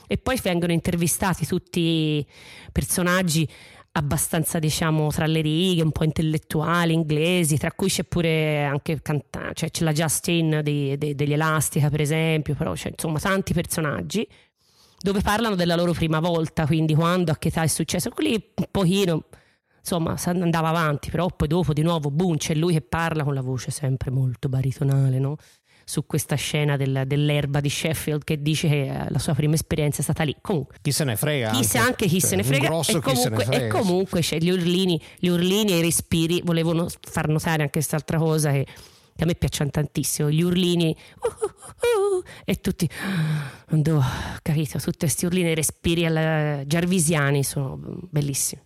e 0.07 0.17
poi 0.17 0.39
vengono 0.41 0.73
intervistati 0.73 1.45
tutti 1.45 2.25
personaggi 2.71 3.47
abbastanza 3.95 4.57
diciamo 4.57 5.09
tra 5.11 5.27
le 5.27 5.41
righe, 5.41 5.83
un 5.83 5.91
po' 5.91 6.03
intellettuali 6.03 6.93
inglesi, 6.93 7.57
tra 7.57 7.71
cui 7.71 7.89
c'è 7.89 8.03
pure 8.03 8.63
anche 8.63 8.99
canta- 9.03 9.51
cioè 9.53 9.69
c'è 9.69 9.83
la 9.83 9.91
Justin 9.91 10.61
dei- 10.63 10.97
dei- 10.97 11.13
degli 11.13 11.33
Elastica 11.33 11.89
per 11.89 12.01
esempio, 12.01 12.55
però 12.55 12.73
c'è 12.73 12.89
insomma 12.89 13.19
tanti 13.19 13.53
personaggi 13.53 14.27
dove 15.03 15.19
parlano 15.19 15.55
della 15.55 15.75
loro 15.75 15.91
prima 15.91 16.21
volta, 16.21 16.65
quindi 16.65 16.95
quando, 16.95 17.33
a 17.33 17.37
che 17.37 17.49
età 17.49 17.61
è 17.61 17.67
successo, 17.67 18.09
quelli 18.09 18.31
un 18.55 18.65
pochino 18.71 19.25
insomma 19.77 20.15
andava 20.27 20.69
avanti, 20.69 21.09
però 21.11 21.27
poi 21.27 21.49
dopo 21.49 21.73
di 21.73 21.81
nuovo 21.81 22.09
boom, 22.09 22.37
c'è 22.37 22.55
lui 22.55 22.71
che 22.71 22.79
parla 22.81 23.25
con 23.25 23.33
la 23.33 23.41
voce 23.41 23.69
sempre 23.69 24.11
molto 24.11 24.47
baritonale, 24.47 25.19
no? 25.19 25.35
su 25.85 26.05
questa 26.05 26.35
scena 26.35 26.77
del- 26.77 27.03
dell'erba 27.05 27.59
di 27.59 27.67
Sheffield 27.67 28.23
che 28.23 28.41
dice 28.41 28.69
che 28.69 28.83
eh, 28.87 29.09
la 29.09 29.19
sua 29.19 29.33
prima 29.33 29.55
esperienza 29.55 29.99
è 29.99 30.03
stata 30.03 30.23
lì. 30.23 30.33
Comunque, 30.39 30.77
Chi 30.81 30.93
se 30.93 31.03
ne 31.03 31.17
frega. 31.17 31.51
chi 31.51 31.65
sa 31.65 31.81
anche 31.81 32.05
chi 32.07 32.21
Cioè, 32.21 32.29
se 32.29 32.35
ne 32.37 32.43
frega 32.43 32.67
grosso 32.69 32.97
e 32.97 33.01
chi 33.01 33.09
se 33.17 33.29
ne 33.29 33.35
comunque, 33.35 33.43
e 33.43 33.45
frega, 33.57 33.75
sì. 33.75 33.81
comunque 33.81 34.19
c'è 34.21 34.37
gli 34.37 34.49
urlini, 34.49 35.01
gli 35.19 35.27
urlini 35.27 35.73
e 35.73 35.79
i 35.79 35.81
respiri 35.81 36.41
volevano 36.45 36.87
far 37.01 37.27
notare 37.27 37.63
anche 37.63 37.73
quest'altra 37.73 38.17
cosa 38.17 38.51
che, 38.51 38.65
a 39.23 39.25
me 39.25 39.35
piacciono 39.35 39.69
tantissimo 39.69 40.29
gli 40.29 40.41
urlini. 40.41 40.95
Uh, 41.19 41.27
uh, 41.27 42.17
uh, 42.17 42.23
e 42.45 42.55
tutti 42.55 42.89
quando, 43.65 44.01
capito 44.41 44.79
tutti 44.79 44.99
questi 44.99 45.25
urlini 45.25 45.51
e 45.51 45.55
respiri 45.55 46.05
alla 46.05 46.63
Jarvisiani 46.65 47.43
sono 47.43 47.79
bellissimi. 48.09 48.61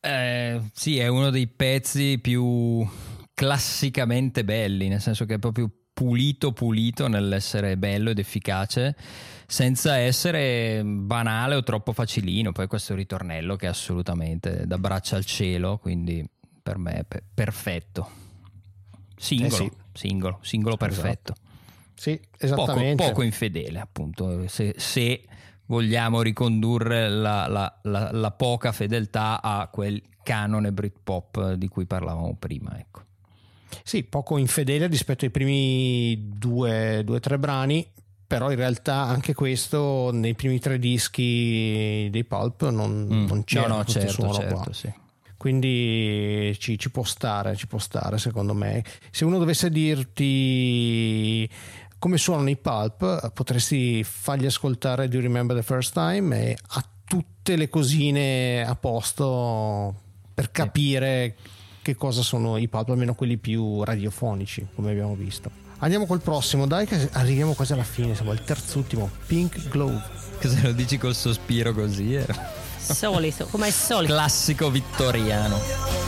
Eh, 0.00 0.60
sì, 0.72 0.98
è 0.98 1.08
uno 1.08 1.30
dei 1.30 1.46
pezzi 1.46 2.18
più 2.20 2.86
classicamente 3.34 4.44
belli, 4.44 4.88
nel 4.88 5.00
senso 5.00 5.24
che 5.24 5.34
è 5.34 5.38
proprio 5.38 5.70
pulito 5.92 6.52
pulito 6.52 7.08
nell'essere 7.08 7.78
bello 7.78 8.10
ed 8.10 8.18
efficace 8.18 8.94
senza 9.46 9.96
essere 9.96 10.82
banale 10.84 11.54
o 11.54 11.62
troppo 11.62 11.92
facilino. 11.92 12.52
Poi 12.52 12.66
questo 12.66 12.94
ritornello 12.94 13.56
che 13.56 13.66
è 13.66 13.70
assolutamente 13.70 14.66
da 14.66 14.76
braccia 14.76 15.16
al 15.16 15.24
cielo 15.24 15.78
quindi 15.78 16.22
per 16.62 16.76
me 16.76 16.98
è 16.98 17.04
pe- 17.04 17.22
perfetto 17.32 18.24
singolo 19.16 19.64
Eh 19.64 19.70
sì. 19.70 19.70
singolo 19.92 20.38
singolo 20.42 20.76
perfetto 20.76 21.34
Sì, 21.94 22.18
poco, 22.18 22.44
esattamente. 22.44 23.04
poco 23.06 23.22
infedele 23.22 23.78
appunto 23.80 24.46
se, 24.48 24.74
se 24.76 25.22
vogliamo 25.66 26.20
ricondurre 26.22 27.08
la, 27.08 27.46
la- 27.48 27.78
la- 27.82 28.10
la 28.12 28.30
poca 28.32 28.72
fedeltà 28.72 29.40
a 29.42 29.66
quel 29.68 30.00
canone 30.22 30.72
Britpop 30.72 31.52
di 31.54 31.68
cui 31.68 31.86
parlavamo 31.86 32.36
prima 32.38 32.78
ecco 32.78 33.02
Sì, 33.82 34.02
poco 34.04 34.36
infedele 34.38 34.86
rispetto 34.88 35.24
ai 35.24 35.30
primi 35.30 36.30
due 36.34 37.04
o 37.06 37.20
tre 37.20 37.38
brani, 37.38 37.86
però 38.26 38.50
in 38.50 38.56
realtà 38.56 39.02
anche 39.02 39.34
questo 39.34 40.10
nei 40.12 40.34
primi 40.34 40.58
tre 40.58 40.78
dischi 40.78 42.08
dei 42.10 42.24
Pulp 42.24 42.68
non, 42.70 43.06
Mm. 43.10 43.26
non 43.26 43.44
c'era 43.44 43.66
no 43.68 43.76
no 43.76 43.84
certo 43.84 44.32
certo 44.32 44.72
sì. 44.72 44.92
Quindi 45.46 46.56
ci, 46.58 46.76
ci 46.76 46.90
può 46.90 47.04
stare, 47.04 47.54
ci 47.54 47.68
può 47.68 47.78
stare 47.78 48.18
secondo 48.18 48.52
me. 48.52 48.82
Se 49.12 49.24
uno 49.24 49.38
dovesse 49.38 49.70
dirti 49.70 51.48
come 52.00 52.18
suonano 52.18 52.50
i 52.50 52.56
Pulp, 52.56 53.30
potresti 53.30 54.02
fargli 54.02 54.46
ascoltare 54.46 55.06
Do 55.06 55.14
You 55.14 55.22
Remember 55.22 55.56
the 55.56 55.62
First 55.62 55.92
Time 55.92 56.48
e 56.48 56.58
ha 56.70 56.84
tutte 57.04 57.54
le 57.54 57.68
cosine 57.68 58.66
a 58.66 58.74
posto 58.74 59.94
per 60.34 60.50
capire 60.50 61.36
che 61.80 61.94
cosa 61.94 62.22
sono 62.22 62.56
i 62.56 62.66
Pulp, 62.66 62.88
almeno 62.88 63.14
quelli 63.14 63.36
più 63.36 63.84
radiofonici, 63.84 64.66
come 64.74 64.90
abbiamo 64.90 65.14
visto. 65.14 65.48
Andiamo 65.78 66.06
col 66.06 66.22
prossimo, 66.22 66.66
dai 66.66 66.86
che 66.86 67.08
arriviamo 67.12 67.52
quasi 67.52 67.72
alla 67.72 67.84
fine, 67.84 68.16
siamo 68.16 68.32
al 68.32 68.42
terzultimo, 68.42 69.08
Pink 69.28 69.68
Glove. 69.68 70.02
che 70.40 70.48
se 70.48 70.60
lo 70.62 70.72
dici 70.72 70.98
col 70.98 71.14
sospiro 71.14 71.72
così 71.72 72.14
è 72.16 72.26
solito 72.94 73.46
come 73.46 73.66
al 73.66 73.72
solito. 73.72 74.12
Classico 74.12 74.70
vittoriano 74.70 76.05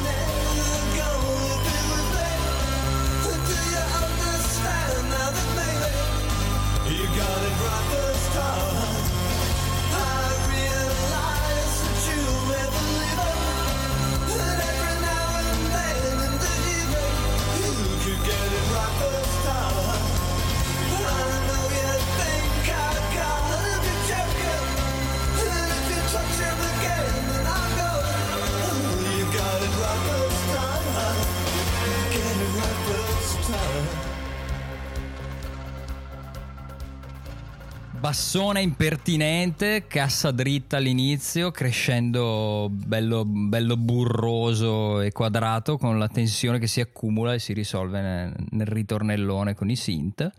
bassone 38.29 38.61
impertinente, 38.61 39.87
cassa 39.87 40.33
dritta 40.33 40.77
all'inizio, 40.77 41.51
crescendo 41.51 42.69
bello, 42.71 43.25
bello 43.25 43.79
burroso 43.79 45.01
e 45.01 45.13
quadrato 45.13 45.79
con 45.79 45.99
la 45.99 46.09
tensione 46.09 46.59
che 46.59 46.67
si 46.67 46.83
accumula 46.83 47.33
e 47.33 47.39
si 47.39 47.55
risolve 47.55 48.03
nel, 48.03 48.35
nel 48.51 48.67
ritornellone 48.67 49.55
con 49.55 49.71
i 49.71 49.77
synth. 49.77 50.31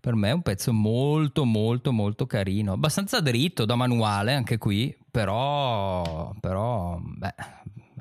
Per 0.00 0.14
me 0.14 0.30
è 0.30 0.32
un 0.32 0.40
pezzo 0.40 0.72
molto 0.72 1.44
molto 1.44 1.92
molto 1.92 2.26
carino, 2.26 2.72
abbastanza 2.72 3.20
dritto 3.20 3.66
da 3.66 3.74
manuale 3.74 4.32
anche 4.32 4.56
qui, 4.56 4.96
però, 5.10 6.34
però 6.40 6.98
beh, 6.98 7.34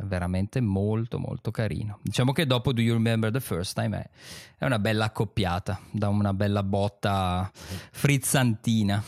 veramente 0.03 0.61
molto 0.61 1.19
molto 1.19 1.51
carino. 1.51 1.99
Diciamo 2.01 2.31
che 2.31 2.45
dopo 2.45 2.73
Do 2.73 2.81
You 2.81 2.93
Remember 2.93 3.31
the 3.31 3.39
First 3.39 3.73
Time 3.79 3.99
è, 3.99 4.09
è 4.57 4.65
una 4.65 4.79
bella 4.79 5.05
accoppiata, 5.05 5.79
da 5.91 6.09
una 6.09 6.33
bella 6.33 6.63
botta 6.63 7.49
frizzantina. 7.53 9.03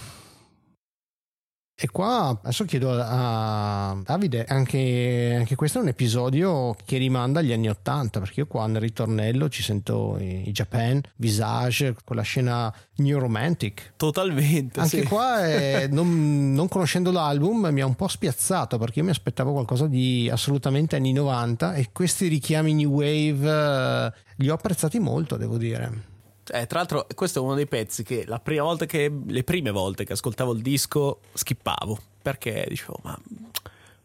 E 1.82 1.88
qua 1.88 2.38
adesso 2.44 2.66
chiedo 2.66 2.92
a 2.92 3.98
Davide, 4.04 4.44
anche, 4.44 5.34
anche 5.38 5.56
questo 5.56 5.80
è 5.80 5.82
un 5.82 5.88
episodio 5.88 6.76
che 6.84 6.98
rimanda 6.98 7.40
agli 7.40 7.54
anni 7.54 7.70
Ottanta, 7.70 8.20
perché 8.20 8.42
io 8.42 8.48
qua 8.48 8.68
nel 8.68 8.82
ritornello 8.82 9.48
ci 9.48 9.64
sento 9.64 10.18
i, 10.20 10.52
Japan, 10.52 11.02
Visage, 11.16 11.96
quella 12.04 12.22
scena 12.22 12.74
New 12.98 13.18
Romantic. 13.18 13.94
Totalmente. 13.96 14.82
Anche 14.82 15.04
sì. 15.04 15.08
qua, 15.08 15.48
eh, 15.48 15.88
non, 15.92 16.52
non 16.52 16.68
conoscendo 16.68 17.12
l'album, 17.12 17.70
mi 17.72 17.80
ha 17.80 17.86
un 17.86 17.96
po' 17.96 18.10
spiazzato 18.10 18.78
perché 18.78 19.00
io 19.00 19.06
mi 19.06 19.12
aspettavo 19.12 19.54
qualcosa 19.54 19.88
di 19.88 20.30
assolutamente 20.30 20.98
anni 20.98 21.14
90 21.14 21.76
e 21.76 21.92
questi 21.94 22.28
richiami 22.28 22.74
New 22.74 22.92
Wave 22.92 23.50
eh, 23.50 24.14
li 24.36 24.50
ho 24.50 24.54
apprezzati 24.54 25.00
molto, 25.00 25.38
devo 25.38 25.58
dire. 25.58 26.18
Eh, 26.52 26.66
tra 26.68 26.80
l'altro, 26.80 27.08
questo 27.16 27.40
è 27.40 27.42
uno 27.42 27.54
dei 27.56 27.68
pezzi 27.68 28.04
che 28.04 28.24
la 28.26 28.40
prima 28.40 28.64
volta 28.64 28.86
che 28.86 29.12
le 29.28 29.44
prime 29.44 29.72
volte 29.72 30.04
che 30.06 30.14
ascoltavo 30.14 30.54
il 30.54 30.62
disco 30.62 31.20
skippavo 31.34 31.98
perché 32.22 32.66
dicevo, 32.68 33.00
ma 33.04 33.18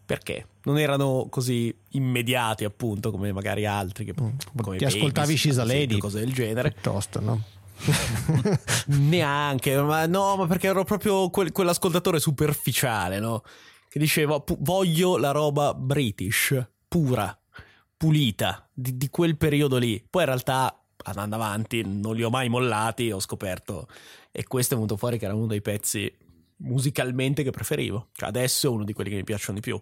perché? 0.07 0.47
Non 0.64 0.78
erano 0.78 1.26
così 1.30 1.74
immediati, 1.90 2.64
appunto, 2.64 3.11
come 3.11 3.32
magari 3.32 3.64
altri 3.66 4.05
che 4.05 4.12
come 4.14 4.34
Mm, 4.74 4.76
Ti 4.76 4.84
ascoltavi 4.84 5.26
Babies, 5.26 5.40
She's 5.40 5.59
a 5.59 5.62
ad 5.62 5.68
esempio, 5.68 5.86
Lady. 5.88 5.99
cose 6.01 6.18
del 6.20 6.32
genere. 6.32 6.70
Piuttosto, 6.72 7.20
no? 7.20 7.42
Neanche, 8.86 9.76
ma 9.80 10.07
no, 10.07 10.36
ma 10.36 10.47
perché 10.47 10.68
ero 10.68 10.84
proprio 10.84 11.30
quel- 11.30 11.53
quell'ascoltatore 11.53 12.20
superficiale, 12.20 13.18
no? 13.18 13.42
Che 13.88 13.99
diceva 13.99 14.40
"Pu- 14.40 14.59
voglio 14.61 15.16
la 15.16 15.30
roba 15.30 15.72
british, 15.74 16.62
pura, 16.88 17.36
pulita, 17.97 18.68
di, 18.72 18.97
di 18.97 19.09
quel 19.09 19.36
periodo 19.36 19.76
lì. 19.78 20.05
Poi 20.09 20.22
in 20.22 20.28
realtà, 20.28 20.78
andando 21.05 21.36
avanti, 21.36 21.82
non 21.84 22.14
li 22.14 22.22
ho 22.22 22.30
mai 22.30 22.48
mollati, 22.48 23.11
ho 23.11 23.20
scoperto, 23.20 23.86
e 24.30 24.44
questo 24.44 24.74
è 24.74 24.76
venuto 24.76 24.96
fuori 24.96 25.18
che 25.18 25.26
era 25.26 25.34
uno 25.34 25.46
dei 25.46 25.62
pezzi 25.62 26.12
musicalmente 26.59 27.42
che 27.42 27.50
preferivo. 27.50 28.09
Cioè 28.12 28.28
adesso 28.28 28.66
è 28.66 28.70
uno 28.70 28.84
di 28.84 28.92
quelli 28.92 29.11
che 29.11 29.16
mi 29.16 29.24
piacciono 29.24 29.55
di 29.55 29.61
più. 29.61 29.80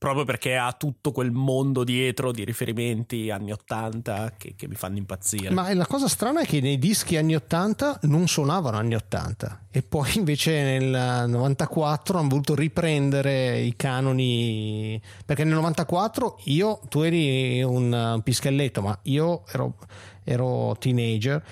Proprio 0.00 0.24
perché 0.24 0.56
ha 0.56 0.72
tutto 0.72 1.12
quel 1.12 1.30
mondo 1.30 1.84
dietro 1.84 2.32
di 2.32 2.42
riferimenti 2.42 3.28
anni 3.28 3.52
80 3.52 4.32
che, 4.38 4.54
che 4.56 4.66
mi 4.66 4.74
fanno 4.74 4.96
impazzire. 4.96 5.50
Ma 5.50 5.74
la 5.74 5.84
cosa 5.84 6.08
strana 6.08 6.40
è 6.40 6.46
che 6.46 6.62
nei 6.62 6.78
dischi 6.78 7.18
anni 7.18 7.34
80 7.34 7.98
non 8.04 8.26
suonavano 8.26 8.78
anni 8.78 8.94
80 8.94 9.66
e 9.70 9.82
poi 9.82 10.10
invece 10.16 10.62
nel 10.62 11.28
94 11.28 12.16
hanno 12.16 12.28
voluto 12.28 12.54
riprendere 12.54 13.58
i 13.58 13.76
canoni 13.76 14.98
perché 15.26 15.44
nel 15.44 15.52
94 15.52 16.40
io, 16.44 16.80
tu 16.88 17.02
eri 17.02 17.62
un, 17.62 17.92
un 17.92 18.22
pischelletto 18.22 18.80
ma 18.80 18.98
io 19.02 19.42
ero, 19.52 19.74
ero 20.32 20.76
teenager 20.78 21.42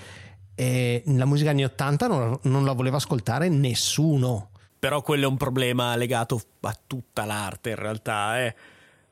e 0.54 1.02
la 1.06 1.24
musica 1.24 1.50
anni 1.50 1.64
80 1.64 2.06
non, 2.08 2.38
non 2.42 2.64
la 2.64 2.72
voleva 2.72 2.96
ascoltare 2.96 3.48
nessuno. 3.48 4.50
Però 4.78 5.02
quello 5.02 5.24
è 5.24 5.28
un 5.28 5.36
problema 5.36 5.96
legato 5.96 6.40
a 6.60 6.76
tutta 6.86 7.24
l'arte 7.24 7.70
in 7.70 7.76
realtà, 7.76 8.44
eh, 8.44 8.54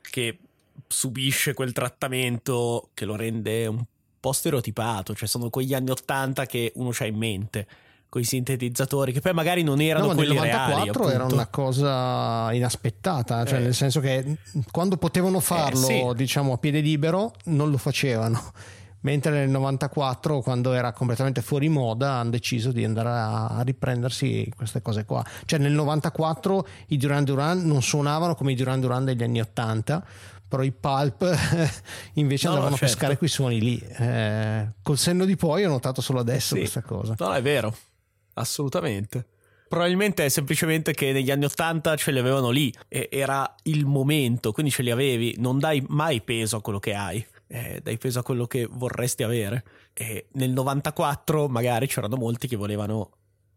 che 0.00 0.38
subisce 0.86 1.54
quel 1.54 1.72
trattamento 1.72 2.90
che 2.94 3.04
lo 3.04 3.16
rende 3.16 3.66
un 3.66 3.82
po' 4.20 4.32
stereotipato, 4.32 5.14
cioè 5.14 5.26
sono 5.28 5.50
quegli 5.50 5.74
anni 5.74 5.90
80 5.90 6.46
che 6.46 6.72
uno 6.76 6.90
c'ha 6.92 7.06
in 7.06 7.16
mente, 7.16 7.66
con 8.08 8.20
i 8.20 8.24
sintetizzatori 8.24 9.12
che 9.12 9.20
poi 9.20 9.32
magari 9.32 9.62
non 9.64 9.80
erano 9.80 10.06
No, 10.06 10.14
ma 10.14 10.20
nel 10.20 10.26
quelli 10.28 10.40
reali. 10.40 10.70
94 10.70 11.10
era 11.10 11.24
una 11.24 11.46
cosa 11.48 12.52
inaspettata, 12.52 13.44
cioè 13.44 13.58
Eh. 13.58 13.62
nel 13.62 13.74
senso 13.74 13.98
che 14.00 14.36
quando 14.70 14.96
potevano 14.96 15.40
farlo, 15.40 15.86
sì. 15.86 16.02
diciamo 16.14 16.52
a 16.52 16.58
piede 16.58 16.80
libero, 16.80 17.32
non 17.46 17.70
lo 17.70 17.78
facevano. 17.78 18.40
Mentre 19.06 19.30
nel 19.30 19.48
94, 19.50 20.40
quando 20.40 20.72
era 20.72 20.92
completamente 20.92 21.40
fuori 21.40 21.68
moda, 21.68 22.14
hanno 22.14 22.30
deciso 22.30 22.72
di 22.72 22.82
andare 22.82 23.08
a, 23.08 23.46
a 23.46 23.62
riprendersi 23.62 24.50
queste 24.56 24.82
cose 24.82 25.04
qua. 25.04 25.24
Cioè 25.44 25.60
nel 25.60 25.70
94 25.70 26.66
i 26.88 26.96
Duran 26.96 27.22
Duran 27.22 27.64
non 27.64 27.82
suonavano 27.82 28.34
come 28.34 28.50
i 28.50 28.56
Duran 28.56 28.80
Duran 28.80 29.04
degli 29.04 29.22
anni 29.22 29.40
80, 29.40 30.04
però 30.48 30.64
i 30.64 30.72
Pulp 30.72 31.22
invece 32.14 32.46
No, 32.48 32.54
no, 32.54 32.56
andavano 32.58 32.74
a 32.74 32.78
certo. 32.78 32.94
pescare 32.94 33.16
quei 33.16 33.30
suoni 33.30 33.60
lì. 33.60 33.78
Eh, 33.78 34.72
col 34.82 34.98
senno 34.98 35.24
di 35.24 35.36
poi 35.36 35.64
ho 35.64 35.68
notato 35.68 36.00
solo 36.00 36.18
adesso 36.18 36.54
Sì. 36.54 36.60
questa 36.62 36.82
cosa. 36.82 37.14
No, 37.16 37.32
è 37.32 37.42
vero, 37.42 37.72
assolutamente. 38.34 39.24
Probabilmente 39.68 40.24
è 40.24 40.28
semplicemente 40.28 40.92
che 40.94 41.12
negli 41.12 41.30
anni 41.30 41.44
80 41.44 41.94
ce 41.96 42.10
li 42.10 42.18
avevano 42.18 42.50
lì, 42.50 42.74
e 42.88 43.08
era 43.10 43.54
il 43.64 43.84
momento, 43.86 44.50
quindi 44.50 44.72
ce 44.72 44.82
li 44.82 44.90
avevi, 44.90 45.36
non 45.38 45.60
dai 45.60 45.84
mai 45.88 46.20
peso 46.22 46.56
a 46.56 46.60
quello 46.60 46.78
che 46.80 46.92
hai, 46.94 47.24
eh, 47.48 47.80
dai 47.82 47.98
peso 47.98 48.18
a 48.20 48.22
quello 48.22 48.46
che 48.46 48.66
vorresti 48.70 49.22
avere. 49.22 49.64
E 49.92 50.26
nel 50.32 50.50
94 50.50 51.48
magari 51.48 51.86
c'erano 51.86 52.16
molti 52.16 52.48
che 52.48 52.56
volevano 52.56 53.10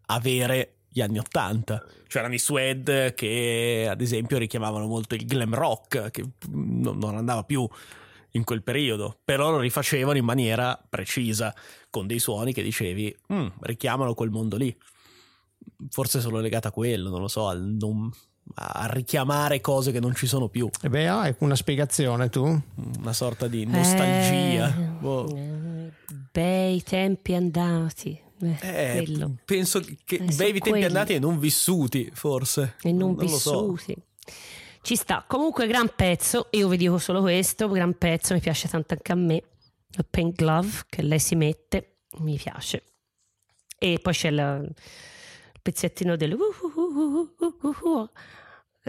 avere 0.07 0.75
gli 0.89 1.01
anni 1.01 1.19
80. 1.19 1.85
C'erano 2.07 2.33
i 2.33 2.39
Sued 2.39 3.13
che 3.13 3.87
ad 3.89 4.01
esempio 4.01 4.37
richiamavano 4.37 4.87
molto 4.87 5.15
il 5.15 5.25
glam 5.25 5.53
rock, 5.53 6.09
che 6.11 6.23
non 6.49 6.97
non 6.97 7.15
andava 7.15 7.43
più 7.43 7.67
in 8.33 8.43
quel 8.43 8.61
periodo, 8.63 9.19
però 9.23 9.49
lo 9.51 9.59
rifacevano 9.59 10.17
in 10.17 10.25
maniera 10.25 10.79
precisa, 10.89 11.53
con 11.89 12.05
dei 12.07 12.19
suoni 12.19 12.53
che 12.53 12.61
dicevi, 12.61 13.15
"Mm, 13.33 13.47
richiamano 13.61 14.13
quel 14.13 14.29
mondo 14.29 14.55
lì. 14.55 14.75
Forse 15.89 16.19
solo 16.21 16.39
legato 16.39 16.67
a 16.67 16.71
quello, 16.71 17.09
non 17.09 17.21
lo 17.21 17.27
so, 17.27 17.47
al 17.47 17.61
non- 17.63 18.11
a 18.55 18.89
richiamare 18.91 19.61
cose 19.61 19.91
che 19.91 19.99
non 19.99 20.13
ci 20.15 20.27
sono 20.27 20.47
più, 20.47 20.69
E 20.81 20.89
beh, 20.89 21.07
hai 21.07 21.35
una 21.39 21.55
spiegazione 21.55 22.29
tu? 22.29 22.43
una 22.99 23.13
sorta 23.13 23.47
di 23.47 23.65
nostalgia. 23.65 24.67
Eh, 24.75 24.81
Boh. 24.99 25.35
eh, 25.35 25.91
bei 26.31 26.81
tempi 26.83 27.33
andati. 27.35 28.19
Eh, 28.41 28.57
Eh, 28.61 29.29
penso 29.45 29.79
che 29.81 30.15
Eh, 30.15 30.19
bei 30.35 30.35
tempi 30.53 30.59
quelli. 30.69 30.85
andati 30.85 31.13
e 31.13 31.19
non 31.19 31.39
vissuti, 31.39 32.09
forse. 32.13 32.75
e 32.81 32.91
non, 32.91 33.15
lo 33.15 33.27
so. 33.27 33.71
vissuti. 33.73 33.95
Ci 34.81 34.95
sta. 34.95 35.25
Comunque, 35.27 35.67
gran 35.67 35.91
pezzo. 35.95 36.47
Io 36.51 36.67
vi 36.69 36.77
dico 36.77 36.97
solo 36.97 37.19
questo: 37.21 37.67
gran 37.69 37.97
pezzo, 37.97 38.33
mi 38.33 38.39
piace 38.39 38.67
tanto 38.69 38.93
anche 38.93 39.11
a 39.11 39.15
me. 39.15 39.43
Il 39.91 40.05
pink 40.09 40.35
glove 40.35 40.69
che 40.87 41.01
lei 41.01 41.19
si 41.19 41.35
mette, 41.35 41.97
mi 42.19 42.37
piace. 42.37 42.83
E 43.77 43.99
poi 44.01 44.13
c'è 44.13 44.29
la- 44.29 44.57
il 44.57 44.73
pezzettino 45.61 46.15
del 46.15 46.31
eh, 46.31 46.37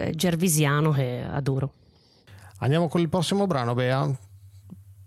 Gervisiano 0.09 0.91
che 0.91 1.23
adoro. 1.23 1.73
Andiamo 2.59 2.87
con 2.87 3.01
il 3.01 3.09
prossimo 3.09 3.45
brano, 3.47 3.73
Bea. 3.73 4.09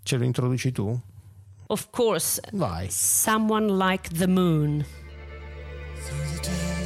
Ce 0.03 0.17
lo 0.17 0.23
introduci 0.23 0.71
tu? 0.71 0.97
Of 1.67 1.89
course, 1.89 2.41
Vai. 2.53 2.87
Someone 2.89 3.75
Like 3.75 4.09
the 4.13 4.27
Moon. 4.27 4.85
through 5.95 6.35
the 6.35 6.39
day. 6.41 6.85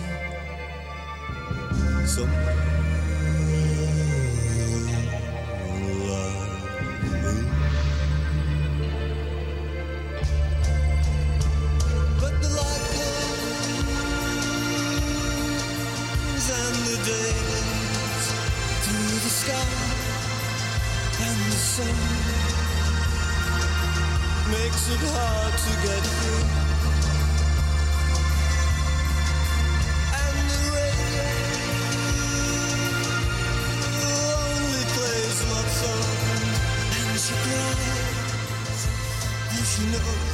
Day 17.05 17.48
sun 21.79 21.95
makes 24.51 24.83
it 24.93 25.01
hard 25.15 25.53
to 25.63 25.71
get 25.85 26.03
through. 26.17 26.45
And 30.23 30.37
the 30.51 30.61
radio 30.75 31.29
only 34.05 34.85
plays 34.95 35.39
love 35.51 35.71
songs 35.81 36.57
And 36.97 37.19
she 37.25 37.33
cries 37.45 38.81
And 39.55 39.65
she 39.71 39.83
knows 39.93 40.28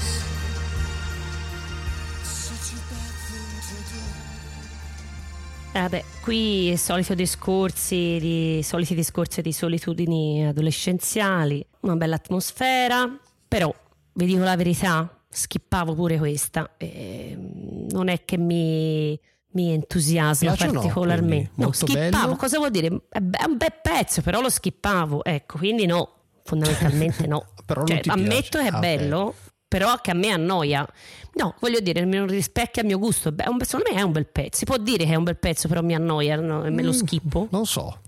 Eh, 5.76 5.80
vabbè, 5.82 6.06
qui 6.22 6.74
solito 6.78 7.14
discorsi 7.16 8.18
di, 8.18 8.62
soliti 8.64 8.96
discorsi 8.96 9.42
di 9.42 9.52
solitudini 9.52 10.48
adolescenziali, 10.48 11.68
una 11.82 11.98
bella 11.98 12.16
atmosfera, 12.16 13.20
però 13.46 13.76
vi 14.14 14.26
dico 14.26 14.42
la 14.46 14.56
verità, 14.56 15.22
skippavo 15.28 15.94
pure 15.94 16.18
questa. 16.18 16.76
e, 16.78 17.36
mm, 17.38 17.88
non 17.90 18.08
è 18.08 18.24
che 18.24 18.38
mi, 18.38 19.20
mi 19.50 19.74
entusiasma 19.74 20.54
Piace 20.54 20.72
no, 20.72 20.80
particolarmente. 20.80 21.52
quindi? 21.54 21.62
Molto 21.62 21.86
skippavo, 21.88 22.24
bello? 22.24 22.36
cosa 22.38 22.58
vuol 22.58 22.72
dire? 22.72 22.88
È 23.10 23.44
un 23.46 23.58
bel 23.58 23.74
pezzo, 23.82 24.22
però 24.22 24.40
lo 24.40 24.50
skippavo, 24.50 25.26
ecco, 25.26 25.58
quindi 25.58 25.86
no, 25.86 26.10
fondamentalmente 26.46 27.28
no. 27.28 27.48
Cioè, 27.66 28.00
ammetto 28.06 28.60
piace. 28.60 28.60
che 28.60 28.68
è 28.68 28.76
Ah, 28.76 28.80
bello, 28.80 29.36
però 29.68 29.96
che 30.02 30.12
a 30.12 30.14
me 30.14 30.30
annoia. 30.30 30.88
No, 31.34 31.56
voglio 31.60 31.80
dire, 31.80 32.04
non 32.06 32.28
rispecchia 32.28 32.82
il 32.82 32.88
mio 32.88 32.98
gusto. 33.00 33.32
Beh, 33.32 33.46
un- 33.48 33.60
secondo 33.64 33.92
me 33.92 34.00
è 34.00 34.02
un 34.02 34.12
bel 34.12 34.28
pezzo. 34.28 34.60
Si 34.60 34.66
può 34.66 34.78
dire 34.78 35.06
che 35.06 35.12
è 35.12 35.16
un 35.16 35.24
bel 35.24 35.38
pezzo, 35.38 35.68
però 35.68 35.82
mi 35.82 35.94
annoia 35.96 36.36
no? 36.38 36.64
e 36.64 36.70
me 36.70 36.82
Mm. 36.82 36.86
lo 36.86 36.94
schippo. 36.94 37.48
Non 37.52 37.66
so. 37.66 38.00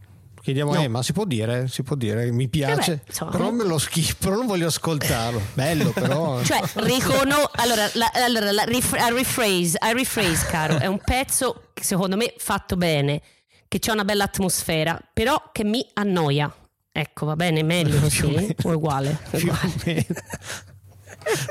Chiediamo 0.42 0.74
No. 0.74 0.80
a 0.80 0.84
Emma, 0.84 1.04
si 1.04 1.12
può 1.12 1.26
dire? 1.26 1.68
Si 1.68 1.84
può 1.84 1.98
dire, 1.98 2.32
mi 2.32 2.48
piace, 2.48 3.02
Eh 3.06 3.14
beh, 3.20 3.32
però 3.32 3.52
me 3.52 3.66
lo 3.66 3.78
schippo, 3.78 4.30
non 4.30 4.46
voglio 4.46 4.68
ascoltarlo. 4.68 5.42
Bello 5.54 5.90
però. 5.92 6.42
Cioè, 6.42 6.62
ricono- 6.76 7.50
allora, 7.56 7.90
la, 7.96 8.10
allora 8.14 8.52
la 8.54 8.64
rif- 8.64 8.94
a 8.98 9.10
rephrase, 9.10 9.76
a 9.78 9.92
rephrase, 9.92 10.46
caro, 10.48 10.78
è 10.78 10.86
un 10.86 11.00
pezzo 11.04 11.64
che 11.74 11.84
secondo 11.84 12.16
me 12.16 12.34
fatto 12.38 12.78
bene, 12.78 13.22
che 13.68 13.80
c'ha 13.80 13.92
una 13.92 14.06
bella 14.06 14.24
atmosfera, 14.24 14.98
però 15.12 15.50
che 15.52 15.66
mi 15.66 15.86
annoia. 15.96 16.50
Ecco, 16.94 17.26
va 17.26 17.36
bene, 17.36 17.62
meglio 17.64 18.00
Più 18.08 18.70
o 18.70 18.74
uguale? 18.74 19.20
Uguale. 19.34 20.06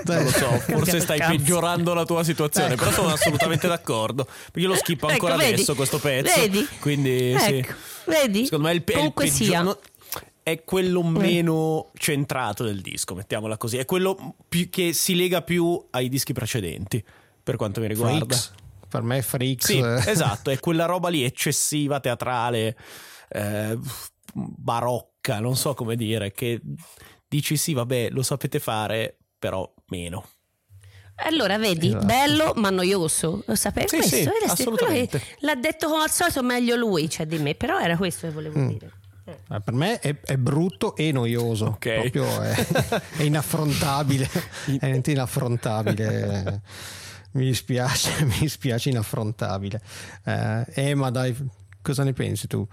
Non 0.05 0.23
lo 0.23 0.31
so, 0.31 0.47
forse 0.61 1.01
stai 1.01 1.19
Cazzo. 1.19 1.31
peggiorando 1.37 1.93
la 1.95 2.05
tua 2.05 2.25
situazione, 2.25 2.75
Ecco. 2.75 2.85
però 2.85 2.91
sono 2.97 3.09
assolutamente 3.12 3.69
d'accordo. 3.69 4.25
Perché 4.25 4.61
io 4.61 4.69
lo 4.69 4.77
schippo 4.77 5.07
ancora 5.09 5.33
Ecco, 5.35 5.43
vedi? 5.43 5.55
adesso 5.55 5.75
questo 5.75 5.99
pezzo. 5.99 6.41
Vedi? 6.41 6.67
Quindi 6.81 7.37
sì. 7.39 7.55
Ecco, 7.59 7.75
vedi? 8.07 8.45
Secondo 8.45 8.64
me 8.67 8.71
è 8.73 8.75
il, 8.75 8.83
pe- 8.83 9.01
il 9.01 9.12
peggior- 9.12 9.35
sia. 9.35 9.79
È 10.43 10.62
quello 10.64 11.03
meno 11.03 11.91
centrato 11.99 12.62
del 12.62 12.81
disco, 12.81 13.14
mettiamola 13.17 13.57
così. 13.57 13.79
È 13.79 13.85
quello 13.85 14.37
più- 14.49 14.71
che 14.71 14.93
si 14.93 15.14
lega 15.17 15.43
più 15.43 15.85
ai 15.91 16.09
dischi 16.09 16.33
precedenti, 16.33 17.05
per 17.43 17.57
quanto 17.57 17.81
mi 17.81 17.89
riguarda. 17.89 18.25
Freaks. 18.35 18.53
Per 18.89 19.03
me 19.03 19.21
Freaks. 19.23 19.67
Sì, 19.67 19.79
eh, 19.79 20.03
esatto, 20.11 20.51
è 20.51 20.61
quella 20.61 20.85
roba 20.87 21.09
lì 21.09 21.25
eccessiva, 21.25 21.99
teatrale, 21.99 22.77
eh, 23.31 23.77
barocca, 24.33 25.41
non 25.41 25.57
so 25.57 25.75
come 25.75 25.97
dire, 25.97 26.33
che 26.33 26.61
dici 27.29 27.57
sì, 27.57 27.73
vabbè, 27.73 28.11
lo 28.11 28.23
sapete 28.23 28.61
fare, 28.61 29.17
però 29.39 29.70
meno. 29.87 30.26
Allora, 31.18 31.57
vedi, 31.57 31.89
Esatto. 31.89 32.05
bello 32.05 32.53
ma 32.57 32.68
noioso. 32.70 33.43
Lo 33.47 33.55
sapevi 33.55 33.89
Sì, 33.89 33.97
questo? 33.97 34.16
sì, 34.16 34.30
assolutamente. 34.51 35.22
L'ha 35.41 35.55
detto 35.55 35.89
come 35.89 36.03
al 36.03 36.11
solito 36.11 36.43
meglio 36.43 36.76
lui, 36.76 37.09
cioè 37.09 37.24
di 37.26 37.39
me, 37.39 37.55
però 37.55 37.78
era 37.80 37.97
questo 37.97 38.26
che 38.26 38.32
volevo 38.34 38.59
Mm. 38.59 38.68
dire. 38.68 38.91
eh, 39.24 39.61
per 39.61 39.72
me 39.74 39.99
è, 39.99 40.20
è 40.20 40.37
brutto 40.37 40.95
e 40.95 41.11
noioso. 41.12 41.64
Ok. 41.66 41.95
Proprio 41.95 42.41
è, 42.43 42.55
è 43.16 43.22
inaffrontabile. 43.22 44.28
È 44.78 45.01
inaffrontabile. 45.07 46.61
Mi 47.32 47.45
dispiace, 47.47 48.11
mi 48.24 48.37
dispiace 48.41 48.91
inaffrontabile. 48.91 49.80
Eh, 50.24 50.64
Emma, 50.74 51.11
dai, 51.11 51.34
cosa 51.82 52.05
ne 52.05 52.12
pensi 52.12 52.47
tu? 52.47 52.66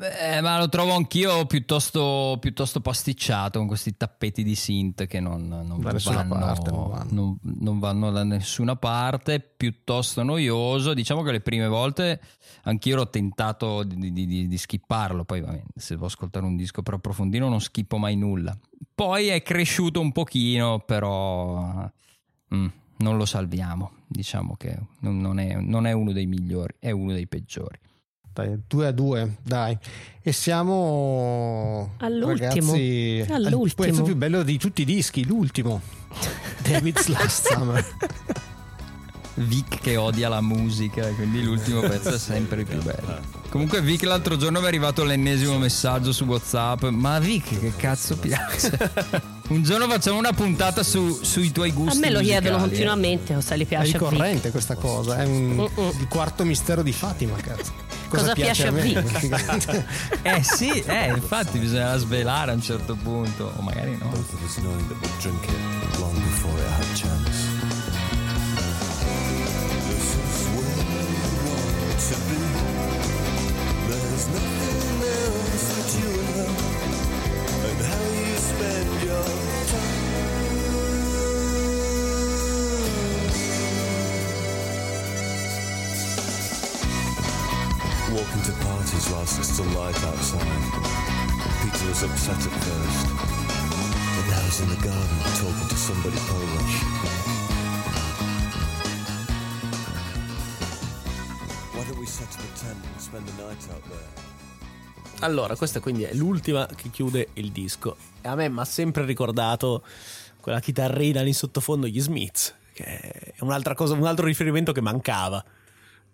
Eh, 0.00 0.40
ma 0.40 0.58
lo 0.58 0.68
trovo 0.68 0.94
anch'io 0.94 1.44
piuttosto, 1.44 2.38
piuttosto 2.40 2.80
pasticciato 2.80 3.58
con 3.58 3.68
questi 3.68 3.96
tappeti 3.96 4.42
di 4.42 4.54
synth 4.54 5.06
che 5.06 5.20
non, 5.20 5.46
non 5.46 5.80
Da 5.80 5.92
vanno, 6.02 6.38
parte, 6.38 6.70
non 6.70 6.88
vanno. 6.88 7.38
non- 7.42 7.78
vanno 7.78 8.10
da 8.10 8.24
nessuna 8.24 8.74
parte, 8.74 9.38
piuttosto 9.40 10.22
noioso. 10.22 10.94
Diciamo 10.94 11.22
che 11.22 11.30
le 11.32 11.40
prime 11.40 11.68
volte 11.68 12.20
anch'io 12.62 12.94
ero 12.94 13.10
tentato 13.10 13.82
di, 13.82 14.12
di- 14.12 14.26
di- 14.26 14.48
di 14.48 14.58
skipparlo, 14.58 15.24
poi 15.24 15.40
vabbè, 15.42 15.62
se 15.76 15.94
devo 15.94 16.06
ascoltare 16.06 16.46
un 16.46 16.56
disco 16.56 16.82
per 16.82 16.94
approfondire 16.94 17.46
non 17.46 17.60
skippo 17.60 17.98
mai 17.98 18.16
nulla. 18.16 18.56
Poi 18.94 19.28
è 19.28 19.42
cresciuto 19.42 20.00
un 20.00 20.10
pochino, 20.10 20.80
però 20.80 21.88
mm, 22.54 22.66
non 22.96 23.16
lo 23.16 23.24
salviamo. 23.26 23.90
Diciamo 24.06 24.56
che 24.56 24.76
non 25.00 25.38
è- 25.38 25.56
non 25.60 25.86
è 25.86 25.92
uno 25.92 26.12
dei 26.12 26.26
migliori, 26.26 26.74
è 26.78 26.90
uno 26.90 27.12
dei 27.12 27.26
peggiori. 27.26 27.78
Dai, 28.34 28.58
due 28.66 28.86
a 28.86 28.92
due, 28.92 29.36
dai. 29.42 29.76
E 30.22 30.32
siamo 30.32 31.94
All'ultimo. 31.98 32.48
ragazzi, 32.72 33.26
al 33.28 33.44
All'ultimo. 33.44 33.86
pezzo 33.88 34.02
più 34.02 34.16
bello 34.16 34.42
di 34.42 34.56
tutti 34.58 34.82
i 34.82 34.84
dischi, 34.86 35.26
l'ultimo. 35.26 35.80
David's 36.66 37.08
Last 37.08 37.52
Summer. 37.52 37.84
Vic 39.34 39.80
che 39.80 39.96
odia 39.96 40.28
la 40.28 40.40
musica, 40.42 41.06
quindi 41.08 41.42
l'ultimo 41.42 41.80
pezzo 41.80 42.10
è 42.14 42.18
sempre 42.18 42.60
il 42.60 42.66
più 42.66 42.80
bello. 42.82 43.40
Comunque 43.48 43.80
Vic 43.82 44.02
l'altro 44.04 44.36
giorno 44.36 44.58
mi 44.60 44.64
è 44.66 44.68
arrivato 44.68 45.04
l'ennesimo 45.04 45.58
messaggio 45.58 46.12
su 46.12 46.24
Whatsapp, 46.24 46.84
ma 46.84 47.18
Vic 47.18 47.58
che 47.60 47.72
cazzo 47.76 48.16
piace? 48.16 48.70
Un 49.48 49.62
giorno 49.62 49.86
facciamo 49.88 50.16
una 50.18 50.32
puntata 50.32 50.82
su- 50.82 51.18
sui 51.22 51.50
tuoi 51.52 51.72
gusti 51.72 51.96
A 51.96 52.00
me 52.00 52.10
lo 52.10 52.18
musicali, 52.20 52.40
chiedono 52.40 52.64
eh. 52.64 52.68
continuamente 52.68 53.34
cosa 53.34 53.56
gli 53.56 53.62
È 53.62 53.66
piace 53.66 53.96
a 53.96 53.98
Vic. 53.98 54.10
ricorrente 54.10 54.50
questa 54.50 54.74
cosa, 54.76 55.18
è 55.18 55.24
un- 55.26 55.68
il 55.98 56.08
quarto 56.08 56.44
mistero 56.44 56.82
di 56.82 56.92
Fatima, 56.92 57.34
cazzo. 57.36 57.72
Cosa 58.16 58.34
piace 58.34 58.66
a 58.66 58.70
me? 58.70 58.92
Eh 60.22 60.42
sì, 60.42 60.70
eh, 60.86 61.08
infatti 61.08 61.58
bisogna 61.58 61.96
svelare 61.96 62.50
a 62.50 62.54
un 62.54 62.62
certo 62.62 62.94
punto, 62.94 63.52
o 63.56 63.62
magari 63.62 63.96
no. 63.96 64.10
Light 89.82 90.04
outside. 90.04 90.62
Peter 91.60 91.86
was 91.88 92.02
upset 92.02 92.38
at 92.38 92.54
first. 92.64 93.06
But 94.14 94.24
now 94.30 94.42
he's 94.46 94.60
in 94.60 94.68
the 94.68 94.80
garden 94.86 95.18
talking 95.40 95.68
to 95.68 95.76
somebody 95.76 96.18
Polish. 96.30 96.74
Why 101.74 101.82
don't 101.84 101.98
we 101.98 102.06
set 102.06 102.28
up 102.28 102.44
a 102.44 102.58
tent 102.58 102.78
and 102.84 103.00
spend 103.00 103.26
the 103.26 103.42
night 103.42 103.62
out 103.72 103.82
there? 103.88 104.30
Allora, 105.20 105.56
questa 105.56 105.80
quindi 105.80 106.04
è 106.04 106.14
l'ultima 106.14 106.66
che 106.66 106.88
chiude 106.90 107.28
il 107.34 107.50
disco. 107.50 107.96
E 108.20 108.28
a 108.28 108.36
me 108.36 108.48
mi 108.48 108.60
ha 108.60 108.64
sempre 108.64 109.04
ricordato 109.04 109.84
quella 110.40 110.60
chitarrina 110.60 111.22
lì 111.22 111.28
in 111.28 111.34
sottofondo, 111.34 111.86
gli 111.86 112.00
Smiths, 112.00 112.54
che 112.72 112.84
è 112.84 113.74
cosa, 113.74 113.94
un 113.94 114.06
altro 114.06 114.26
riferimento 114.26 114.72
che 114.72 114.80
mancava 114.80 115.44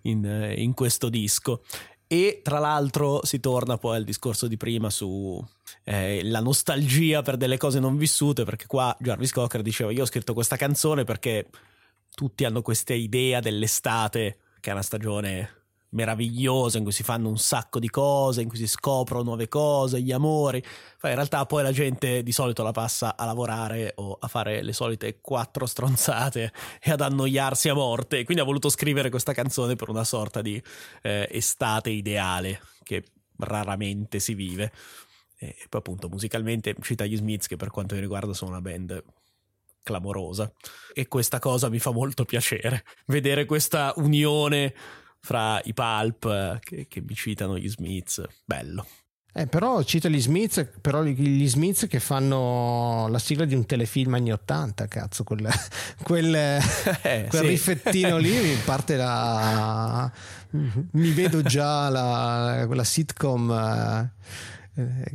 in, 0.03 0.25
eh, 0.25 0.55
in 0.55 0.75
questo 0.75 1.09
disco. 1.09 1.63
E 2.11 2.41
tra 2.43 2.59
l'altro 2.59 3.23
si 3.25 3.39
torna 3.39 3.77
poi 3.77 3.97
al 3.97 4.05
discorso 4.05 4.49
di 4.49 4.57
prima 4.57 4.89
su 4.89 5.45
eh, 5.85 6.25
la 6.25 6.41
nostalgia 6.41 7.21
per 7.21 7.37
delle 7.37 7.59
cose 7.59 7.81
non 7.81 7.99
vissute, 7.99 8.45
perché 8.45 8.67
qua 8.67 8.97
Jarvis 8.99 9.33
Cocker 9.33 9.61
diceva 9.61 9.93
io 9.93 10.03
ho 10.03 10.07
scritto 10.07 10.33
questa 10.33 10.57
canzone 10.57 11.05
perché 11.05 11.49
tutti 12.15 12.45
hanno 12.45 12.63
questa 12.63 12.95
idea 12.95 13.41
dell'estate, 13.41 14.39
che 14.59 14.71
è 14.71 14.73
una 14.73 14.83
stagione 14.83 15.58
meravigliosa 15.91 16.79
in 16.79 16.85
cui 16.85 16.93
si 16.93 17.03
fanno 17.03 17.29
un 17.29 17.39
sacco 17.39 17.79
di 17.79 17.89
cose, 17.89 18.43
in 18.43 18.49
cui 18.49 18.59
si 18.59 18.67
scoprono 18.67 19.23
nuove 19.23 19.49
cose, 19.49 20.01
gli 20.01 20.13
amori. 20.13 20.59
In 20.59 21.15
realtà 21.15 21.47
poi 21.47 21.63
la 21.63 21.73
gente 21.73 22.23
di 22.23 22.33
solito 22.33 22.63
la 22.63 22.73
passa 22.73 23.17
a 23.17 23.25
lavorare 23.25 23.93
o 23.97 24.17
a 24.21 24.29
fare 24.29 24.63
le 24.63 24.73
solite 24.73 25.21
quattro 25.21 25.67
stronzate 25.67 26.53
e 26.81 26.91
ad 26.91 27.01
annoiarsi 27.01 27.69
a 27.69 27.75
morte. 27.75 28.25
Quindi 28.25 28.43
ha 28.43 28.47
voluto 28.47 28.69
scrivere 28.69 29.11
questa 29.11 29.33
canzone 29.33 29.77
per 29.77 29.89
una 29.89 30.05
sorta 30.05 30.43
di 30.43 30.63
eh, 31.03 31.29
estate 31.31 31.91
ideale 31.91 32.61
che 32.83 33.05
raramente 33.39 34.19
si 34.19 34.35
vive. 34.35 34.73
E 35.41 35.55
poi 35.69 35.81
appunto 35.81 36.09
musicalmente 36.09 36.75
cita 36.81 37.07
gli 37.07 37.17
Smiths 37.17 37.47
che 37.47 37.57
per 37.57 37.71
quanto 37.71 37.95
mi 37.95 38.01
riguarda 38.01 38.35
sono 38.35 38.51
una 38.51 38.61
band 38.61 39.03
clamorosa 39.83 40.53
e 40.93 41.09
questa 41.09 41.39
cosa 41.39 41.71
mi 41.71 41.79
fa 41.79 41.93
molto 41.93 42.25
piacere 42.25 42.85
vedere 43.07 43.47
questa 43.47 43.95
unione 43.97 44.75
fra 45.21 45.61
i 45.65 45.75
Pulp 45.75 46.25
eh, 46.25 46.59
che, 46.61 46.87
che 46.89 47.03
mi 47.07 47.15
citano 47.15 47.59
gli 47.59 47.69
Smiths 47.69 48.23
bello 48.45 48.87
Eh, 49.35 49.47
però 49.47 49.83
cita 49.83 50.09
gli 50.09 50.21
Smiths, 50.21 50.67
però 50.81 51.03
gli- 51.03 51.47
Smiths 51.47 51.87
che 51.89 52.01
fanno 52.01 53.07
la 53.09 53.19
sigla 53.19 53.45
di 53.45 53.55
un 53.55 53.67
telefilm 53.67 54.15
anni 54.15 54.33
80, 54.33 54.87
cazzo, 54.89 55.23
quel, 55.25 55.47
quel, 56.03 56.35
Eh, 56.35 57.27
quel 57.29 57.43
sì. 57.43 57.47
riflettino 57.47 58.17
lì 58.17 58.31
mi 58.41 58.57
parte 58.65 58.97
la... 58.97 60.11
mi 60.51 61.11
vedo 61.13 61.43
già 61.43 61.89
la, 61.89 62.65
quella 62.67 62.85
sitcom 62.85 63.51
Eh, 63.51 64.27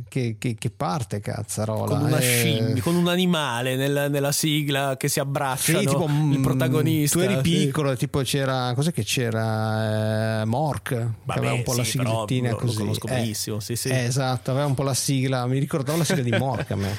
che, 0.08 0.36
che- 0.38 0.54
che 0.58 0.70
parte 0.70 1.20
cazzarola 1.20 1.96
Con 1.96 2.06
una 2.06 2.18
eh. 2.18 2.22
scimmia, 2.22 2.82
con 2.82 2.94
un 2.96 3.08
animale 3.08 3.76
nel- 3.76 4.08
nella 4.10 4.32
sigla 4.32 4.96
che 4.96 5.08
si 5.08 5.20
abbracciano. 5.20 5.78
Sì, 5.80 5.86
tipo, 5.86 6.04
il 6.04 6.10
mm, 6.12 6.42
protagonista. 6.42 7.18
Tu 7.18 7.24
eri 7.24 7.34
sì. 7.36 7.40
piccolo, 7.40 7.96
tipo 7.96 8.20
c'era. 8.20 8.72
Cos'è 8.74 8.92
che 8.92 9.02
c'era? 9.04 10.40
Eh, 10.42 10.44
Mork. 10.44 10.82
che 10.88 11.06
Vabbè, 11.24 11.38
aveva 11.38 11.52
un 11.54 11.62
po' 11.62 11.74
la 11.74 11.84
sì, 11.84 11.96
però 11.96 12.10
siglettina 12.26 12.50
lo- 12.50 12.58
lo 12.58 12.64
così. 12.66 12.76
conosco 12.78 13.06
Eh, 13.06 13.14
benissimo, 13.14 13.60
sì, 13.60 13.76
sì. 13.76 13.88
eh, 13.88 14.04
esatto, 14.04 14.50
aveva 14.50 14.66
un 14.66 14.74
po' 14.74 14.82
la 14.82 14.94
sigla. 14.94 15.46
Mi 15.46 15.58
ricordavo 15.58 15.98
la 15.98 16.04
sigla 16.04 16.22
di 16.22 16.30
Mork 16.36 16.70
a 16.70 16.76
me. 16.76 16.96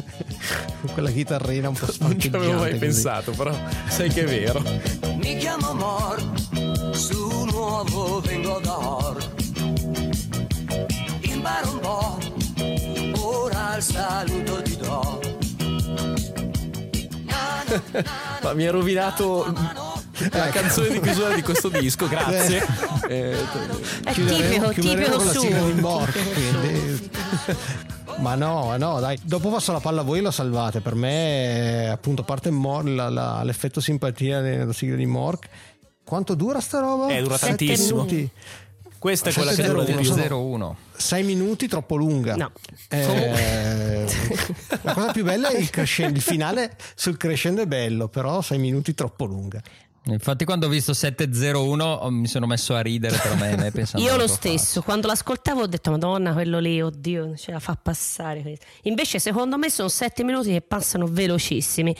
Quella 0.92 1.10
chitarrina 1.10 1.68
un 1.68 1.74
po' 1.74 1.86
Non 2.00 2.18
ci 2.18 2.28
avevo 2.32 2.52
mai 2.60 2.70
così. 2.70 2.78
pensato, 2.78 3.32
però 3.32 3.54
sai 3.88 4.08
che 4.10 4.22
è 4.22 4.26
vero. 4.26 4.62
Mi 5.16 5.36
chiamo 5.36 5.72
Mor, 5.74 6.32
su 6.92 7.44
nuovo 7.44 8.20
vengo 8.20 8.58
da 8.62 8.78
Or. 8.78 9.32
Imparo 11.40 11.70
un 11.72 11.78
po', 11.80 12.18
ora 13.26 13.76
il 13.76 13.82
saluto 13.82 14.60
ti 14.60 14.76
do. 14.76 15.20
Ma 18.42 18.52
mi 18.52 18.66
ha 18.66 18.70
rovinato 18.70 19.50
la 20.32 20.48
canzone 20.50 20.90
di 20.90 21.00
chiusura 21.00 21.34
di 21.34 21.40
questo 21.40 21.70
disco, 21.70 22.06
grazie. 22.08 22.62
Eh, 23.08 23.34
È 24.04 24.12
Chiuderemo- 24.12 24.68
tipico, 24.68 24.68
chiuderemo 24.82 25.16
tipico 25.16 25.32
di 25.64 25.72
su. 25.72 25.80
Mork. 25.80 26.12
quindi- 26.34 27.10
Ma 28.18 28.34
no, 28.34 28.66
ma 28.66 28.76
no, 28.76 29.00
dai. 29.00 29.18
Dopo 29.22 29.48
passo 29.48 29.72
la 29.72 29.80
palla 29.80 30.02
a 30.02 30.04
voi 30.04 30.18
e 30.18 30.22
la 30.22 30.30
salvate. 30.30 30.80
Per 30.82 30.94
me, 30.94 31.84
eh, 31.84 31.86
appunto, 31.86 32.20
a 32.20 32.24
parte 32.26 32.50
Mor- 32.50 32.84
la- 32.86 33.08
la- 33.08 33.42
l'effetto 33.44 33.80
simpatia 33.80 34.42
della 34.42 34.74
sigla 34.74 34.96
di 34.96 35.06
Mork. 35.06 35.48
Quanto 36.04 36.34
dura 36.34 36.60
sta 36.60 36.80
roba? 36.80 37.08
Eh, 37.08 37.22
dura 37.22 37.38
Sette 37.38 37.64
tantissimo. 37.64 38.02
minuti. 38.02 38.30
Questa 39.00 39.30
è 39.30 39.32
quella 39.32 39.52
che 39.52 39.62
7-0-1, 39.62 39.66
dura 39.66 39.84
di 39.84 39.92
più. 39.94 40.04
sono- 40.04 40.22
0-1. 40.22 40.74
Sei 40.94 41.24
minuti 41.24 41.66
troppo 41.66 41.96
lunga. 41.96 42.36
No. 42.36 42.52
Eh, 42.88 44.04
la 44.82 44.92
cosa 44.92 45.10
più 45.10 45.24
bella 45.24 45.48
è 45.48 45.58
il, 45.58 45.70
crescendo, 45.70 46.16
il 46.16 46.22
finale 46.22 46.76
sul 46.94 47.16
crescendo 47.16 47.62
è 47.62 47.66
bello, 47.66 48.08
però 48.08 48.42
sei 48.42 48.58
minuti 48.58 48.94
troppo 48.94 49.24
lunga. 49.24 49.60
Infatti, 50.04 50.44
quando 50.44 50.66
ho 50.66 50.68
visto 50.70 50.92
7-0-1 50.92 51.80
oh, 51.80 52.10
mi 52.10 52.26
sono 52.26 52.46
messo 52.46 52.74
a 52.74 52.80
ridere 52.80 53.18
per 53.18 53.36
me. 53.36 53.72
Io 53.96 54.16
lo 54.16 54.26
stesso, 54.26 54.80
quando 54.82 55.06
l'ascoltavo 55.06 55.62
ho 55.62 55.66
detto 55.66 55.90
Madonna, 55.90 56.32
quello 56.32 56.58
lì, 56.58 56.80
oddio, 56.80 57.24
non 57.26 57.36
ce 57.36 57.52
la 57.52 57.58
fa 57.58 57.76
passare. 57.80 58.40
questo." 58.42 58.64
Invece 58.82 59.18
secondo 59.18 59.58
me 59.58 59.70
sono 59.70 59.88
sette 59.88 60.24
minuti 60.24 60.50
che 60.50 60.62
passano 60.62 61.06
velocissimi 61.06 61.94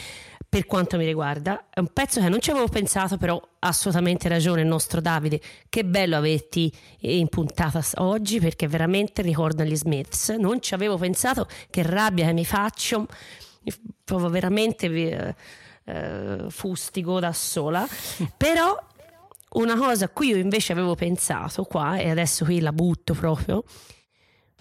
per 0.51 0.67
quanto 0.67 0.97
mi 0.97 1.07
riguarda. 1.07 1.67
È 1.71 1.79
un 1.79 1.93
pezzo 1.93 2.21
che 2.21 2.29
non 2.29 2.41
ci 2.41 2.51
avevo 2.51 2.67
pensato, 2.67 3.17
però 3.17 3.41
ha 3.61 3.69
assolutamente 3.69 4.29
ragione 4.29 4.63
il 4.63 4.67
nostro 4.67 5.01
Davide. 5.01 5.41
Che 5.69 5.85
bello 5.85 6.17
averti 6.17 6.71
in 7.03 7.29
puntata 7.29 7.81
oggi 7.99 8.41
perché 8.41 8.67
veramente 8.67 9.23
ricorda 9.23 9.63
gli 9.63 9.77
Smiths. 9.77 10.31
Non 10.31 10.61
ci 10.61 10.75
avevo 10.75 10.99
pensato, 10.99 11.47
che 11.71 11.83
rabbia 11.85 12.27
che 12.27 12.33
mi 12.33 12.45
faccio. 12.45 13.07
Provo 14.03 14.29
veramente 14.29 14.87
eh, 14.87 15.35
eh, 15.85 16.47
fustigo 16.49 17.21
da 17.21 17.33
sola. 17.33 17.87
Però 18.37 18.77
una 19.51 19.77
cosa 19.77 20.07
a 20.07 20.09
cui 20.09 20.31
io 20.31 20.37
invece 20.37 20.73
avevo 20.73 20.97
pensato 20.97 21.63
qua, 21.63 21.97
e 21.97 22.11
adesso 22.11 22.45
qui 22.45 22.59
la 22.59 22.73
butto 22.73 23.15
proprio, 23.15 23.63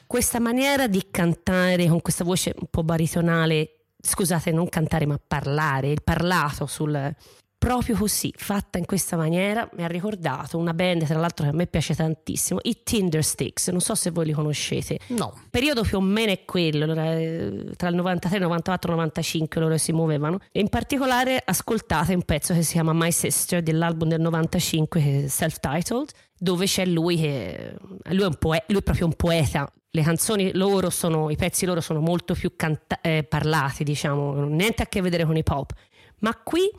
questa 0.06 0.40
maniera 0.40 0.88
di 0.88 1.08
cantare 1.10 1.88
con 1.88 2.00
questa 2.02 2.24
voce 2.24 2.54
un 2.56 2.68
po' 2.70 2.84
baritonale, 2.84 3.79
scusate, 4.02 4.52
non 4.52 4.70
cantare 4.70 5.06
ma 5.06 5.20
parlare, 5.26 5.92
il 5.92 6.02
parlato 6.04 6.66
sul... 6.66 7.16
Proprio 7.60 7.98
così, 7.98 8.34
fatta 8.38 8.78
in 8.78 8.86
questa 8.86 9.18
maniera, 9.18 9.70
mi 9.74 9.84
ha 9.84 9.88
ricordato 9.88 10.58
una 10.58 10.74
band, 10.74 11.06
tra 11.06 11.20
l'altro 11.20 11.44
che 11.44 11.52
a 11.52 11.54
me 11.54 11.68
piace 11.68 11.94
tantissimo, 11.94 12.62
i 12.64 12.84
Tinder 12.84 13.22
Sticks, 13.22 13.68
non 13.68 13.82
so 13.82 13.96
se 13.96 14.12
voi 14.12 14.28
li 14.28 14.32
conoscete. 14.32 14.98
No, 15.08 15.34
periodo 15.50 15.82
più 15.82 15.98
o 15.98 16.00
meno 16.00 16.32
è 16.32 16.46
quello, 16.46 16.90
eh, 16.94 17.74
tra 17.76 17.90
il 17.90 17.96
93, 17.96 18.40
94, 18.40 18.92
95 18.94 19.60
loro 19.60 19.78
si 19.78 19.92
muovevano. 19.92 20.40
E 20.54 20.62
in 20.62 20.70
particolare 20.70 21.42
ascoltate 21.44 22.14
un 22.14 22.24
pezzo 22.24 22.54
che 22.54 22.62
si 22.62 22.72
chiama 22.72 22.94
My 22.94 23.12
Sister 23.12 23.62
dell'album 23.62 24.08
del 24.08 24.22
95, 24.22 25.02
che 25.02 25.24
è 25.26 25.28
self-titled, 25.28 26.12
dove 26.38 26.66
c'è 26.66 26.86
lui 26.86 27.18
che 27.18 27.76
lui 28.12 28.24
è, 28.24 28.26
un 28.26 28.36
poe- 28.40 28.64
lui 28.68 28.80
è 28.80 28.84
proprio 28.84 29.06
un 29.06 29.16
poeta. 29.16 29.70
Le 29.92 30.04
canzoni 30.04 30.52
loro 30.54 30.90
sono, 30.90 31.30
i 31.30 31.36
pezzi 31.36 31.66
loro 31.66 31.82
sono 31.82 32.00
molto 32.00 32.34
più 32.36 32.54
canta- 32.56 33.02
eh, 33.02 33.24
parlati, 33.24 33.84
diciamo, 33.84 34.46
niente 34.46 34.84
a 34.84 34.86
che 34.86 35.02
vedere 35.02 35.26
con 35.26 35.36
i 35.36 35.44
pop. 35.44 35.74
Ma 36.20 36.36
qui 36.36 36.70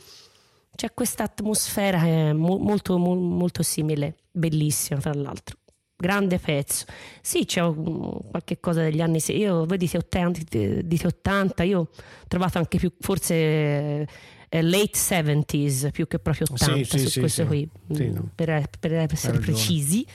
c'è 0.76 0.94
questa 0.94 1.24
atmosfera 1.24 2.02
è 2.04 2.32
mo- 2.32 2.58
molto, 2.58 2.96
mo- 2.98 3.14
molto 3.14 3.62
simile, 3.62 4.16
bellissima 4.30 5.00
tra 5.00 5.12
l'altro. 5.12 5.56
Grande 5.96 6.38
pezzo. 6.38 6.86
Sì, 7.20 7.44
c'è 7.44 7.62
um, 7.62 8.30
qualche 8.30 8.58
cosa 8.60 8.82
degli 8.82 9.00
anni. 9.02 9.20
Io, 9.28 9.66
voi 9.66 9.76
dite 9.76 9.98
80, 9.98 10.40
dite 10.82 11.06
80, 11.06 11.62
io 11.64 11.80
ho 11.80 11.88
trovato 12.28 12.56
anche 12.58 12.78
più, 12.78 12.90
forse 13.00 14.06
eh, 14.52 14.62
late 14.62 14.92
70s 14.92 15.90
più 15.90 16.06
che 16.06 16.18
proprio 16.18 16.46
80 16.50 16.84
Sì, 16.84 16.98
su 16.98 17.08
sì, 17.08 17.20
questo 17.20 17.42
sì. 17.42 17.46
qui, 17.48 17.68
no. 18.12 18.30
per, 18.34 18.68
per 18.78 18.92
essere 18.94 19.34
ragione. 19.34 19.38
precisi. 19.40 20.06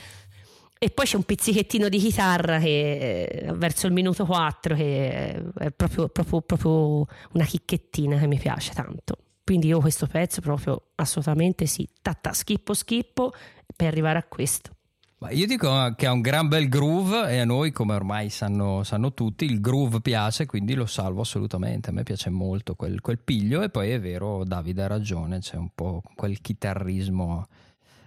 E 0.78 0.90
poi 0.90 1.06
c'è 1.06 1.16
un 1.16 1.22
pizzichettino 1.22 1.88
di 1.88 1.98
chitarra 1.98 2.58
che 2.58 3.24
eh, 3.24 3.52
verso 3.54 3.86
il 3.86 3.94
minuto 3.94 4.26
4 4.26 4.74
che 4.74 5.50
è 5.58 5.70
proprio, 5.70 6.08
proprio, 6.08 6.42
proprio 6.42 7.06
una 7.32 7.44
chicchettina 7.44 8.18
che 8.18 8.26
mi 8.26 8.38
piace 8.38 8.72
tanto. 8.74 9.16
Quindi 9.42 9.68
io 9.68 9.80
questo 9.80 10.06
pezzo 10.06 10.40
proprio 10.40 10.88
assolutamente 10.96 11.66
sì, 11.66 11.88
tatta 12.02 12.32
schippo 12.32 12.74
schippo 12.74 13.32
per 13.74 13.86
arrivare 13.86 14.18
a 14.18 14.24
questo. 14.24 14.72
Ma 15.18 15.30
io 15.30 15.46
dico 15.46 15.94
che 15.96 16.06
ha 16.06 16.12
un 16.12 16.20
gran 16.20 16.46
bel 16.46 16.68
groove 16.68 17.30
e 17.30 17.38
a 17.38 17.46
noi, 17.46 17.72
come 17.72 17.94
ormai 17.94 18.28
sanno, 18.28 18.82
sanno 18.82 19.14
tutti, 19.14 19.46
il 19.46 19.62
groove 19.62 20.02
piace, 20.02 20.44
quindi 20.44 20.74
lo 20.74 20.84
salvo 20.84 21.22
assolutamente. 21.22 21.88
A 21.88 21.92
me 21.94 22.02
piace 22.02 22.28
molto 22.28 22.74
quel, 22.74 23.00
quel 23.00 23.18
piglio 23.18 23.62
e 23.62 23.70
poi 23.70 23.92
è 23.92 24.00
vero, 24.00 24.44
Davide 24.44 24.82
ha 24.82 24.88
ragione, 24.88 25.38
c'è 25.38 25.56
un 25.56 25.70
po' 25.74 26.02
quel 26.14 26.42
chitarrismo 26.42 27.46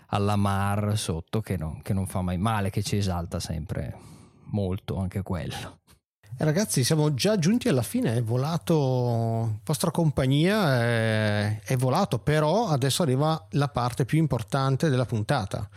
alla 0.10 0.36
Mar 0.36 0.98
sotto 0.98 1.42
che, 1.42 1.58
no- 1.58 1.80
che 1.84 1.94
non 1.94 2.08
fa 2.08 2.22
mai 2.22 2.38
male, 2.38 2.70
che 2.70 2.84
ci 2.84 2.98
esalta 2.98 3.40
sempre 3.40 3.96
molto 4.52 4.98
anche 4.98 5.22
quello. 5.22 5.80
Eh, 6.38 6.46
ragazzi, 6.46 6.84
siamo 6.84 7.14
già 7.14 7.38
giunti 7.38 7.68
alla 7.68 7.82
fine. 7.82 8.16
È 8.16 8.24
volato, 8.24 9.60
vostra 9.66 9.92
compagnia 9.92 10.82
è, 10.82 11.60
è 11.62 11.76
volato, 11.76 12.20
però 12.20 12.68
adesso 12.68 13.02
arriva 13.04 13.48
la 13.52 13.68
parte 13.68 14.06
più 14.06 14.18
importante 14.18 14.90
della 14.90 15.06
puntata. 15.06 15.68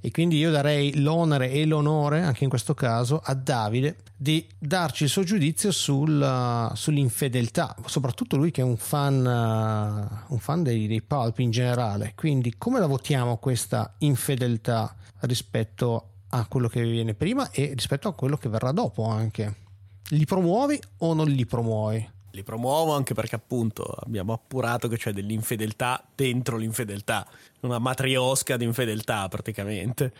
E 0.00 0.10
quindi 0.10 0.36
io 0.36 0.50
darei 0.50 1.00
l'onere 1.00 1.50
e 1.50 1.64
l'onore, 1.64 2.22
anche 2.22 2.44
in 2.44 2.50
questo 2.50 2.74
caso, 2.74 3.20
a 3.22 3.34
Davide 3.34 3.96
di 4.16 4.46
darci 4.58 5.04
il 5.04 5.08
suo 5.08 5.22
giudizio 5.22 5.70
sul- 5.70 6.70
sull'infedeltà, 6.74 7.76
soprattutto 7.86 8.36
lui 8.36 8.50
che 8.50 8.60
è 8.60 8.64
un 8.64 8.76
fan, 8.76 9.24
eh, 9.24 10.24
un 10.28 10.38
fan 10.38 10.62
dei, 10.62 10.86
dei 10.86 11.02
pulp 11.02 11.38
in 11.38 11.50
generale. 11.50 12.12
Quindi, 12.14 12.54
come 12.58 12.80
la 12.80 12.86
votiamo 12.86 13.38
questa 13.38 13.94
infedeltà 13.98 14.94
rispetto 15.20 16.10
a 16.30 16.46
quello 16.46 16.68
che 16.68 16.82
viene 16.82 17.14
prima 17.14 17.50
e 17.50 17.72
rispetto 17.74 18.08
a 18.08 18.14
quello 18.14 18.36
che 18.36 18.48
verrà 18.48 18.72
dopo 18.72 19.04
anche? 19.04 19.66
Li 20.10 20.24
promuovi 20.24 20.80
o 20.98 21.14
non 21.14 21.28
li 21.28 21.44
promuovi? 21.44 22.16
Li 22.32 22.42
promuovo 22.42 22.94
anche 22.94 23.14
perché 23.14 23.34
appunto 23.34 23.82
abbiamo 23.84 24.32
appurato 24.32 24.88
che 24.88 24.96
c'è 24.96 25.12
dell'infedeltà 25.12 26.04
dentro 26.14 26.56
l'infedeltà, 26.56 27.26
una 27.60 27.78
matriosca 27.78 28.56
di 28.56 28.64
infedeltà 28.64 29.28
praticamente. 29.28 30.12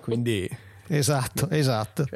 Quindi 0.00 0.48
Esatto, 0.86 1.48
esatto. 1.50 2.06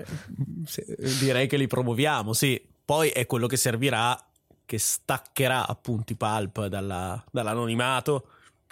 cioè, 0.67 0.85
direi 1.19 1.47
che 1.47 1.57
li 1.57 1.67
promuoviamo, 1.67 2.33
sì. 2.33 2.61
Poi 2.85 3.11
è 3.11 3.27
quello 3.27 3.47
che 3.47 3.57
servirà, 3.57 4.19
che 4.65 4.79
staccherà 4.79 5.67
appunto 5.67 6.13
i 6.13 6.17
pulp 6.17 6.67
dalla- 6.67 7.23
dall'anonimato, 7.31 8.29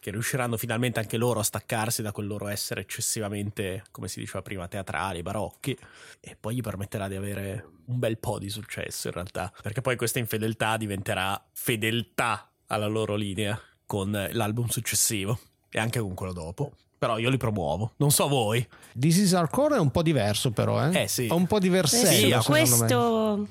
che 0.07 0.13
riusciranno 0.13 0.57
finalmente 0.57 1.01
anche 1.01 1.17
loro 1.17 1.41
a 1.41 1.43
staccarsi 1.43 2.01
da 2.01 2.13
quel 2.13 2.29
loro 2.29 2.47
essere 2.47 2.83
eccessivamente, 2.83 3.83
come 3.91 4.07
si 4.07 4.21
diceva 4.21 4.41
prima, 4.41 4.69
teatrali, 4.69 5.21
barocchi, 5.21 5.77
e 6.21 6.37
poi 6.39 6.55
gli 6.55 6.61
permetterà 6.61 7.09
di 7.09 7.17
avere 7.17 7.67
un 7.87 7.99
bel 7.99 8.17
po' 8.17 8.39
di 8.39 8.49
successo 8.49 9.09
in 9.09 9.15
realtà, 9.15 9.53
perché 9.61 9.81
poi 9.81 9.97
questa 9.97 10.21
infedeltà 10.21 10.77
diventerà 10.77 11.45
fedeltà 11.53 12.49
alla 12.69 12.87
loro 12.87 13.17
linea 13.17 13.61
con 13.85 14.29
l'album 14.31 14.69
successivo 14.69 15.41
e 15.71 15.81
anche 15.81 15.99
con 15.99 16.15
quello 16.15 16.33
dopo. 16.33 16.71
Però 16.97 17.19
io 17.19 17.29
li 17.29 17.37
promuovo, 17.37 17.95
non 17.97 18.13
so 18.13 18.29
voi. 18.29 18.65
This 18.97 19.17
is 19.17 19.35
Hardcore 19.35 19.75
è 19.75 19.81
un 19.81 19.91
po' 19.91 20.03
diverso 20.03 20.53
però, 20.53 20.89
eh? 20.89 21.03
Eh, 21.03 21.09
sì. 21.09 21.27
È 21.27 21.33
un 21.33 21.49
po' 21.49 21.57
Eh 21.57 21.61
diversetto, 21.63 22.41
sì, 22.43 22.49
questo 22.49 23.37
me. 23.39 23.47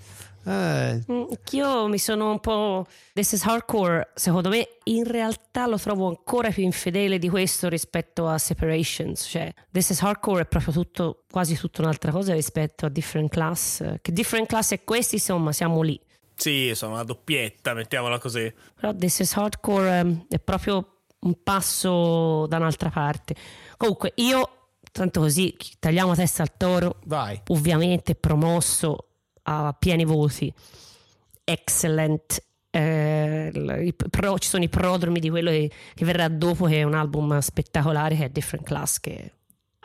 Eh, 0.45 1.03
Mm, 1.11 1.25
Anch'io 1.29 1.87
mi 1.87 1.97
sono 1.97 2.29
un 2.31 2.39
po'. 2.39 2.85
This 3.13 3.31
is 3.33 3.43
hardcore, 3.45 4.09
secondo 4.13 4.49
me, 4.49 4.67
in 4.83 5.03
realtà 5.03 5.65
lo 5.67 5.77
trovo 5.77 6.07
ancora 6.07 6.49
più 6.51 6.63
infedele 6.63 7.17
di 7.19 7.29
questo 7.29 7.67
rispetto 7.67 8.27
a 8.27 8.37
Separations. 8.37 9.25
Cioè, 9.27 9.51
This 9.71 9.89
is 9.89 10.01
hardcore 10.01 10.41
è 10.43 10.45
proprio 10.45 10.71
tutto, 10.73 11.23
quasi 11.29 11.55
tutta 11.57 11.81
un'altra 11.81 12.11
cosa 12.11 12.33
rispetto 12.33 12.85
a 12.85 12.89
Different 12.89 13.29
Class. 13.31 13.83
Che 14.01 14.11
Different 14.11 14.47
Class 14.47 14.71
e 14.73 14.83
questi, 14.83 15.15
insomma, 15.15 15.51
siamo 15.51 15.81
lì. 15.81 15.99
Sì, 16.35 16.71
sono 16.75 16.93
una 16.93 17.03
doppietta, 17.03 17.73
mettiamola 17.73 18.19
così. 18.19 18.53
Però 18.79 18.93
This 18.93 19.19
is 19.19 19.35
hardcore 19.35 19.97
ehm, 19.99 20.25
è 20.29 20.39
proprio 20.39 20.89
un 21.19 21.41
passo 21.41 22.45
da 22.47 22.57
un'altra 22.57 22.89
parte. 22.89 23.35
Comunque, 23.77 24.11
io 24.15 24.49
tanto 24.91 25.19
così 25.21 25.55
tagliamo 25.79 26.09
la 26.11 26.15
testa 26.15 26.41
al 26.43 26.55
toro, 26.55 26.99
Vai. 27.05 27.41
ovviamente 27.47 28.15
promosso 28.15 29.09
a 29.47 29.75
pieni 29.77 30.05
voti, 30.05 30.53
excellent. 31.43 32.43
eh, 32.71 33.93
pro- 34.09 34.37
ci 34.37 34.49
sono 34.49 34.63
i 34.63 34.69
prodromi 34.69 35.19
di 35.19 35.29
quello 35.29 35.49
che, 35.49 35.71
che 35.93 36.05
verrà 36.05 36.27
dopo, 36.27 36.65
che 36.65 36.79
è 36.79 36.83
un 36.83 36.93
album 36.93 37.39
spettacolare, 37.39 38.15
che 38.15 38.25
è 38.25 38.29
Different 38.29 38.67
Class, 38.67 38.99
che 38.99 39.31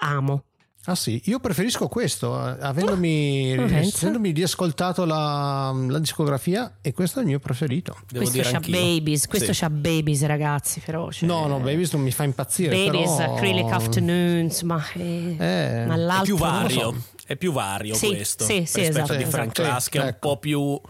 amo. 0.03 0.45
Ah 0.91 0.97
sì, 0.97 1.21
io 1.27 1.39
preferisco 1.39 1.87
questo, 1.87 2.35
eh, 2.37 2.57
avendomi, 2.61 3.53
Ah, 3.59 3.79
essendomi 3.79 4.33
riascoltato 4.33 5.05
la, 5.05 5.73
la 5.89 5.99
discografia 6.01 6.79
e 6.81 6.93
questo 6.93 7.21
è 7.21 7.23
il 7.23 7.29
mio 7.29 7.39
preferito. 7.39 7.97
Devo 8.11 8.25
questo 8.29 8.51
c'ha 8.51 8.57
anch'io. 8.57 8.77
Babies, 8.81 9.27
questo 9.29 9.53
Sì. 9.53 9.61
c'ha 9.61 9.71
Babies 9.71 10.25
ragazzi, 10.27 10.81
feroce. 10.81 11.27
No, 11.27 11.47
no, 11.47 11.61
Babies 11.61 11.93
non 11.93 12.03
mi 12.03 12.11
fa 12.11 12.25
impazzire. 12.25 12.75
Babies, 12.75 13.15
però... 13.15 13.35
Acrylic 13.37 13.71
Afternoons, 13.71 14.63
ma, 14.63 14.85
eh, 14.95 15.37
Eh, 15.39 15.85
ma 15.87 15.95
È 15.95 15.97
l'altro 15.97 16.25
più 16.35 16.45
non 16.45 16.63
lo 16.63 16.69
so. 16.69 16.81
vario, 16.81 17.03
è 17.25 17.37
più 17.37 17.53
vario 17.53 17.95
Sì, 17.95 18.07
questo 18.09 18.43
sì, 18.45 18.53
sì, 18.67 18.81
rispetto 18.81 18.89
esatto, 18.89 19.13
a 19.13 19.17
Different 19.17 19.53
esatto. 19.53 19.63
Class 19.69 19.89
che 19.89 19.99
è 19.99 20.03
un 20.03 20.09
Ecco. 20.09 20.29
po' 20.29 20.37
più 20.39 20.81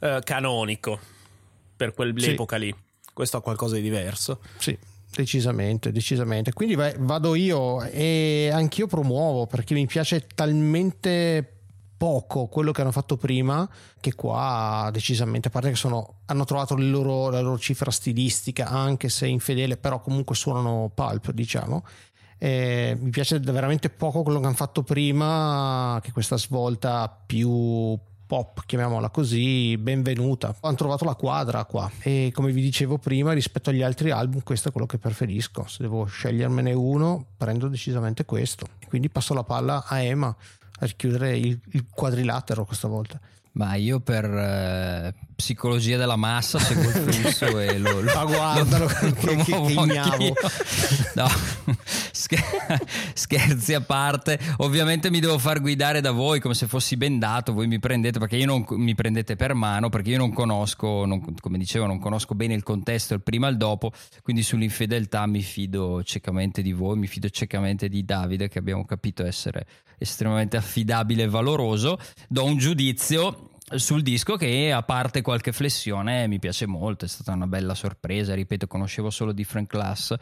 eh, 0.00 0.20
canonico 0.24 0.98
per 1.76 1.94
quell'epoca 1.94 2.56
lì. 2.56 2.74
Questo 3.12 3.36
ha 3.36 3.40
qualcosa 3.40 3.76
di 3.76 3.82
diverso. 3.82 4.40
Sì, 4.58 4.76
decisamente, 5.14 5.92
decisamente. 5.92 6.52
Quindi 6.52 6.74
vai- 6.74 6.94
vado 6.98 7.34
io 7.34 7.82
e 7.82 8.50
anch'io 8.52 8.86
promuovo 8.86 9.46
perché 9.46 9.74
mi 9.74 9.86
piace 9.86 10.26
talmente 10.34 11.48
poco 11.96 12.48
quello 12.48 12.72
che 12.72 12.80
hanno 12.82 12.90
fatto 12.90 13.16
prima 13.16 13.66
che 14.00 14.14
qua 14.14 14.90
decisamente 14.92 15.48
a 15.48 15.50
parte 15.50 15.70
che 15.70 15.76
sono, 15.76 16.16
hanno 16.26 16.44
trovato 16.44 16.74
loro- 16.76 17.30
la 17.30 17.40
loro 17.40 17.58
cifra 17.58 17.90
stilistica 17.90 18.66
anche 18.66 19.08
se 19.08 19.26
infedele 19.26 19.76
però 19.76 20.00
comunque 20.00 20.34
suonano 20.34 20.90
pulp 20.94 21.30
diciamo 21.30 21.84
Eh, 22.36 22.96
mi 23.00 23.10
piace 23.10 23.38
veramente 23.38 23.88
poco 23.88 24.22
quello 24.22 24.40
che 24.40 24.46
hanno 24.46 24.56
fatto 24.56 24.82
prima 24.82 25.98
che 26.02 26.10
questa 26.12 26.36
svolta 26.36 27.08
più 27.08 27.96
pop 28.26 28.62
chiamiamola 28.66 29.10
così 29.10 29.76
benvenuta. 29.76 30.54
Hanno 30.60 30.76
trovato 30.76 31.04
la 31.04 31.14
quadra 31.14 31.64
qua. 31.64 31.90
E 32.00 32.30
come 32.32 32.52
vi 32.52 32.62
dicevo 32.62 32.98
prima 32.98 33.32
rispetto 33.32 33.70
agli 33.70 33.82
altri 33.82 34.10
album 34.10 34.42
questo 34.42 34.68
è 34.68 34.72
quello 34.72 34.86
che 34.86 34.98
preferisco. 34.98 35.66
Se 35.66 35.82
devo 35.82 36.04
scegliermene 36.04 36.72
uno 36.72 37.26
prendo 37.36 37.68
decisamente 37.68 38.24
questo. 38.24 38.66
Quindi 38.88 39.08
passo 39.08 39.34
la 39.34 39.44
palla 39.44 39.84
a 39.86 40.00
Emma 40.00 40.34
a 40.80 40.86
chiudere 40.86 41.36
il, 41.36 41.60
il 41.72 41.86
quadrilatero 41.88 42.64
questa 42.64 42.88
volta 42.88 43.20
Ma 43.56 43.76
io 43.76 44.00
per 44.00 44.24
eh, 44.24 45.14
psicologia 45.36 45.96
della 45.96 46.16
massa 46.16 46.58
seguo 46.58 46.88
il 46.88 46.90
flusso 47.14 47.58
e 47.60 47.78
lo, 47.78 48.00
lo, 48.00 48.10
Ah, 48.10 48.24
guardalo, 48.24 48.84
lo 48.86 48.90
che- 48.92 49.12
che- 49.12 49.44
promuovo 49.52 49.84
che 49.84 49.96
anch'io. 49.98 50.32
No, 51.14 51.28
scher- 52.10 52.82
scherzi 53.14 53.74
a 53.74 53.80
parte. 53.80 54.38
Ovviamente 54.58 55.10
mi 55.10 55.20
devo 55.20 55.38
far 55.38 55.60
guidare 55.60 56.00
da 56.00 56.10
voi 56.10 56.40
come 56.40 56.54
se 56.54 56.66
fossi 56.66 56.96
bendato. 56.96 57.52
Voi 57.52 57.68
mi 57.68 57.78
prendete 57.78 58.18
perché 58.18 58.36
io 58.36 58.46
non 58.46 58.64
mi 58.70 58.94
prendete 58.96 59.36
per 59.36 59.54
mano 59.54 59.88
perché 59.88 60.10
io 60.10 60.18
non 60.18 60.32
conosco, 60.32 61.04
non- 61.04 61.34
come 61.40 61.58
dicevo, 61.58 61.86
non 61.86 62.00
conosco 62.00 62.34
bene 62.34 62.54
il 62.54 62.64
contesto, 62.64 63.14
il 63.14 63.22
prima 63.22 63.46
e 63.46 63.50
il 63.52 63.56
dopo. 63.56 63.92
Quindi 64.22 64.42
sull'infedeltà 64.42 65.26
mi 65.26 65.42
fido 65.42 66.02
ciecamente 66.02 66.60
di 66.62 66.72
voi, 66.72 66.96
mi 66.98 67.06
fido 67.06 67.28
ciecamente 67.28 67.88
di 67.88 68.04
Davide 68.04 68.48
che 68.48 68.58
abbiamo 68.58 68.84
capito 68.84 69.24
essere 69.24 69.64
estremamente 69.98 70.56
affidabile 70.56 71.24
e 71.24 71.28
valoroso. 71.28 71.98
Do 72.28 72.44
un 72.44 72.56
giudizio 72.58 73.50
sul 73.76 74.02
disco 74.02 74.36
che 74.36 74.70
a 74.72 74.82
parte 74.82 75.22
qualche 75.22 75.52
flessione 75.52 76.26
mi 76.26 76.38
piace 76.38 76.66
molto, 76.66 77.04
è 77.06 77.08
stata 77.08 77.32
una 77.32 77.46
bella 77.46 77.74
sorpresa, 77.74 78.34
ripeto, 78.34 78.66
conoscevo 78.66 79.10
solo 79.10 79.32
Different 79.32 79.68
Class 79.68 80.14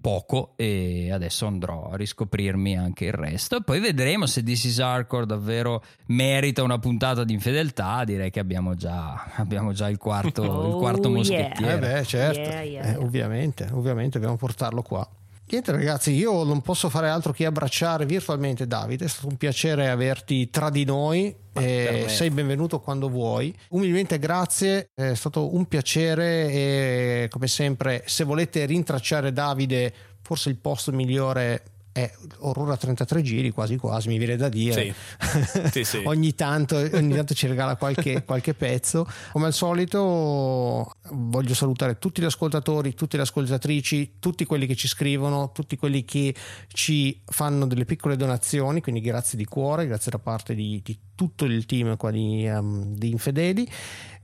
poco 0.00 0.54
e 0.56 1.12
adesso 1.12 1.46
andrò 1.46 1.90
a 1.92 1.96
riscoprirmi 1.96 2.76
anche 2.76 3.04
il 3.04 3.12
resto 3.12 3.58
e 3.58 3.62
poi 3.62 3.78
vedremo 3.78 4.26
se 4.26 4.42
This 4.42 4.64
is 4.64 4.80
Hardcore 4.80 5.26
davvero 5.26 5.80
merita 6.08 6.64
una 6.64 6.78
puntata 6.80 7.22
di 7.22 7.32
infedeltà, 7.32 8.02
direi 8.04 8.30
che 8.30 8.40
abbiamo 8.40 8.74
già, 8.74 9.30
abbiamo 9.36 9.72
già 9.72 9.88
il 9.88 9.98
quarto, 9.98 10.42
il 10.42 10.48
Oh, 10.50 10.76
quarto 10.78 11.08
yeah. 11.08 11.16
moschettiere. 11.16 11.74
Eh 11.74 11.78
beh, 11.78 12.04
certo, 12.04 12.40
Yeah, 12.40 12.62
yeah, 12.62 12.84
Eh, 12.92 12.96
ovviamente, 12.96 13.68
ovviamente 13.72 14.18
dobbiamo 14.18 14.36
portarlo 14.36 14.82
qua. 14.82 15.08
Niente 15.52 15.70
ragazzi, 15.70 16.14
io 16.14 16.44
non 16.44 16.62
posso 16.62 16.88
fare 16.88 17.10
altro 17.10 17.30
che 17.34 17.44
abbracciare 17.44 18.06
virtualmente 18.06 18.66
Davide, 18.66 19.04
è 19.04 19.08
stato 19.08 19.28
un 19.28 19.36
piacere 19.36 19.90
averti 19.90 20.48
tra 20.48 20.70
di 20.70 20.86
noi, 20.86 21.34
eh, 21.52 22.06
sei 22.08 22.30
benvenuto 22.30 22.80
quando 22.80 23.10
vuoi. 23.10 23.54
Umilmente 23.68 24.18
grazie, 24.18 24.92
è 24.94 25.12
stato 25.12 25.54
un 25.54 25.66
piacere 25.66 26.50
e 26.50 27.28
come 27.30 27.48
sempre 27.48 28.02
se 28.06 28.24
volete 28.24 28.64
rintracciare 28.64 29.30
Davide 29.30 29.92
forse 30.22 30.48
il 30.48 30.56
posto 30.56 30.90
migliore 30.90 31.71
è 31.92 32.10
Aurora 32.40 32.76
33 32.76 33.22
giri, 33.22 33.50
quasi 33.50 33.76
quasi 33.76 34.08
mi 34.08 34.16
viene 34.18 34.36
da 34.36 34.48
dire. 34.48 34.94
Sì. 35.20 35.70
Sì, 35.70 35.84
sì. 35.84 36.02
ogni, 36.06 36.34
tanto, 36.34 36.76
ogni 36.76 37.14
tanto 37.14 37.34
ci 37.34 37.46
regala 37.46 37.76
qualche, 37.76 38.24
qualche 38.26 38.54
pezzo. 38.54 39.06
Come 39.32 39.46
al 39.46 39.52
solito, 39.52 40.90
voglio 41.10 41.54
salutare 41.54 41.98
tutti 41.98 42.22
gli 42.22 42.24
ascoltatori, 42.24 42.94
tutte 42.94 43.16
le 43.16 43.24
ascoltatrici, 43.24 44.14
tutti 44.18 44.44
quelli 44.46 44.66
che 44.66 44.74
ci 44.74 44.88
scrivono, 44.88 45.52
tutti 45.52 45.76
quelli 45.76 46.04
che 46.04 46.34
ci 46.68 47.20
fanno 47.26 47.66
delle 47.66 47.84
piccole 47.84 48.16
donazioni. 48.16 48.80
Quindi, 48.80 49.02
grazie 49.02 49.36
di 49.36 49.44
cuore, 49.44 49.86
grazie 49.86 50.10
da 50.10 50.18
parte 50.18 50.54
di, 50.54 50.80
di 50.82 50.98
tutto 51.14 51.44
il 51.44 51.66
team 51.66 51.96
qua 51.96 52.10
di, 52.10 52.48
um, 52.48 52.94
di 52.94 53.10
Infedeli. 53.10 53.68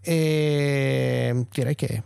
E 0.01 1.47
direi 1.51 1.75
che 1.75 2.03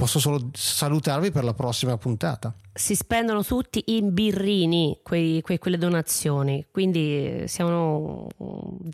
posso 0.00 0.18
solo 0.18 0.48
salutarvi 0.54 1.30
per 1.30 1.44
la 1.44 1.52
prossima 1.52 1.98
puntata. 1.98 2.54
Si 2.72 2.94
spendono 2.94 3.44
tutti 3.44 3.82
in 3.88 4.14
birrini 4.14 5.00
quei- 5.02 5.42
quei- 5.42 5.58
quelle 5.58 5.76
donazioni, 5.76 6.66
quindi 6.70 7.42
eh, 7.42 7.44
siamo 7.48 8.26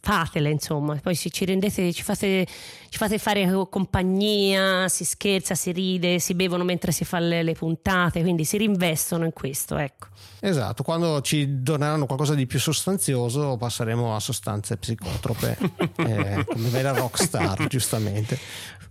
fatele 0.00 0.50
insomma, 0.50 0.96
poi 0.96 1.14
ci, 1.14 1.30
ci 1.30 1.44
rendete, 1.44 1.92
ci 1.92 2.02
fate, 2.02 2.44
ci 2.88 2.98
fate 2.98 3.18
fare 3.18 3.48
compagnia, 3.70 4.88
si 4.88 5.04
scherza, 5.04 5.54
si 5.54 5.70
ride, 5.70 6.18
si 6.18 6.34
bevono 6.34 6.64
mentre 6.64 6.90
si 6.90 7.04
fa 7.04 7.20
le, 7.20 7.44
le 7.44 7.52
puntate, 7.52 8.22
quindi 8.22 8.44
si 8.44 8.57
rinvestono 8.57 9.24
in 9.24 9.32
questo, 9.32 9.76
ecco. 9.76 10.09
Esatto, 10.40 10.82
quando 10.82 11.20
ci 11.20 11.62
doneranno 11.62 12.07
qualcosa 12.07 12.34
di 12.34 12.46
più 12.46 12.59
sostanzioso 12.59 13.57
passeremo 13.57 14.16
a 14.16 14.18
sostanze 14.18 14.76
psicotrope, 14.76 15.57
eh, 15.98 16.44
come 16.44 16.68
vera 16.70 16.90
rockstar, 16.92 17.68
giustamente. 17.68 18.38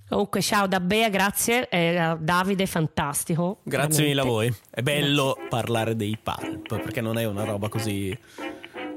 Comunque 0.07 0.41
ciao 0.41 0.67
da 0.67 0.79
Bea, 0.79 1.09
grazie, 1.09 1.67
eh, 1.67 2.15
Davide 2.19 2.65
fantastico. 2.67 3.59
Grazie 3.63 4.05
mille 4.05 4.21
a 4.21 4.23
veramente. 4.23 4.49
voi. 4.51 4.69
È 4.69 4.81
bello 4.81 5.37
parlare 5.49 5.95
dei 5.95 6.17
pulp 6.21 6.81
perché 6.81 7.01
non 7.01 7.17
è 7.17 7.25
una 7.25 7.43
roba 7.43 7.69
così, 7.69 8.17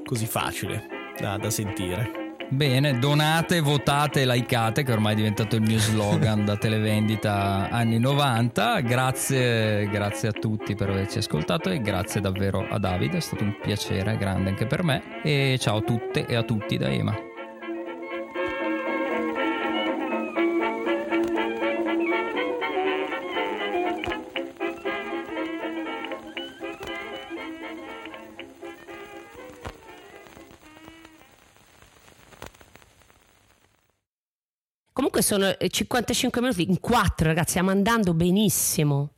così 0.04 0.26
facile 0.26 0.86
da, 1.18 1.36
da 1.38 1.50
sentire. 1.50 2.26
Bene, 2.50 2.98
donate, 2.98 3.60
votate, 3.60 4.24
likeate, 4.24 4.82
che 4.82 4.92
ormai 4.92 5.12
è 5.12 5.16
diventato 5.16 5.56
il 5.56 5.62
mio 5.62 5.78
slogan 5.78 6.46
da 6.46 6.56
televendita 6.56 7.68
anni 7.70 7.98
90. 7.98 8.80
Grazie, 8.80 9.86
grazie 9.88 10.28
a 10.28 10.32
tutti 10.32 10.74
per 10.74 10.88
averci 10.88 11.18
ascoltato 11.18 11.68
e 11.68 11.80
grazie 11.80 12.22
davvero 12.22 12.66
a 12.66 12.78
Davide, 12.78 13.18
è 13.18 13.20
stato 13.20 13.44
un 13.44 13.54
piacere 13.60 14.16
grande 14.16 14.48
anche 14.48 14.66
per 14.66 14.82
me. 14.82 15.20
E 15.22 15.58
ciao 15.60 15.78
a 15.78 15.82
tutte 15.82 16.24
e 16.24 16.34
a 16.36 16.42
tutti 16.42 16.78
da 16.78 16.88
Ema. 16.88 17.27
Comunque 35.10 35.22
sono 35.22 35.56
eh, 35.58 35.70
55 35.70 36.40
minuti 36.42 36.68
in 36.68 36.80
4 36.80 37.28
ragazzi, 37.28 37.50
stiamo 37.52 37.70
andando 37.70 38.12
benissimo. 38.12 39.08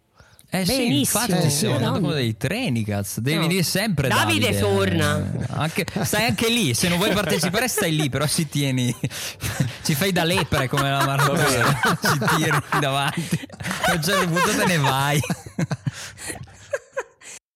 Eh 0.49 0.64
sì, 0.64 0.76
Benissimo. 0.76 1.24
infatti 1.24 1.47
Eh, 1.47 1.51
stiamo 1.51 1.76
sì. 1.78 1.82
andando 1.84 2.01
come 2.09 2.14
dei 2.14 2.36
treni, 2.36 2.84
cazzo. 2.84 3.20
Devi 3.20 3.36
No. 3.36 3.43
venire 3.43 3.62
sempre 3.64 4.07
Davide 4.09 4.51
Davide. 4.53 4.61
torna. 4.61 5.18
Eh, 5.18 5.47
Anche, 5.51 5.86
stai 6.05 6.26
anche 6.26 6.49
lì, 6.49 6.74
se 6.74 6.88
non 6.88 6.99
vuoi 6.99 7.12
partecipare 7.12 7.66
stai 7.66 7.95
lì, 7.97 8.09
però 8.09 8.24
ci 8.28 8.49
tieni. 8.49 8.95
Ci 9.82 9.95
fai 9.97 10.12
da 10.12 10.22
lepre 10.22 10.68
come 10.68 10.91
la 10.91 11.05
maratona. 11.05 11.45
ci 12.01 12.18
tiri 12.36 12.59
davanti. 12.80 13.49
A 13.86 13.93
un 13.95 14.03
certo 14.03 14.26
punto 14.28 14.51
te 14.57 14.66
ne 14.66 14.76
vai. 14.78 15.20